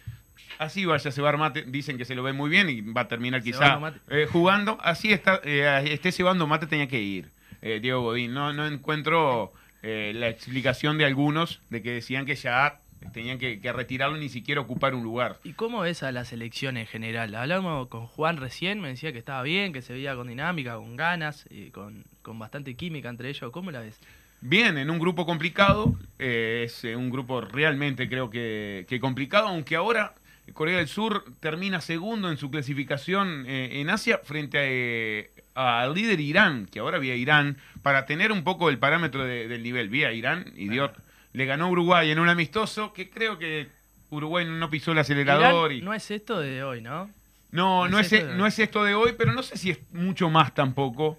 Así 0.59 0.85
vaya 0.85 1.13
Cebar 1.13 1.37
Mate, 1.37 1.65
dicen 1.67 1.99
que 1.99 2.05
se 2.05 2.15
lo 2.15 2.23
ve 2.23 2.33
muy 2.33 2.49
bien 2.49 2.69
y 2.71 2.81
va 2.81 3.03
a 3.03 3.09
terminar 3.09 3.43
quizá 3.43 3.79
eh, 4.09 4.27
jugando. 4.31 4.79
Así 4.81 5.13
está, 5.13 5.41
eh, 5.45 5.85
esté 5.91 6.13
Cebando 6.13 6.47
Mate 6.47 6.67
tenía 6.67 6.89
que 6.89 7.01
ir, 7.01 7.31
eh, 7.63 7.79
Diego 7.81 8.03
Godín. 8.03 8.33
No, 8.33 8.53
no 8.53 8.67
encuentro 8.67 9.53
la 9.83 10.29
explicación 10.29 10.99
de 10.99 11.05
algunos 11.05 11.61
de 11.71 11.81
que 11.81 11.93
decían 11.93 12.27
que 12.27 12.35
ya 12.35 12.81
tenían 13.13 13.39
que, 13.39 13.61
que 13.61 13.73
retirarlo 13.73 14.17
ni 14.17 14.29
siquiera 14.29 14.61
ocupar 14.61 14.97
un 14.97 15.05
lugar. 15.05 15.37
¿Y 15.45 15.53
cómo 15.53 15.81
ves 15.81 16.03
a 16.03 16.11
la 16.11 16.25
selección 16.25 16.77
en 16.77 16.87
general? 16.87 17.33
Hablamos 17.37 17.87
con 17.87 18.09
Juan 18.09 18.37
recién, 18.39 18.81
me 18.81 18.89
decía 18.89 19.13
que 19.13 19.19
estaba 19.19 19.43
bien, 19.45 19.73
que 19.73 19.83
se 19.83 19.93
veía 19.93 20.17
con 20.17 20.27
dinámica, 20.27 20.75
con 20.75 20.97
ganas, 20.97 21.47
y 21.51 21.71
con, 21.71 22.03
con 22.23 22.37
bastante 22.37 22.75
química 22.75 23.09
entre 23.09 23.29
ellos. 23.29 23.53
¿Cómo 23.53 23.71
la 23.71 23.79
ves? 23.79 24.01
Bien, 24.41 24.77
en 24.77 24.91
un 24.91 24.99
grupo 24.99 25.25
complicado, 25.25 25.95
eh, 26.19 26.65
es 26.67 26.83
un 26.85 27.11
grupo 27.11 27.41
realmente 27.41 28.09
creo 28.09 28.29
que, 28.29 28.87
que 28.89 29.01
complicado, 29.01 29.49
aunque 29.49 29.77
ahora 29.77 30.15
Corea 30.53 30.79
del 30.79 30.89
Sur 30.89 31.25
termina 31.41 31.81
segundo 31.81 32.31
en 32.31 32.37
su 32.37 32.51
clasificación 32.51 33.45
eh, 33.47 33.81
en 33.81 33.91
Asia 33.91 34.21
frente 34.25 34.59
a, 34.59 34.63
eh, 34.65 35.31
al 35.55 35.95
líder 35.95 36.21
Irán, 36.21 36.67
que 36.71 36.79
ahora 36.81 36.99
vía 36.99 37.15
Irán, 37.17 37.57
para 37.83 38.07
tener 38.07 38.31
un 38.33 38.45
poco 38.45 38.69
el 38.69 38.79
parámetro 38.79 39.25
de- 39.25 39.49
del 39.49 39.63
nivel. 39.63 39.89
Vía 39.89 40.13
Irán 40.13 40.53
y 40.57 40.69
dio, 40.69 40.93
le 41.33 41.47
ganó 41.47 41.69
Uruguay 41.71 42.11
en 42.11 42.19
un 42.19 42.29
amistoso 42.29 42.93
que 42.93 43.11
creo 43.11 43.39
que 43.39 43.69
Uruguay 44.11 44.45
no 44.49 44.71
pisó 44.71 44.93
el 44.93 44.99
acelerador. 44.99 45.73
Irán 45.73 45.83
y... 45.83 45.85
No 45.85 45.95
es 45.95 46.11
esto 46.11 46.39
de 46.41 46.63
hoy, 46.63 46.81
¿no? 46.81 47.11
No, 47.53 47.85
No 47.85 47.89
no 47.89 47.99
es 47.99 48.11
de- 48.11 48.25
no 48.37 48.47
es 48.47 48.59
esto 48.59 48.85
de 48.85 48.95
hoy, 48.95 49.15
pero 49.17 49.33
no 49.33 49.43
sé 49.43 49.57
si 49.57 49.71
es 49.71 49.79
mucho 49.93 50.31
más 50.31 50.55
tampoco. 50.55 51.19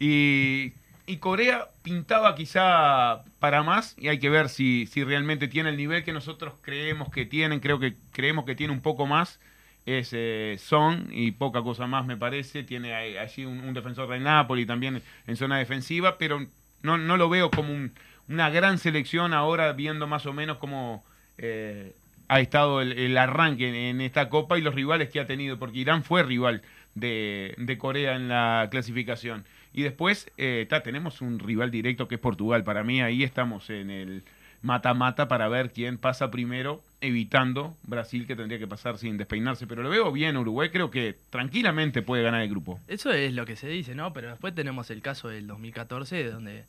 Y, 0.00 0.72
y 1.06 1.16
Corea 1.18 1.68
pintaba 1.82 2.34
quizá 2.36 3.24
para 3.40 3.62
más 3.62 3.94
y 3.98 4.08
hay 4.08 4.18
que 4.18 4.30
ver 4.30 4.48
si, 4.48 4.86
si 4.86 5.02
realmente 5.04 5.48
tiene 5.48 5.70
el 5.70 5.76
nivel 5.76 6.04
que 6.04 6.12
nosotros 6.12 6.54
creemos 6.62 7.10
que 7.10 7.26
tienen. 7.26 7.60
Creo 7.60 7.78
que 7.80 7.96
creemos 8.12 8.44
que 8.44 8.54
tiene 8.54 8.72
un 8.72 8.80
poco 8.82 9.06
más. 9.06 9.40
Es 9.84 10.10
eh, 10.12 10.56
Son 10.60 11.08
y 11.10 11.32
poca 11.32 11.62
cosa 11.62 11.86
más 11.88 12.06
me 12.06 12.16
parece. 12.16 12.62
Tiene 12.62 12.94
allí 13.18 13.44
un, 13.44 13.74
defensor 13.74 14.08
de 14.08 14.20
Napoli 14.20 14.64
también 14.64 15.02
en 15.26 15.36
zona 15.36 15.58
defensiva, 15.58 16.18
pero 16.18 16.46
no, 16.82 16.98
no 16.98 17.16
lo 17.16 17.28
veo 17.28 17.50
como 17.50 17.72
un- 17.72 17.92
una 18.28 18.50
gran 18.50 18.78
selección 18.78 19.34
ahora 19.34 19.72
viendo 19.72 20.06
más 20.06 20.26
o 20.26 20.32
menos 20.32 20.58
cómo 20.58 21.04
eh, 21.38 21.92
ha 22.28 22.40
estado 22.40 22.80
el, 22.80 22.92
el 22.92 23.18
arranque 23.18 23.90
en, 23.90 24.00
esta 24.00 24.28
copa 24.28 24.56
y 24.58 24.62
los 24.62 24.74
rivales 24.74 25.10
que 25.10 25.20
ha 25.20 25.26
tenido, 25.26 25.58
porque 25.58 25.78
Irán 25.80 26.04
fue 26.04 26.22
rival 26.22 26.62
de 26.94 27.76
Corea 27.78 28.14
en 28.16 28.28
la 28.28 28.68
clasificación. 28.70 29.44
Y 29.72 29.82
después 29.82 30.30
eh, 30.36 30.68
tenemos 30.84 31.20
un 31.20 31.38
rival 31.38 31.70
directo 31.70 32.08
que 32.08 32.16
es 32.16 32.20
Portugal. 32.20 32.64
Para 32.64 32.84
mí 32.84 33.00
ahí 33.00 33.22
estamos 33.22 33.70
en 33.70 33.90
el 33.90 34.22
mata-mata 34.62 35.28
para 35.28 35.48
ver 35.48 35.72
quién 35.72 35.98
pasa 35.98 36.30
primero, 36.30 36.82
evitando 37.00 37.74
Brasil 37.82 38.26
que 38.26 38.36
tendría 38.36 38.58
que 38.58 38.66
pasar 38.66 38.98
sin 38.98 39.18
despeinarse. 39.18 39.66
Pero 39.66 39.82
lo 39.82 39.90
veo 39.90 40.12
bien 40.12 40.36
Uruguay, 40.36 40.70
creo 40.70 40.90
que 40.90 41.16
tranquilamente 41.30 42.02
puede 42.02 42.22
ganar 42.22 42.42
el 42.42 42.48
grupo. 42.48 42.78
Eso 42.88 43.10
es 43.12 43.32
lo 43.32 43.44
que 43.44 43.56
se 43.56 43.68
dice, 43.68 43.94
¿no? 43.94 44.12
Pero 44.12 44.30
después 44.30 44.54
tenemos 44.54 44.90
el 44.90 45.02
caso 45.02 45.28
del 45.28 45.46
2014, 45.46 46.24
donde 46.30 46.64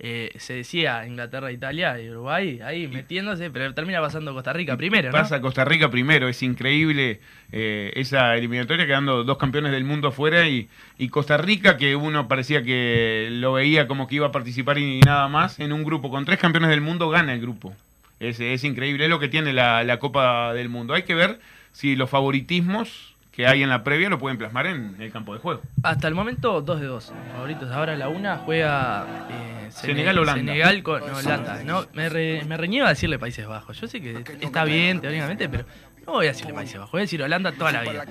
eh, 0.00 0.30
se 0.38 0.54
decía 0.54 1.04
Inglaterra, 1.06 1.50
Italia 1.50 2.00
y 2.00 2.08
Uruguay 2.08 2.60
ahí 2.64 2.86
metiéndose, 2.86 3.50
pero 3.50 3.74
termina 3.74 4.00
pasando 4.00 4.32
Costa 4.32 4.52
Rica 4.52 4.76
primero, 4.76 5.08
¿no? 5.08 5.12
Pasa 5.12 5.40
Costa 5.40 5.64
Rica 5.64 5.90
primero, 5.90 6.28
es 6.28 6.42
increíble 6.42 7.20
eh, 7.50 7.92
esa 7.96 8.36
eliminatoria 8.36 8.86
quedando 8.86 9.24
dos 9.24 9.38
campeones 9.38 9.72
del 9.72 9.84
mundo 9.84 10.08
afuera 10.08 10.48
y, 10.48 10.68
y 10.98 11.08
Costa 11.08 11.36
Rica 11.36 11.76
que 11.76 11.96
uno 11.96 12.28
parecía 12.28 12.62
que 12.62 13.28
lo 13.32 13.54
veía 13.54 13.88
como 13.88 14.06
que 14.06 14.16
iba 14.16 14.28
a 14.28 14.32
participar 14.32 14.78
y 14.78 15.00
nada 15.00 15.26
más, 15.28 15.58
en 15.58 15.72
un 15.72 15.82
grupo 15.82 16.10
con 16.10 16.24
tres 16.24 16.38
campeones 16.38 16.70
del 16.70 16.80
mundo 16.80 17.10
gana 17.10 17.34
el 17.34 17.40
grupo. 17.40 17.74
Es, 18.20 18.38
es 18.40 18.64
increíble, 18.64 19.04
es 19.04 19.10
lo 19.10 19.18
que 19.18 19.28
tiene 19.28 19.52
la, 19.52 19.84
la 19.84 19.98
Copa 19.98 20.52
del 20.52 20.68
Mundo. 20.68 20.94
Hay 20.94 21.04
que 21.04 21.14
ver 21.14 21.38
si 21.72 21.96
los 21.96 22.10
favoritismos 22.10 23.14
que 23.38 23.46
hay 23.46 23.62
en 23.62 23.68
la 23.68 23.84
previa 23.84 24.08
lo 24.08 24.18
pueden 24.18 24.36
plasmar 24.36 24.66
en 24.66 24.96
el 24.98 25.12
campo 25.12 25.32
de 25.32 25.38
juego. 25.38 25.60
Hasta 25.84 26.08
el 26.08 26.14
momento, 26.16 26.60
2 26.60 26.80
de 26.80 26.86
2. 26.88 27.12
Favoritos. 27.34 27.70
Ahora 27.70 27.94
la 27.96 28.08
una 28.08 28.38
juega 28.38 29.06
eh, 29.30 29.68
Sene- 29.70 29.92
Senegal-Holanda. 29.92 30.40
Senegal 30.40 30.82
con 30.82 31.02
Holanda. 31.04 31.60
No, 31.64 31.86
me, 31.94 32.08
re- 32.08 32.42
me 32.48 32.56
reniego 32.56 32.86
a 32.86 32.88
decirle 32.88 33.16
Países 33.16 33.46
Bajos. 33.46 33.80
Yo 33.80 33.86
sé 33.86 34.00
que 34.00 34.24
está 34.40 34.64
bien 34.64 35.00
teóricamente, 35.00 35.48
pero 35.48 35.64
no 36.04 36.14
voy 36.14 36.26
a 36.26 36.30
decirle 36.30 36.52
Países 36.52 36.78
Bajos. 36.80 36.90
Voy 36.90 36.98
a 36.98 37.02
decir 37.02 37.22
Holanda 37.22 37.52
toda 37.52 37.70
la 37.70 37.82
vida. 37.82 38.04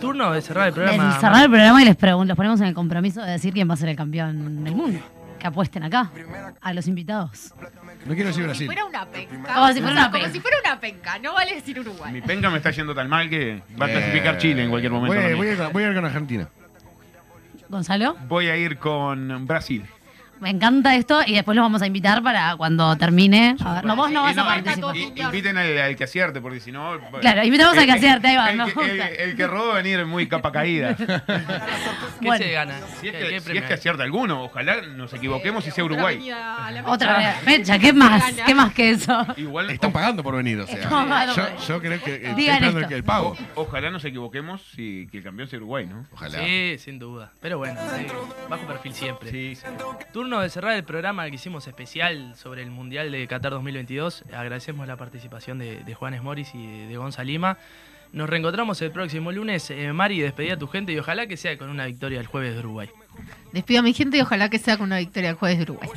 Turno 0.00 0.32
de 0.32 0.40
cerrar 0.40 0.68
el 0.68 0.72
programa. 0.72 1.20
cerrar 1.20 1.42
el 1.44 1.50
programa 1.50 1.82
y 1.82 1.84
les 1.84 1.96
los 2.00 2.34
ponemos 2.36 2.58
en 2.62 2.66
el 2.68 2.74
compromiso 2.74 3.20
de 3.20 3.30
decir 3.32 3.52
quién 3.52 3.68
va 3.68 3.74
a 3.74 3.76
ser 3.76 3.90
el 3.90 3.96
campeón 3.96 4.64
del 4.64 4.74
mundo. 4.74 5.00
Que 5.42 5.48
apuesten 5.48 5.82
acá, 5.82 6.08
a 6.60 6.72
los 6.72 6.86
invitados. 6.86 7.52
No 8.06 8.14
quiero 8.14 8.28
decir 8.28 8.42
Si 8.44 8.46
Brasil. 8.46 8.66
fuera 8.66 8.84
una 8.84 9.04
penca. 9.06 9.54
Como 9.54 9.72
si 9.72 9.80
fuera 9.80 9.90
una 9.92 10.02
como 10.04 10.12
penca. 10.12 10.30
si 10.30 10.38
fuera 10.40 10.56
una 10.64 10.80
penca. 10.80 11.18
No 11.18 11.34
vale 11.34 11.54
decir 11.56 11.80
Uruguay. 11.80 12.12
Mi 12.12 12.20
penga 12.20 12.48
me 12.48 12.58
está 12.58 12.70
yendo 12.70 12.94
tan 12.94 13.08
mal 13.08 13.28
que 13.28 13.60
va 13.80 13.86
a 13.86 13.88
clasificar 13.88 14.38
Chile 14.38 14.62
en 14.62 14.70
cualquier 14.70 14.92
momento. 14.92 15.18
A 15.18 15.68
voy 15.70 15.82
a 15.82 15.88
ir 15.88 15.94
con 15.96 16.04
Argentina. 16.04 16.48
Gonzalo, 17.68 18.14
Voy 18.28 18.46
a 18.50 18.56
ir 18.56 18.78
con 18.78 19.44
Brasil. 19.48 19.84
Me 20.42 20.50
encanta 20.50 20.94
esto 20.96 21.20
y 21.26 21.34
después 21.34 21.54
los 21.56 21.62
vamos 21.64 21.80
a 21.82 21.86
invitar 21.86 22.22
para 22.22 22.56
cuando 22.56 22.94
termine. 22.96 23.56
A 23.64 23.74
ver, 23.74 23.84
no, 23.84 23.96
vos 23.96 24.10
no 24.10 24.22
vas 24.22 24.36
a 24.36 24.44
participar. 24.44 24.96
y- 24.96 25.20
inviten 25.22 25.56
al, 25.56 25.78
al 25.78 25.96
que 25.96 26.04
acierte, 26.04 26.40
porque 26.40 26.60
si 26.60 26.72
no. 26.72 26.98
Claro, 27.20 27.44
invitamos 27.44 27.78
al 27.78 27.86
que 27.86 27.92
acierte, 27.92 28.26
ahí 28.28 28.36
va, 28.36 28.50
El, 28.66 28.74
que- 28.74 28.90
el- 28.90 29.00
el 29.30 29.36
que 29.36 29.46
roba 29.46 29.66
va 29.68 29.72
a 29.74 29.82
venir 29.82 30.04
muy 30.04 30.26
capa 30.28 30.52
caída. 30.52 30.94
¿Qué 30.96 32.26
Bueno. 32.26 32.44
se 32.44 32.52
gana? 32.52 32.74
Si 33.00 33.08
es, 33.08 33.12
¿Qué- 33.14 33.18
que, 33.20 33.28
qué 33.30 33.40
si 33.40 33.56
es 33.58 33.64
que 33.64 33.74
acierta 33.74 34.02
alguno, 34.02 34.44
ojalá 34.44 34.82
nos 34.82 35.12
equivoquemos 35.14 35.66
y 35.66 35.70
sea 35.70 35.84
Uruguay. 35.84 36.18
Otra 36.86 37.16
mecha. 37.18 37.28
vez, 37.30 37.38
fecha, 37.44 37.78
¿qué 37.78 37.92
más? 37.92 38.24
¿Qué 38.46 38.54
más 38.54 38.72
que 38.74 38.90
eso? 38.90 39.26
Igual, 39.36 39.70
Están 39.70 39.92
pagando 39.92 40.22
por 40.22 40.36
venir, 40.36 40.58
o 40.60 40.66
sea. 40.66 40.88
Yo, 41.34 41.66
yo 41.68 41.80
creo 41.80 42.02
que 42.02 42.14
eh, 42.16 42.28
estoy 42.30 42.48
el, 42.48 42.92
el 42.92 43.04
pago. 43.04 43.36
ojalá 43.54 43.90
nos 43.90 44.04
equivoquemos 44.04 44.60
y 44.76 45.06
que 45.08 45.18
el 45.18 45.24
campeón 45.24 45.48
sea 45.48 45.58
Uruguay, 45.58 45.86
¿no? 45.86 46.06
Ojalá. 46.12 46.38
Sí, 46.40 46.76
sin 46.78 46.98
duda. 46.98 47.32
Pero 47.40 47.58
bueno, 47.58 47.78
sí, 47.96 48.06
bajo 48.48 48.66
perfil 48.66 48.92
siempre. 48.92 49.30
Sí, 49.30 49.54
sí. 49.54 49.62
Turno 50.12 50.31
de 50.40 50.48
cerrar 50.48 50.76
el 50.76 50.84
programa 50.84 51.28
que 51.28 51.34
hicimos 51.34 51.66
especial 51.66 52.34
sobre 52.36 52.62
el 52.62 52.70
Mundial 52.70 53.10
de 53.12 53.26
Qatar 53.26 53.52
2022. 53.52 54.24
Agradecemos 54.32 54.86
la 54.86 54.96
participación 54.96 55.58
de, 55.58 55.82
de 55.84 55.94
Juanes 55.94 56.22
Morris 56.22 56.54
y 56.54 56.66
de, 56.66 56.86
de 56.86 56.96
Gonza 56.96 57.24
Lima. 57.24 57.58
Nos 58.12 58.28
reencontramos 58.28 58.80
el 58.82 58.90
próximo 58.90 59.32
lunes. 59.32 59.70
Eh, 59.70 59.92
Mari, 59.92 60.20
despedí 60.20 60.50
a 60.50 60.58
tu 60.58 60.68
gente 60.68 60.92
y 60.92 60.98
ojalá 60.98 61.26
que 61.26 61.36
sea 61.36 61.56
con 61.56 61.70
una 61.70 61.86
victoria 61.86 62.20
el 62.20 62.26
jueves 62.26 62.54
de 62.54 62.60
Uruguay. 62.60 62.90
Despido 63.52 63.80
a 63.80 63.82
mi 63.82 63.94
gente 63.94 64.18
y 64.18 64.20
ojalá 64.20 64.50
que 64.50 64.58
sea 64.58 64.76
con 64.76 64.86
una 64.86 64.98
victoria 64.98 65.30
el 65.30 65.36
jueves 65.36 65.58
de 65.58 65.64
Uruguay. 65.64 65.88